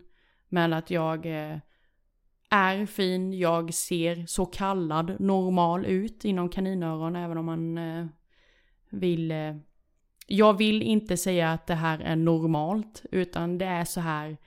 Med 0.50 0.74
att 0.74 0.92
jag 0.92 1.26
eh, 1.26 1.58
är 2.50 2.86
fin, 2.86 3.34
jag 3.34 3.74
ser 3.74 4.26
så 4.26 4.46
kallad 4.46 5.20
normal 5.20 5.86
ut 5.86 6.26
inom 6.26 6.50
kaninöron 6.50 7.16
även 7.16 7.38
om 7.38 7.46
man 7.46 7.78
eh, 7.78 8.06
vill... 8.90 9.32
Eh, 9.32 9.56
jag 10.34 10.58
vill 10.58 10.82
inte 10.82 11.18
säga 11.18 11.52
att 11.52 11.68
det 11.68 11.76
här 11.76 12.00
är 12.00 12.16
normalt 12.16 13.06
utan 13.12 13.58
det 13.58 13.66
är 13.66 13.86
så 13.86 14.02
här 14.02 14.38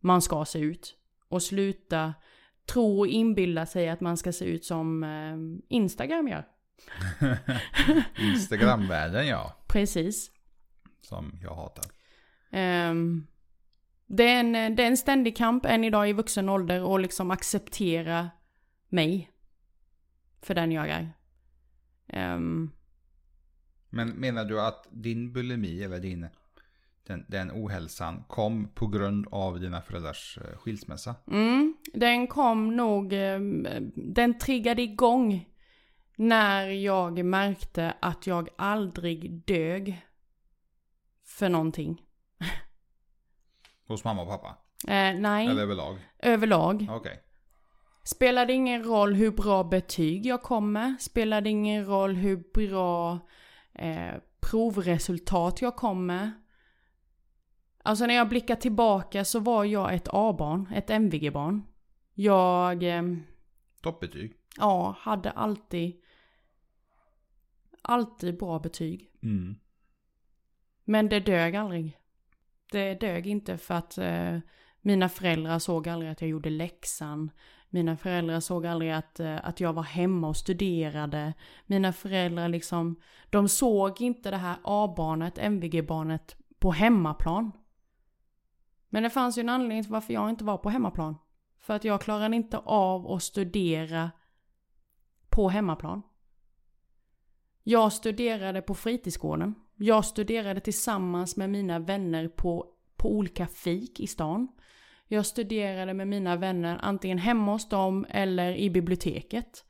man 0.00 0.22
ska 0.22 0.44
se 0.44 0.58
ut. 0.58 0.94
Och 1.28 1.42
sluta 1.42 2.14
tro 2.66 2.98
och 2.98 3.06
inbilla 3.06 3.66
sig 3.66 3.88
att 3.88 4.00
man 4.00 4.16
ska 4.16 4.32
se 4.32 4.44
ut 4.44 4.64
som 4.64 5.04
eh, 5.04 5.76
Instagram 5.76 6.28
gör. 6.28 6.46
Instagramvärlden 8.18 9.26
ja. 9.26 9.56
Precis. 9.68 10.30
Som 11.00 11.38
jag 11.42 11.54
hatar. 11.54 11.84
Ehm, 12.50 13.26
det, 14.06 14.24
är 14.24 14.40
en, 14.40 14.52
det 14.52 14.82
är 14.82 14.86
en 14.86 14.96
ständig 14.96 15.36
kamp 15.36 15.66
än 15.66 15.84
idag 15.84 16.08
i 16.08 16.12
vuxen 16.12 16.48
ålder 16.48 16.82
och 16.82 17.00
liksom 17.00 17.30
acceptera 17.30 18.30
mig. 18.88 19.30
För 20.42 20.54
den 20.54 20.72
jag 20.72 20.88
är. 20.88 21.12
Ehm, 22.08 22.70
Men 23.94 24.08
menar 24.08 24.44
du 24.44 24.60
att 24.60 24.86
din 24.90 25.32
bulimi 25.32 25.82
eller 25.82 25.98
din 26.00 26.28
den, 27.06 27.24
den 27.28 27.50
ohälsan 27.50 28.24
kom 28.28 28.68
på 28.74 28.86
grund 28.86 29.26
av 29.30 29.60
dina 29.60 29.82
föräldrars 29.82 30.38
eh, 30.44 30.58
skilsmässa? 30.58 31.14
mm, 31.30 31.76
den 31.94 32.26
kom 32.26 32.76
nog, 32.76 33.12
ehm, 33.12 33.66
den 33.94 34.38
triggade 34.38 34.82
igång 34.82 35.48
när 36.16 36.66
jag 36.66 37.24
märkte 37.24 37.94
att 38.00 38.26
jag 38.26 38.48
aldrig 38.58 39.44
dög 39.46 40.02
för 41.24 41.48
någonting. 41.48 42.02
Hos 43.88 44.04
mamma 44.04 44.22
och 44.22 44.28
pappa? 44.28 44.48
Eh, 44.88 45.20
nej, 45.20 45.46
Eller 45.46 45.62
överlag? 45.62 45.98
överlag. 46.18 46.86
Okej. 46.90 47.22
Spelade 48.04 48.52
ingen 48.52 48.84
roll 48.84 49.14
hur 49.14 49.30
bra 49.30 49.64
betyg 49.64 50.26
jag 50.26 50.42
kom 50.42 50.72
med. 50.72 50.96
Spelade 51.00 51.50
ingen 51.50 51.84
roll 51.86 52.14
hur 52.14 52.36
bra 52.54 53.18
eh, 53.74 54.14
provresultat 54.40 55.62
jag 55.62 55.76
kom 55.76 56.06
med. 56.06 56.30
Alltså 57.82 58.06
när 58.06 58.14
jag 58.14 58.28
blickar 58.28 58.56
tillbaka 58.56 59.24
så 59.24 59.40
var 59.40 59.64
jag 59.64 59.94
ett 59.94 60.08
A-barn, 60.12 60.68
ett 60.74 60.90
MVG-barn. 60.90 61.62
Jag, 62.14 62.82
eh, 62.82 63.02
Toppbetyg? 63.82 64.36
ja, 64.56 64.96
hade 64.98 65.30
alltid, 65.30 66.00
alltid 67.82 68.38
bra 68.38 68.58
betyg. 68.58 69.10
Mm. 69.22 69.56
Men 70.84 71.08
det 71.08 71.20
dög 71.20 71.56
aldrig. 71.56 71.98
Det 72.72 72.94
dög 72.94 73.26
inte 73.26 73.58
för 73.58 73.74
att 73.74 73.98
eh, 73.98 74.38
mina 74.80 75.08
föräldrar 75.08 75.58
såg 75.58 75.88
aldrig 75.88 76.10
att 76.10 76.20
jag 76.20 76.30
gjorde 76.30 76.50
läxan. 76.50 77.30
Mina 77.74 77.96
föräldrar 77.96 78.40
såg 78.40 78.66
aldrig 78.66 78.90
att, 78.90 79.20
eh, 79.20 79.46
att 79.46 79.60
jag 79.60 79.72
var 79.72 79.82
hemma 79.82 80.28
och 80.28 80.36
studerade. 80.36 81.34
Mina 81.66 81.92
föräldrar 81.92 82.48
liksom, 82.48 82.96
de 83.30 83.48
såg 83.48 84.00
inte 84.00 84.30
det 84.30 84.36
här 84.36 84.56
A-barnet, 84.64 85.38
MVG-barnet 85.38 86.36
på 86.58 86.72
hemmaplan. 86.72 87.52
Men 88.88 89.02
det 89.02 89.10
fanns 89.10 89.38
ju 89.38 89.40
en 89.40 89.48
anledning 89.48 89.82
till 89.82 89.92
varför 89.92 90.12
jag 90.12 90.30
inte 90.30 90.44
var 90.44 90.58
på 90.58 90.70
hemmaplan. 90.70 91.16
För 91.58 91.74
att 91.74 91.84
jag 91.84 92.00
klarade 92.00 92.36
inte 92.36 92.58
av 92.58 93.12
att 93.12 93.22
studera 93.22 94.10
på 95.28 95.48
hemmaplan. 95.48 96.02
Jag 97.62 97.92
studerade 97.92 98.62
på 98.62 98.74
fritidsgården. 98.74 99.54
Jag 99.76 100.04
studerade 100.04 100.60
tillsammans 100.60 101.36
med 101.36 101.50
mina 101.50 101.78
vänner 101.78 102.28
på, 102.28 102.66
på 102.96 103.12
olika 103.12 103.46
fik 103.46 104.00
i 104.00 104.06
stan. 104.06 104.48
Jag 105.12 105.26
studerade 105.26 105.94
med 105.94 106.08
mina 106.08 106.36
vänner 106.36 106.78
antingen 106.82 107.18
hemma 107.18 107.52
hos 107.52 107.68
dem 107.68 108.06
eller 108.08 108.54
i 108.54 108.70
biblioteket. 108.70 109.64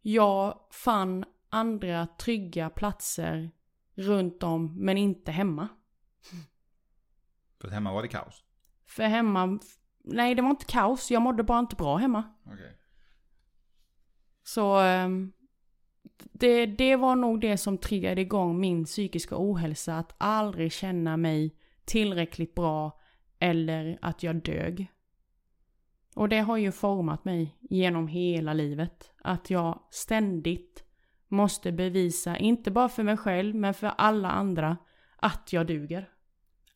Jag 0.00 0.58
fann 0.70 1.24
andra 1.48 2.06
trygga 2.06 2.70
platser 2.70 3.50
runt 3.94 4.42
om 4.42 4.84
men 4.84 4.96
inte 4.96 5.32
hemma. 5.32 5.68
För 7.60 7.68
hemma 7.68 7.92
var 7.92 8.02
det 8.02 8.08
kaos? 8.08 8.44
För 8.84 9.02
hemma, 9.02 9.58
nej 10.04 10.34
det 10.34 10.42
var 10.42 10.50
inte 10.50 10.64
kaos, 10.64 11.10
jag 11.10 11.22
mådde 11.22 11.42
bara 11.42 11.58
inte 11.58 11.76
bra 11.76 11.96
hemma. 11.96 12.24
Okej. 12.46 12.78
Så 14.42 14.76
ehm, 14.76 15.32
det, 16.32 16.66
det 16.66 16.96
var 16.96 17.16
nog 17.16 17.40
det 17.40 17.58
som 17.58 17.78
triggade 17.78 18.20
igång 18.20 18.60
min 18.60 18.84
psykiska 18.84 19.34
ohälsa. 19.38 19.98
Att 19.98 20.14
aldrig 20.18 20.72
känna 20.72 21.16
mig 21.16 21.56
tillräckligt 21.84 22.54
bra 22.54 22.98
eller 23.42 23.98
att 24.02 24.22
jag 24.22 24.36
dög. 24.36 24.86
Och 26.14 26.28
det 26.28 26.38
har 26.38 26.56
ju 26.56 26.72
format 26.72 27.24
mig 27.24 27.56
genom 27.60 28.08
hela 28.08 28.52
livet. 28.52 29.12
Att 29.22 29.50
jag 29.50 29.82
ständigt 29.90 30.84
måste 31.28 31.72
bevisa, 31.72 32.36
inte 32.36 32.70
bara 32.70 32.88
för 32.88 33.02
mig 33.02 33.16
själv, 33.16 33.54
men 33.54 33.74
för 33.74 33.92
alla 33.98 34.30
andra, 34.30 34.76
att 35.16 35.52
jag 35.52 35.66
duger. 35.66 36.08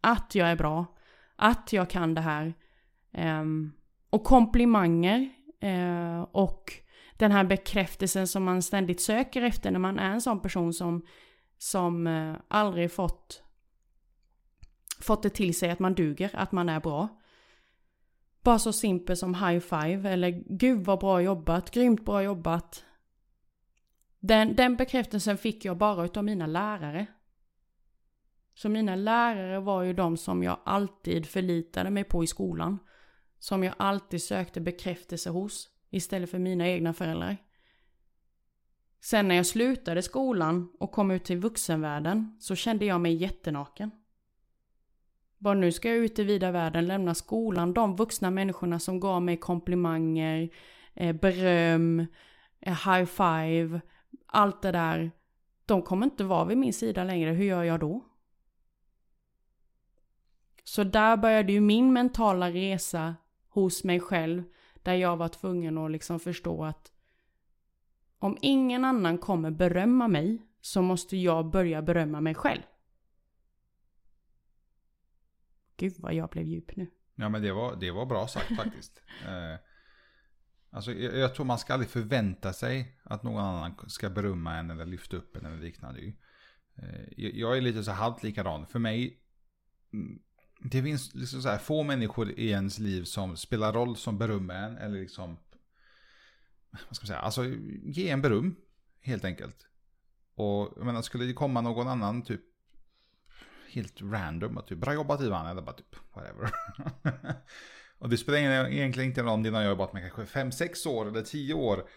Att 0.00 0.34
jag 0.34 0.48
är 0.48 0.56
bra. 0.56 0.86
Att 1.36 1.72
jag 1.72 1.90
kan 1.90 2.14
det 2.14 2.20
här. 2.20 2.54
Ehm, 3.12 3.72
och 4.10 4.24
komplimanger. 4.24 5.30
Eh, 5.60 6.20
och 6.20 6.72
den 7.16 7.32
här 7.32 7.44
bekräftelsen 7.44 8.26
som 8.26 8.44
man 8.44 8.62
ständigt 8.62 9.00
söker 9.00 9.42
efter 9.42 9.70
när 9.70 9.78
man 9.78 9.98
är 9.98 10.10
en 10.10 10.20
sån 10.20 10.40
person 10.40 10.72
som, 10.72 11.06
som 11.58 12.06
eh, 12.06 12.34
aldrig 12.48 12.92
fått, 12.92 13.42
fått 15.00 15.22
det 15.22 15.30
till 15.30 15.58
sig 15.58 15.70
att 15.70 15.78
man 15.78 15.94
duger, 15.94 16.30
att 16.34 16.52
man 16.52 16.68
är 16.68 16.80
bra. 16.80 17.08
Bara 18.42 18.58
så 18.58 18.72
simpelt 18.72 19.18
som 19.18 19.34
high 19.34 19.58
five 19.58 20.10
eller 20.10 20.30
gud 20.48 20.84
vad 20.84 21.00
bra 21.00 21.22
jobbat, 21.22 21.70
grymt 21.70 22.04
bra 22.04 22.22
jobbat. 22.22 22.84
Den, 24.20 24.56
den 24.56 24.76
bekräftelsen 24.76 25.38
fick 25.38 25.64
jag 25.64 25.76
bara 25.76 26.04
utav 26.04 26.24
mina 26.24 26.46
lärare. 26.46 27.06
Så 28.54 28.68
mina 28.68 28.96
lärare 28.96 29.60
var 29.60 29.82
ju 29.82 29.92
de 29.92 30.16
som 30.16 30.42
jag 30.42 30.58
alltid 30.64 31.26
förlitade 31.26 31.90
mig 31.90 32.04
på 32.04 32.24
i 32.24 32.26
skolan. 32.26 32.78
Som 33.38 33.64
jag 33.64 33.74
alltid 33.78 34.22
sökte 34.22 34.60
bekräftelse 34.60 35.30
hos. 35.30 35.68
Istället 35.90 36.30
för 36.30 36.38
mina 36.38 36.68
egna 36.68 36.94
föräldrar. 36.94 37.36
Sen 39.00 39.28
när 39.28 39.34
jag 39.34 39.46
slutade 39.46 40.02
skolan 40.02 40.72
och 40.78 40.92
kom 40.92 41.10
ut 41.10 41.24
till 41.24 41.38
vuxenvärlden 41.38 42.36
så 42.40 42.54
kände 42.54 42.84
jag 42.84 43.00
mig 43.00 43.14
jättenaken. 43.14 43.90
Bara 45.38 45.54
nu 45.54 45.72
ska 45.72 45.88
jag 45.88 45.98
ut 45.98 46.18
i 46.18 46.24
vida 46.24 46.50
världen, 46.50 46.86
lämna 46.86 47.14
skolan. 47.14 47.72
De 47.72 47.96
vuxna 47.96 48.30
människorna 48.30 48.78
som 48.78 49.00
gav 49.00 49.22
mig 49.22 49.36
komplimanger, 49.36 50.50
eh, 50.94 51.12
beröm, 51.12 52.06
eh, 52.60 52.86
high 52.86 53.04
five, 53.04 53.80
allt 54.26 54.62
det 54.62 54.72
där. 54.72 55.10
De 55.66 55.82
kommer 55.82 56.06
inte 56.06 56.24
vara 56.24 56.44
vid 56.44 56.58
min 56.58 56.72
sida 56.72 57.04
längre. 57.04 57.30
Hur 57.30 57.44
gör 57.44 57.62
jag 57.62 57.80
då? 57.80 58.04
Så 60.64 60.84
där 60.84 61.16
började 61.16 61.52
ju 61.52 61.60
min 61.60 61.92
mentala 61.92 62.50
resa 62.50 63.14
hos 63.48 63.84
mig 63.84 64.00
själv. 64.00 64.42
Där 64.82 64.94
jag 64.94 65.16
var 65.16 65.28
tvungen 65.28 65.78
att 65.78 65.90
liksom 65.90 66.20
förstå 66.20 66.64
att 66.64 66.92
om 68.18 68.38
ingen 68.40 68.84
annan 68.84 69.18
kommer 69.18 69.50
berömma 69.50 70.08
mig 70.08 70.42
så 70.60 70.82
måste 70.82 71.16
jag 71.16 71.50
börja 71.50 71.82
berömma 71.82 72.20
mig 72.20 72.34
själv. 72.34 72.62
Gud 75.76 75.94
vad 75.98 76.14
jag 76.14 76.30
blev 76.30 76.44
djup 76.46 76.76
nu. 76.76 76.86
Ja 77.14 77.28
men 77.28 77.42
det 77.42 77.52
var, 77.52 77.76
det 77.76 77.90
var 77.90 78.06
bra 78.06 78.28
sagt 78.28 78.56
faktiskt. 78.56 79.02
eh, 79.26 79.58
alltså 80.70 80.92
jag, 80.92 81.16
jag, 81.16 81.34
tror 81.34 81.46
man 81.46 81.58
ska 81.58 81.72
aldrig 81.72 81.90
förvänta 81.90 82.52
sig 82.52 82.98
att 83.02 83.22
någon 83.22 83.44
annan 83.44 83.74
ska 83.86 84.10
berömma 84.10 84.56
en 84.56 84.70
eller 84.70 84.86
lyfta 84.86 85.16
upp 85.16 85.36
en 85.36 85.46
eller 85.46 85.62
liknande. 85.62 86.00
Eh, 86.76 87.02
jag, 87.16 87.34
jag 87.34 87.56
är 87.56 87.60
lite 87.60 87.84
så 87.84 87.90
halvt 87.90 88.22
likadan. 88.22 88.66
För 88.66 88.78
mig, 88.78 89.20
mm, 89.92 90.18
det 90.60 90.82
finns 90.82 91.14
liksom 91.14 91.42
så 91.42 91.48
här 91.48 91.58
få 91.58 91.82
människor 91.82 92.30
i 92.30 92.50
ens 92.50 92.78
liv 92.78 93.04
som 93.04 93.36
spelar 93.36 93.72
roll 93.72 93.96
som 93.96 94.18
berömmer 94.18 94.54
en 94.54 94.76
eller 94.76 95.00
liksom 95.00 95.36
vad 96.70 96.96
ska 96.96 97.04
man 97.04 97.06
säga, 97.06 97.18
alltså 97.18 97.44
ge 97.82 98.10
en 98.10 98.22
beröm 98.22 98.56
helt 99.00 99.24
enkelt. 99.24 99.66
Och 100.34 100.72
jag 100.76 100.86
menar, 100.86 101.02
skulle 101.02 101.24
det 101.24 101.32
komma 101.32 101.60
någon 101.60 101.88
annan 101.88 102.22
typ 102.22 102.40
helt 103.76 104.02
random 104.02 104.56
och 104.56 104.66
typ 104.66 104.78
bra 104.78 104.94
jobbat 104.94 105.20
Ivan 105.20 105.46
eller 105.46 105.62
bara 105.62 105.76
typ 105.76 105.96
whatever. 106.14 106.50
och 107.98 108.08
det 108.08 108.16
spelar 108.16 108.38
egentligen 108.38 109.08
inte 109.08 109.22
roll 109.22 109.28
om 109.28 109.42
dina 109.42 109.58
har 109.58 109.64
jobbat 109.64 109.92
med 109.92 110.12
kanske 110.12 110.40
5-6 110.40 110.88
år 110.88 111.08
eller 111.08 111.22
10 111.22 111.54
år. 111.54 111.88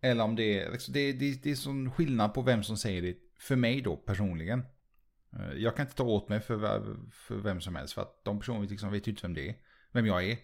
Eller 0.00 0.24
om 0.24 0.36
det 0.36 0.60
är, 0.60 0.72
liksom, 0.72 0.94
det, 0.94 1.12
det, 1.12 1.42
det 1.42 1.50
är 1.50 1.54
sån 1.54 1.90
skillnad 1.90 2.34
på 2.34 2.42
vem 2.42 2.62
som 2.62 2.76
säger 2.76 3.02
det 3.02 3.16
för 3.38 3.56
mig 3.56 3.80
då 3.80 3.96
personligen. 3.96 4.64
Eh, 5.36 5.52
jag 5.52 5.76
kan 5.76 5.86
inte 5.86 5.96
ta 5.96 6.04
åt 6.04 6.28
mig 6.28 6.40
för, 6.40 6.96
för 7.10 7.36
vem 7.36 7.60
som 7.60 7.74
helst 7.76 7.94
för 7.94 8.02
att 8.02 8.24
de 8.24 8.38
personerna 8.38 8.64
liksom 8.64 8.92
vet 8.92 9.06
ju 9.06 9.10
inte 9.10 9.22
vem 9.22 9.34
det 9.34 9.48
är. 9.48 9.54
Vem 9.92 10.06
jag 10.06 10.24
är. 10.24 10.38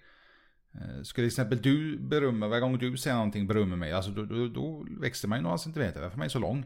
Eh, 0.75 1.03
Skulle 1.03 1.25
till 1.29 1.33
exempel 1.33 1.63
du 1.63 1.99
berömma, 1.99 2.49
varje 2.49 2.61
gång 2.61 2.79
du 2.79 2.97
säger 2.97 3.17
någonting 3.17 3.47
berömmer 3.47 3.77
mig, 3.77 3.93
alltså 3.93 4.11
då, 4.11 4.25
då, 4.25 4.49
då 4.49 4.87
växer 5.01 5.29
man 5.29 5.39
ju 5.39 5.43
några 5.43 5.59
centimeter, 5.59 6.01
därför 6.01 6.15
är 6.15 6.19
man 6.19 6.25
är 6.25 6.29
så 6.29 6.39
lång. 6.39 6.65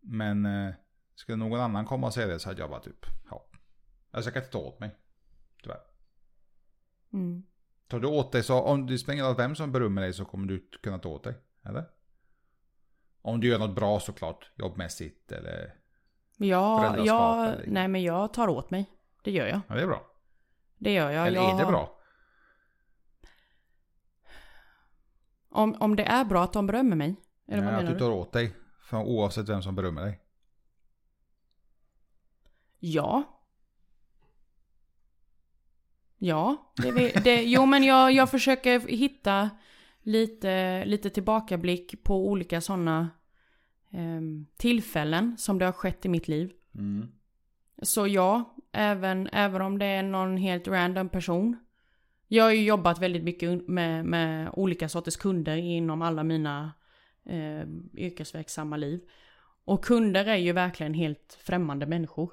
Men 0.00 0.46
eh, 0.46 0.74
skulle 1.14 1.36
någon 1.36 1.60
annan 1.60 1.84
komma 1.84 2.06
och 2.06 2.14
säga 2.14 2.26
det 2.26 2.38
så 2.38 2.48
hade 2.48 2.60
jag 2.60 2.70
bara 2.70 2.80
typ, 2.80 3.06
ja. 3.30 3.46
Alltså 4.10 4.28
jag 4.28 4.34
kan 4.34 4.42
inte 4.42 4.52
ta 4.52 4.58
åt 4.58 4.80
mig. 4.80 4.96
Tyvärr. 5.62 5.80
Mm. 7.12 7.42
Tar 7.88 8.00
du 8.00 8.08
åt 8.08 8.32
dig 8.32 8.42
så, 8.42 8.60
om 8.60 8.86
det 8.86 8.98
spelar 8.98 9.14
ingen 9.14 9.36
vem 9.36 9.54
som 9.54 9.72
berömmer 9.72 10.02
dig 10.02 10.12
så 10.12 10.24
kommer 10.24 10.46
du 10.46 10.68
kunna 10.82 10.98
ta 10.98 11.08
åt 11.08 11.24
dig. 11.24 11.34
Eller? 11.64 11.84
Om 13.22 13.40
du 13.40 13.48
gör 13.48 13.58
något 13.58 13.74
bra 13.74 14.00
såklart, 14.00 14.50
jobbmässigt 14.56 15.32
eller 15.32 15.74
Ja, 16.36 16.96
ja 16.98 17.46
eller... 17.46 17.64
nej 17.66 17.88
men 17.88 18.02
jag 18.02 18.32
tar 18.32 18.48
åt 18.48 18.70
mig. 18.70 18.90
Det 19.22 19.30
gör 19.30 19.46
jag. 19.46 19.60
Ja, 19.68 19.74
det 19.74 19.82
är 19.82 19.86
bra. 19.86 20.06
Det 20.78 20.92
gör 20.92 21.10
jag. 21.10 21.26
Eller 21.26 21.40
jag 21.40 21.50
är 21.50 21.58
det 21.58 21.70
bra? 21.70 22.00
Om, 25.48 25.76
om 25.80 25.96
det 25.96 26.04
är 26.04 26.24
bra 26.24 26.44
att 26.44 26.52
de 26.52 26.66
berömmer 26.66 26.96
mig? 26.96 27.16
Eller 27.48 27.62
Nej, 27.62 27.64
vad 27.64 27.74
menar 27.74 27.92
att 27.92 27.98
du 27.98 28.04
tar 28.04 28.10
åt 28.10 28.32
dig. 28.32 28.56
För 28.82 28.96
oavsett 28.96 29.48
vem 29.48 29.62
som 29.62 29.74
berömmer 29.74 30.02
dig. 30.02 30.23
Ja. 32.92 33.40
Ja, 36.18 36.72
det, 36.76 37.24
det, 37.24 37.42
jo 37.42 37.66
men 37.66 37.82
jag, 37.82 38.12
jag 38.12 38.30
försöker 38.30 38.80
hitta 38.80 39.50
lite, 40.02 40.84
lite 40.84 41.10
tillbakablick 41.10 42.04
på 42.04 42.28
olika 42.28 42.60
sådana 42.60 43.10
eh, 43.90 44.20
tillfällen 44.56 45.36
som 45.38 45.58
det 45.58 45.64
har 45.64 45.72
skett 45.72 46.04
i 46.04 46.08
mitt 46.08 46.28
liv. 46.28 46.52
Mm. 46.74 47.08
Så 47.82 48.06
ja, 48.06 48.56
även, 48.72 49.28
även 49.32 49.62
om 49.62 49.78
det 49.78 49.86
är 49.86 50.02
någon 50.02 50.36
helt 50.36 50.68
random 50.68 51.08
person 51.08 51.56
jag 52.28 52.44
har 52.44 52.50
ju 52.50 52.64
jobbat 52.64 52.98
väldigt 52.98 53.24
mycket 53.24 53.68
med, 53.68 54.04
med 54.04 54.50
olika 54.52 54.88
sorters 54.88 55.16
kunder 55.16 55.56
inom 55.56 56.02
alla 56.02 56.22
mina 56.22 56.72
eh, 57.26 57.68
yrkesverksamma 57.96 58.76
liv. 58.76 59.00
Och 59.64 59.84
kunder 59.84 60.24
är 60.24 60.36
ju 60.36 60.52
verkligen 60.52 60.94
helt 60.94 61.38
främmande 61.40 61.86
människor. 61.86 62.32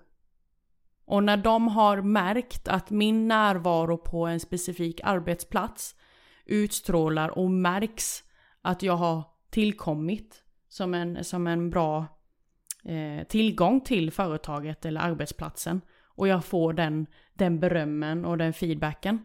Och 1.05 1.23
när 1.23 1.37
de 1.37 1.67
har 1.67 2.01
märkt 2.01 2.67
att 2.67 2.89
min 2.89 3.27
närvaro 3.27 3.97
på 3.97 4.27
en 4.27 4.39
specifik 4.39 5.01
arbetsplats 5.03 5.95
utstrålar 6.45 7.37
och 7.37 7.51
märks 7.51 8.23
att 8.61 8.83
jag 8.83 8.97
har 8.97 9.23
tillkommit 9.49 10.43
som 10.67 10.93
en, 10.93 11.23
som 11.23 11.47
en 11.47 11.69
bra 11.69 12.05
eh, 12.83 13.27
tillgång 13.27 13.81
till 13.81 14.11
företaget 14.11 14.85
eller 14.85 15.01
arbetsplatsen 15.01 15.81
och 16.05 16.27
jag 16.27 16.45
får 16.45 16.73
den, 16.73 17.07
den 17.33 17.59
berömmen 17.59 18.25
och 18.25 18.37
den 18.37 18.53
feedbacken 18.53 19.19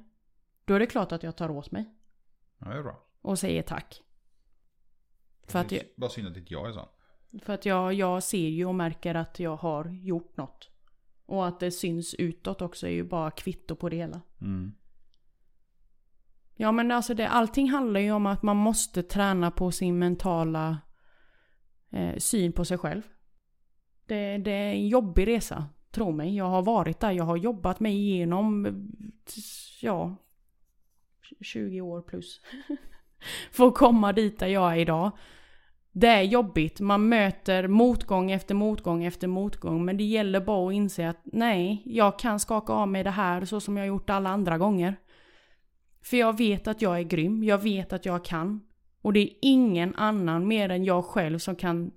då 0.66 0.74
är 0.74 0.78
det 0.78 0.86
klart 0.86 1.12
att 1.12 1.22
jag 1.22 1.36
tar 1.36 1.50
åt 1.50 1.70
mig. 1.70 1.94
Ja, 2.58 2.68
det 2.68 2.78
är 2.78 2.82
bra. 2.82 3.02
Och 3.22 3.38
säger 3.38 3.62
tack. 3.62 4.02
För 5.46 5.58
att 5.58 5.72
jag, 5.72 5.82
bara 5.96 6.10
synd 6.10 6.28
att 6.28 6.36
inte 6.36 6.52
jag 6.52 6.68
är 6.68 6.72
sån. 6.72 6.88
För 7.42 7.52
att 7.52 7.66
jag, 7.66 7.94
jag 7.94 8.22
ser 8.22 8.48
ju 8.48 8.66
och 8.66 8.74
märker 8.74 9.14
att 9.14 9.40
jag 9.40 9.56
har 9.56 9.84
gjort 9.84 10.36
något. 10.36 10.70
Och 11.26 11.46
att 11.46 11.60
det 11.60 11.70
syns 11.70 12.14
utåt 12.14 12.62
också 12.62 12.86
är 12.86 12.90
ju 12.90 13.04
bara 13.04 13.30
kvitto 13.30 13.76
på 13.76 13.88
det 13.88 13.96
hela. 13.96 14.20
Mm. 14.40 14.72
Ja 16.54 16.72
men 16.72 16.90
alltså 16.90 17.14
det, 17.14 17.28
allting 17.28 17.70
handlar 17.70 18.00
ju 18.00 18.12
om 18.12 18.26
att 18.26 18.42
man 18.42 18.56
måste 18.56 19.02
träna 19.02 19.50
på 19.50 19.70
sin 19.70 19.98
mentala 19.98 20.78
eh, 21.90 22.16
syn 22.16 22.52
på 22.52 22.64
sig 22.64 22.78
själv. 22.78 23.02
Det, 24.06 24.38
det 24.38 24.50
är 24.50 24.72
en 24.72 24.88
jobbig 24.88 25.26
resa, 25.26 25.66
tro 25.90 26.12
mig. 26.12 26.36
Jag 26.36 26.44
har 26.44 26.62
varit 26.62 27.00
där, 27.00 27.10
jag 27.10 27.24
har 27.24 27.36
jobbat 27.36 27.80
mig 27.80 27.94
igenom, 27.94 28.66
ja, 29.80 30.16
20 31.40 31.80
år 31.80 32.02
plus. 32.02 32.40
för 33.52 33.68
att 33.68 33.74
komma 33.74 34.12
dit 34.12 34.38
där 34.38 34.46
jag 34.46 34.72
är 34.72 34.76
idag. 34.76 35.12
Det 35.98 36.06
är 36.06 36.22
jobbigt, 36.22 36.80
man 36.80 37.08
möter 37.08 37.68
motgång 37.68 38.30
efter 38.30 38.54
motgång 38.54 39.04
efter 39.04 39.28
motgång. 39.28 39.84
Men 39.84 39.96
det 39.96 40.04
gäller 40.04 40.40
bara 40.40 40.68
att 40.68 40.74
inse 40.74 41.08
att 41.08 41.20
nej, 41.24 41.82
jag 41.84 42.18
kan 42.18 42.40
skaka 42.40 42.72
av 42.72 42.88
mig 42.88 43.04
det 43.04 43.10
här 43.10 43.44
så 43.44 43.60
som 43.60 43.76
jag 43.76 43.86
gjort 43.86 44.10
alla 44.10 44.30
andra 44.30 44.58
gånger. 44.58 44.96
För 46.02 46.16
jag 46.16 46.38
vet 46.38 46.66
att 46.66 46.82
jag 46.82 46.98
är 46.98 47.02
grym, 47.02 47.44
jag 47.44 47.58
vet 47.58 47.92
att 47.92 48.06
jag 48.06 48.24
kan. 48.24 48.66
Och 49.02 49.12
det 49.12 49.20
är 49.20 49.34
ingen 49.42 49.94
annan 49.94 50.48
mer 50.48 50.68
än 50.68 50.84
jag 50.84 51.04
själv 51.04 51.38
som 51.38 51.56
kan 51.56 51.90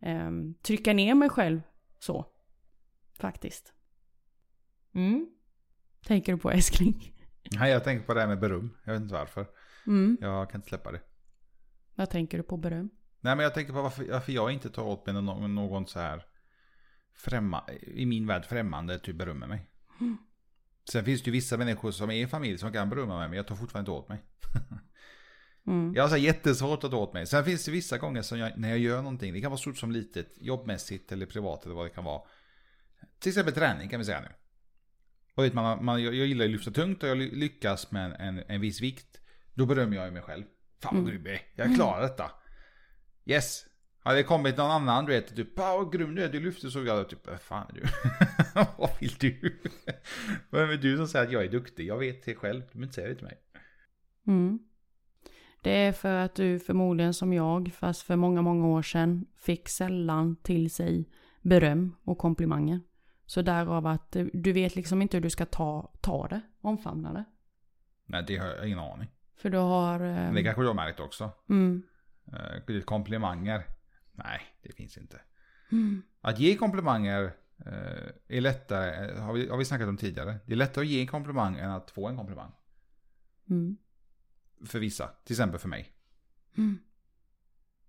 eh, 0.00 0.30
trycka 0.62 0.92
ner 0.92 1.14
mig 1.14 1.28
själv 1.28 1.60
så. 1.98 2.26
Faktiskt. 3.18 3.72
Mm. 4.94 5.28
Tänker 6.06 6.32
du 6.32 6.38
på 6.38 6.50
älskling? 6.50 7.14
Nej, 7.50 7.70
jag 7.70 7.84
tänker 7.84 8.06
på 8.06 8.14
det 8.14 8.20
här 8.20 8.28
med 8.28 8.40
beröm. 8.40 8.76
Jag 8.84 8.92
vet 8.92 9.02
inte 9.02 9.14
varför. 9.14 9.46
Mm. 9.86 10.18
Jag 10.20 10.50
kan 10.50 10.58
inte 10.58 10.68
släppa 10.68 10.92
det. 10.92 11.00
Vad 11.94 12.10
tänker 12.10 12.38
du 12.38 12.44
på 12.44 12.56
beröm? 12.56 12.90
Nej, 13.20 13.36
men 13.36 13.38
jag 13.38 13.54
tänker 13.54 13.72
på 13.72 13.82
varför, 13.82 14.04
varför 14.04 14.32
jag 14.32 14.52
inte 14.52 14.70
tar 14.70 14.82
åt 14.82 15.06
mig 15.06 15.22
någon, 15.22 15.54
någon 15.54 15.86
så 15.86 15.98
här 15.98 16.24
främma, 17.14 17.64
i 17.82 18.06
min 18.06 18.26
värld 18.26 18.44
främmande 18.44 18.98
typ 18.98 19.16
berömmer 19.16 19.46
mig. 19.46 19.70
Mm. 20.00 20.18
Sen 20.90 21.04
finns 21.04 21.22
det 21.22 21.26
ju 21.26 21.32
vissa 21.32 21.56
människor 21.56 21.90
som 21.90 22.10
är 22.10 22.14
i 22.14 22.26
familj 22.26 22.58
som 22.58 22.72
kan 22.72 22.90
berömma 22.90 23.18
mig, 23.18 23.28
men 23.28 23.36
jag 23.36 23.46
tar 23.46 23.56
fortfarande 23.56 23.90
inte 23.90 24.00
åt 24.00 24.08
mig. 24.08 24.22
mm. 25.66 25.94
Jag 25.94 26.02
har 26.02 26.08
så 26.08 26.16
jättesvårt 26.16 26.84
att 26.84 26.90
ta 26.90 26.96
åt 26.96 27.12
mig. 27.12 27.26
Sen 27.26 27.44
finns 27.44 27.64
det 27.64 27.70
vissa 27.70 27.98
gånger 27.98 28.22
som 28.22 28.38
jag, 28.38 28.58
när 28.58 28.68
jag 28.68 28.78
gör 28.78 29.02
någonting, 29.02 29.32
det 29.32 29.40
kan 29.40 29.50
vara 29.50 29.58
stort 29.58 29.78
som 29.78 29.92
litet, 29.92 30.34
jobbmässigt 30.36 31.12
eller 31.12 31.26
privat 31.26 31.64
eller 31.64 31.74
vad 31.74 31.86
det 31.86 31.90
kan 31.90 32.04
vara. 32.04 32.22
Till 33.18 33.30
exempel 33.30 33.54
träning 33.54 33.88
kan 33.88 33.98
vi 33.98 34.04
säga 34.04 34.20
nu. 34.20 34.28
Och 35.34 35.44
vet 35.44 35.54
man, 35.54 35.84
man, 35.84 36.02
jag, 36.02 36.14
jag 36.14 36.26
gillar 36.26 36.44
att 36.44 36.50
lyfta 36.50 36.70
tungt 36.70 37.02
och 37.02 37.08
jag 37.08 37.18
lyckas 37.18 37.90
med 37.90 38.16
en, 38.18 38.42
en 38.48 38.60
viss 38.60 38.80
vikt. 38.80 39.20
Då 39.54 39.66
berömmer 39.66 39.96
jag 39.96 40.12
mig 40.12 40.22
själv. 40.22 40.44
Fan 40.82 40.94
vad 40.94 41.02
mm. 41.02 41.10
grym 41.10 41.26
jag 41.26 41.34
är. 41.34 41.42
Jag 41.54 41.74
klarar 41.74 42.02
detta. 42.02 42.30
Yes. 43.28 43.64
Hade 44.00 44.18
det 44.18 44.22
kommit 44.22 44.56
någon 44.56 44.70
annan, 44.70 45.04
du 45.04 45.12
vet, 45.12 45.36
typ, 45.36 45.58
vad 45.58 45.92
grym 45.92 46.14
du 46.14 46.24
är, 46.24 46.28
du 46.28 46.40
lyfter 46.40 46.68
så 46.68 46.84
jag 46.84 47.08
typ, 47.08 47.26
vad 47.26 47.40
fan 47.40 47.66
är 47.68 47.74
du? 47.74 47.82
vad 48.78 48.90
vill 49.00 49.14
du? 49.20 49.60
Vem 50.50 50.70
är 50.70 50.76
du 50.76 50.96
som 50.96 51.08
säger 51.08 51.26
att 51.26 51.32
jag 51.32 51.44
är 51.44 51.48
duktig? 51.48 51.86
Jag 51.86 51.98
vet 51.98 52.24
det 52.24 52.34
själv, 52.34 52.60
du 52.60 52.66
behöver 52.66 52.84
inte 52.84 52.94
säga 52.94 53.08
det 53.08 53.14
till 53.14 53.24
mig. 53.24 53.38
Mm. 54.26 54.58
Det 55.62 55.70
är 55.70 55.92
för 55.92 56.14
att 56.14 56.34
du 56.34 56.58
förmodligen 56.58 57.14
som 57.14 57.32
jag, 57.32 57.72
fast 57.74 58.02
för 58.02 58.16
många, 58.16 58.42
många 58.42 58.66
år 58.66 58.82
sedan, 58.82 59.26
fick 59.36 59.68
sällan 59.68 60.36
till 60.36 60.70
sig 60.70 61.08
beröm 61.42 61.96
och 62.04 62.18
komplimanger. 62.18 62.80
Så 63.26 63.42
därav 63.42 63.86
att 63.86 64.16
du 64.32 64.52
vet 64.52 64.76
liksom 64.76 65.02
inte 65.02 65.16
hur 65.16 65.22
du 65.22 65.30
ska 65.30 65.44
ta, 65.44 65.92
ta 66.00 66.28
det, 66.28 66.40
omfamna 66.60 67.12
det. 67.12 67.24
Nej, 68.06 68.24
det 68.26 68.36
har 68.36 68.46
jag 68.46 68.66
ingen 68.66 68.78
aning. 68.78 69.08
För 69.36 69.50
du 69.50 69.58
har... 69.58 70.00
Eh... 70.00 70.32
Det 70.32 70.42
kanske 70.42 70.62
du 70.62 70.66
har 70.66 70.74
märkt 70.74 71.00
också. 71.00 71.30
Mm. 71.48 71.82
Eh, 72.32 72.80
komplimanger 72.80 73.64
Nej, 74.24 74.40
det 74.62 74.72
finns 74.72 74.98
inte. 74.98 75.20
Mm. 75.72 76.02
Att 76.20 76.38
ge 76.38 76.56
komplimanger 76.56 77.32
eh, 77.66 78.08
är 78.28 78.40
lättare, 78.40 79.10
eh, 79.10 79.22
har 79.22 79.32
vi, 79.32 79.48
har 79.48 79.58
vi 79.58 79.64
snackat 79.64 79.88
om 79.88 79.96
tidigare. 79.96 80.38
Det 80.46 80.52
är 80.52 80.56
lättare 80.56 80.84
att 80.84 80.90
ge 80.90 81.00
en 81.00 81.06
komplimang 81.06 81.58
än 81.58 81.70
att 81.70 81.90
få 81.90 82.08
en 82.08 82.16
komplimang. 82.16 82.52
Mm. 83.50 83.76
För 84.64 84.78
vissa, 84.78 85.08
till 85.24 85.34
exempel 85.34 85.60
för 85.60 85.68
mig. 85.68 85.92
Mm. 86.56 86.78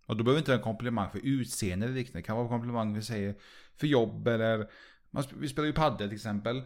Och 0.06 0.18
då 0.18 0.24
behöver 0.24 0.40
inte 0.40 0.54
en 0.54 0.62
komplimang 0.62 1.12
för 1.12 1.20
utseende 1.24 1.86
eller 1.86 1.96
liknande. 1.96 2.20
Det 2.20 2.24
kan 2.24 2.36
vara 2.36 2.46
en 2.46 2.52
komplimang 2.52 2.94
vi 2.94 3.02
säger 3.02 3.36
för 3.76 3.88
jobb 3.88 4.28
eller... 4.28 4.70
Man, 5.12 5.24
vi 5.38 5.48
spelar 5.48 5.66
ju 5.66 5.74
padel 5.74 6.10
till 6.10 6.16
exempel. 6.16 6.64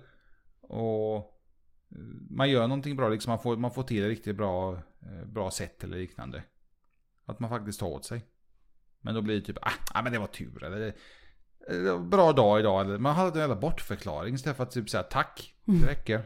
Och 0.61 1.15
eh, 1.15 1.97
man 2.29 2.49
gör 2.49 2.67
någonting 2.67 2.95
bra, 2.95 3.09
liksom 3.09 3.31
man 3.31 3.39
får, 3.39 3.57
man 3.57 3.71
får 3.71 3.83
till 3.83 4.03
ett 4.03 4.09
riktigt 4.09 4.35
bra, 4.35 4.73
eh, 5.01 5.25
bra 5.25 5.51
sätt 5.51 5.83
eller 5.83 5.97
liknande. 5.97 6.43
Att 7.25 7.39
man 7.39 7.49
faktiskt 7.49 7.79
tar 7.79 7.87
åt 7.87 8.05
sig. 8.05 8.25
Men 9.01 9.15
då 9.15 9.21
blir 9.21 9.35
det 9.35 9.45
typ, 9.45 9.57
ah, 9.61 9.71
ah 9.93 10.01
men 10.01 10.13
det 10.13 10.19
var 10.19 10.27
tur 10.27 10.63
eller 10.63 10.87
eh, 10.87 10.93
det 11.67 11.91
var 11.91 11.99
en 11.99 12.09
bra 12.09 12.31
dag 12.31 12.59
idag. 12.59 12.81
Eller 12.81 12.97
man 12.97 13.15
hade 13.15 13.31
en 13.31 13.39
jävla 13.39 13.55
bortförklaring 13.55 14.35
istället 14.35 14.57
för 14.57 14.63
att 14.63 14.71
typ 14.71 14.89
säga 14.89 15.03
tack. 15.03 15.53
Det 15.65 15.87
räcker. 15.87 16.23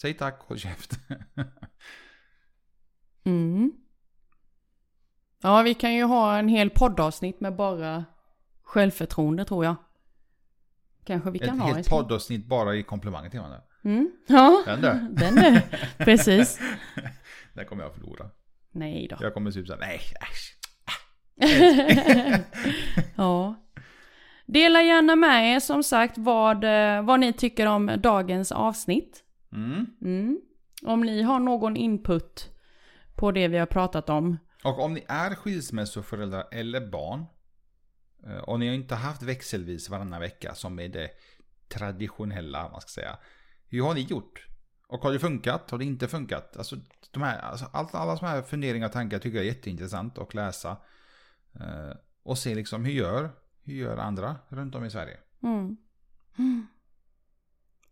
Säg 0.00 0.14
tack, 0.14 0.40
håll 0.40 0.58
käft. 0.58 0.92
Mm. 3.24 3.72
Ja, 5.42 5.62
vi 5.62 5.74
kan 5.74 5.94
ju 5.94 6.04
ha 6.04 6.38
en 6.38 6.48
hel 6.48 6.70
poddavsnitt 6.70 7.40
med 7.40 7.56
bara 7.56 8.04
självförtroende 8.62 9.44
tror 9.44 9.64
jag. 9.64 9.76
Kanske 11.04 11.30
vi 11.30 11.38
kan 11.38 11.48
Ett 11.48 11.60
ha 11.60 11.68
en 11.68 11.74
helt 11.74 11.88
poddavsnitt 11.88 12.46
bara 12.46 12.74
i 12.74 12.82
komplimanger 12.82 13.30
till 13.30 13.38
varandra. 13.40 13.60
Mm. 13.84 14.10
Ja, 14.26 14.62
Den 14.66 14.80
där. 14.80 15.08
den 15.10 15.38
är 15.38 15.88
precis. 15.98 16.60
Där 17.54 17.64
kommer 17.64 17.82
jag 17.82 17.94
förlora. 17.94 18.30
Nej 18.72 19.06
då. 19.10 19.16
Jag 19.20 19.34
kommer 19.34 19.50
typ 19.50 19.66
såhär, 19.66 19.80
nej 19.80 20.00
äsch. 20.20 20.56
ja. 23.16 23.54
Dela 24.46 24.82
gärna 24.82 25.16
med 25.16 25.54
er 25.56 25.60
som 25.60 25.82
sagt 25.82 26.18
vad, 26.18 26.64
eh, 26.64 27.02
vad 27.02 27.20
ni 27.20 27.32
tycker 27.32 27.66
om 27.66 27.90
dagens 28.02 28.52
avsnitt. 28.52 29.24
Mm. 29.52 29.86
Mm. 30.02 30.40
Om 30.82 31.00
ni 31.00 31.22
har 31.22 31.38
någon 31.40 31.76
input 31.76 32.48
på 33.16 33.32
det 33.32 33.48
vi 33.48 33.58
har 33.58 33.66
pratat 33.66 34.08
om. 34.10 34.38
Och 34.64 34.80
om 34.84 34.94
ni 34.94 35.04
är 35.08 35.34
skilsmässoföräldrar 35.34 36.44
eller 36.52 36.80
barn. 36.90 37.24
eh, 38.26 38.36
Och 38.36 38.60
ni 38.60 38.66
har 38.68 38.74
inte 38.74 38.94
haft 38.94 39.22
växelvis 39.22 39.88
varannan 39.88 40.20
vecka 40.20 40.54
som 40.54 40.78
är 40.78 40.88
det 40.88 41.10
traditionella, 41.68 42.68
man 42.68 42.80
ska 42.80 42.88
säga. 42.88 43.18
Hur 43.68 43.82
har 43.82 43.94
ni 43.94 44.00
gjort? 44.00 44.46
Och 44.92 45.02
har 45.02 45.12
det 45.12 45.18
funkat? 45.18 45.70
Har 45.70 45.78
det 45.78 45.84
inte 45.84 46.08
funkat? 46.08 46.56
Alltså, 46.56 46.76
de 47.10 47.22
här, 47.22 47.38
alltså 47.38 47.66
allt, 47.72 47.94
alla 47.94 48.16
sådana 48.16 48.34
här 48.34 48.42
funderingar 48.42 48.86
och 48.86 48.92
tankar 48.92 49.18
tycker 49.18 49.36
jag 49.38 49.46
är 49.46 49.50
jätteintressant 49.50 50.18
att 50.18 50.34
läsa. 50.34 50.76
Eh, 51.54 51.96
Och 52.22 52.38
se 52.38 52.54
liksom, 52.54 52.84
hur 52.84 52.92
gör, 52.92 53.30
hur 53.64 53.74
gör 53.74 53.96
andra 53.96 54.36
runt 54.48 54.74
om 54.74 54.84
i 54.84 54.90
Sverige? 54.90 55.18
Mm. 55.42 55.76
Mm. 56.38 56.66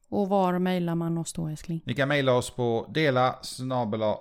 Och 0.08 0.28
var 0.28 0.58
mejlar 0.58 0.94
man 0.94 1.18
oss 1.18 1.32
då 1.32 1.48
älskling? 1.48 1.82
Ni 1.86 1.94
kan 1.94 2.08
mejla 2.08 2.32
oss 2.32 2.50
på 2.50 2.90
dela 2.94 3.38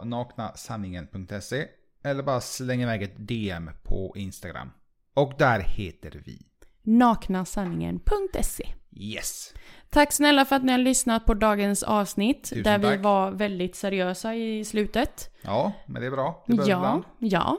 naknasanningen.se 0.04 1.68
eller 2.04 2.24
bara 2.24 2.42
slänga 2.42 2.84
iväg 2.84 3.04
ett 3.04 3.28
DM 3.28 3.70
på 3.84 4.14
Instagram. 4.16 4.72
Och 5.14 5.34
där 5.38 5.60
heter 5.60 6.22
vi 6.26 6.49
Naknasanningen.se 6.98 8.64
Yes. 9.02 9.54
Tack 9.90 10.12
snälla 10.14 10.46
för 10.46 10.56
att 10.56 10.64
ni 10.64 10.72
har 10.72 10.80
lyssnat 10.80 11.26
på 11.26 11.34
dagens 11.34 11.84
avsnitt. 11.84 12.44
Tusen 12.44 12.64
där 12.64 12.78
vi 12.78 12.86
tack. 12.88 13.04
var 13.04 13.32
väldigt 13.32 13.76
seriösa 13.76 14.36
i 14.36 14.66
slutet. 14.66 15.36
Ja, 15.42 15.72
men 15.88 16.02
det 16.02 16.08
är 16.08 16.12
bra. 16.12 16.44
Det 16.48 16.54
Ja, 16.56 16.64
ibland. 16.64 17.04
ja. 17.20 17.58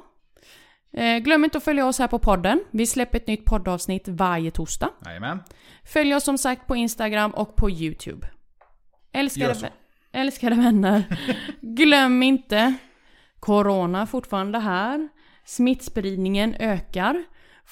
Eh, 0.92 1.18
glöm 1.18 1.44
inte 1.44 1.58
att 1.58 1.64
följa 1.64 1.86
oss 1.86 1.98
här 1.98 2.08
på 2.08 2.18
podden. 2.18 2.64
Vi 2.70 2.86
släpper 2.86 3.18
ett 3.18 3.26
nytt 3.26 3.44
poddavsnitt 3.44 4.08
varje 4.08 4.50
torsdag. 4.50 4.90
Jajamän. 5.06 5.42
Följ 5.84 6.14
oss 6.14 6.24
som 6.24 6.38
sagt 6.38 6.66
på 6.66 6.76
Instagram 6.76 7.30
och 7.30 7.56
på 7.56 7.70
YouTube. 7.70 8.26
Älskade, 9.12 9.70
älskade 10.12 10.56
vänner, 10.56 11.02
glöm 11.60 12.22
inte. 12.22 12.74
Corona 13.40 14.06
fortfarande 14.06 14.58
här. 14.58 15.08
Smittspridningen 15.44 16.54
ökar. 16.54 17.24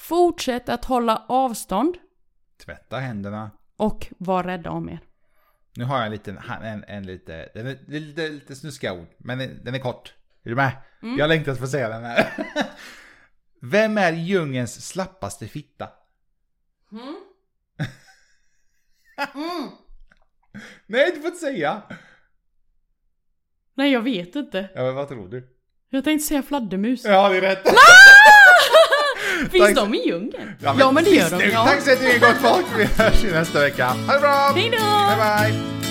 Fortsätt 0.02 0.68
att 0.68 0.84
hålla 0.84 1.24
avstånd 1.28 1.96
Tvätta 2.64 2.96
händerna. 2.98 3.50
och 3.76 4.06
var 4.18 4.44
rädda 4.44 4.70
om 4.70 4.88
er. 4.88 5.00
Nu 5.76 5.84
har 5.84 5.96
jag 5.96 6.06
en 6.06 6.12
liten, 6.12 6.38
en, 6.62 6.84
en 6.88 7.06
lite, 7.06 7.48
den 7.54 7.66
är, 7.66 7.78
lite, 7.86 8.28
lite 8.28 8.56
snuskiga 8.56 8.92
ord, 8.92 9.06
men 9.18 9.38
den- 9.38 9.64
den 9.64 9.74
är 9.74 9.78
kort. 9.78 10.14
Är 10.44 10.50
du 10.50 10.56
med? 10.56 10.72
Jag 11.00 11.20
har 11.20 11.28
längtat 11.28 11.56
för 11.58 11.64
att 11.64 11.70
säga 11.70 11.88
den 11.88 12.04
här. 12.04 12.28
Vem 13.62 13.98
är 13.98 14.12
djungens 14.12 14.86
slappaste 14.88 15.48
fitta? 15.48 15.88
Nej, 20.86 21.10
du 21.14 21.20
får 21.20 21.26
inte 21.26 21.38
säga. 21.40 21.82
Nej, 23.74 23.92
jag 23.92 24.00
vet 24.02 24.36
inte. 24.36 24.68
Ja, 24.74 24.82
men 24.82 24.94
vad 24.94 25.08
tror 25.08 25.28
du? 25.28 25.56
Jag 25.90 26.04
tänkte 26.04 26.26
säga 26.28 26.42
fladdermus. 26.42 27.04
Ja, 27.04 27.28
det 27.28 27.36
är 27.36 27.40
rätt. 27.40 27.64
Finns 29.52 29.66
tack. 29.66 29.74
de 29.74 29.94
i 29.94 30.08
djungeln? 30.08 30.50
Ja, 30.60 30.92
men, 30.92 31.04
det 31.04 31.10
gör 31.10 31.30
de. 31.30 31.50
Ja. 31.50 31.64
Tack 31.64 31.82
så 31.82 31.90
jättemycket 31.90 32.20
gott 32.20 32.52
folk. 32.52 32.66
Vi 32.76 32.84
hörs 32.84 33.22
nästa 33.32 33.60
vecka. 33.60 33.86
Ha 33.86 34.14
det 34.14 34.20
bra! 34.20 34.52
Hej 34.54 34.70
då! 34.70 34.76
Bye 34.78 35.50
bye! 35.50 35.87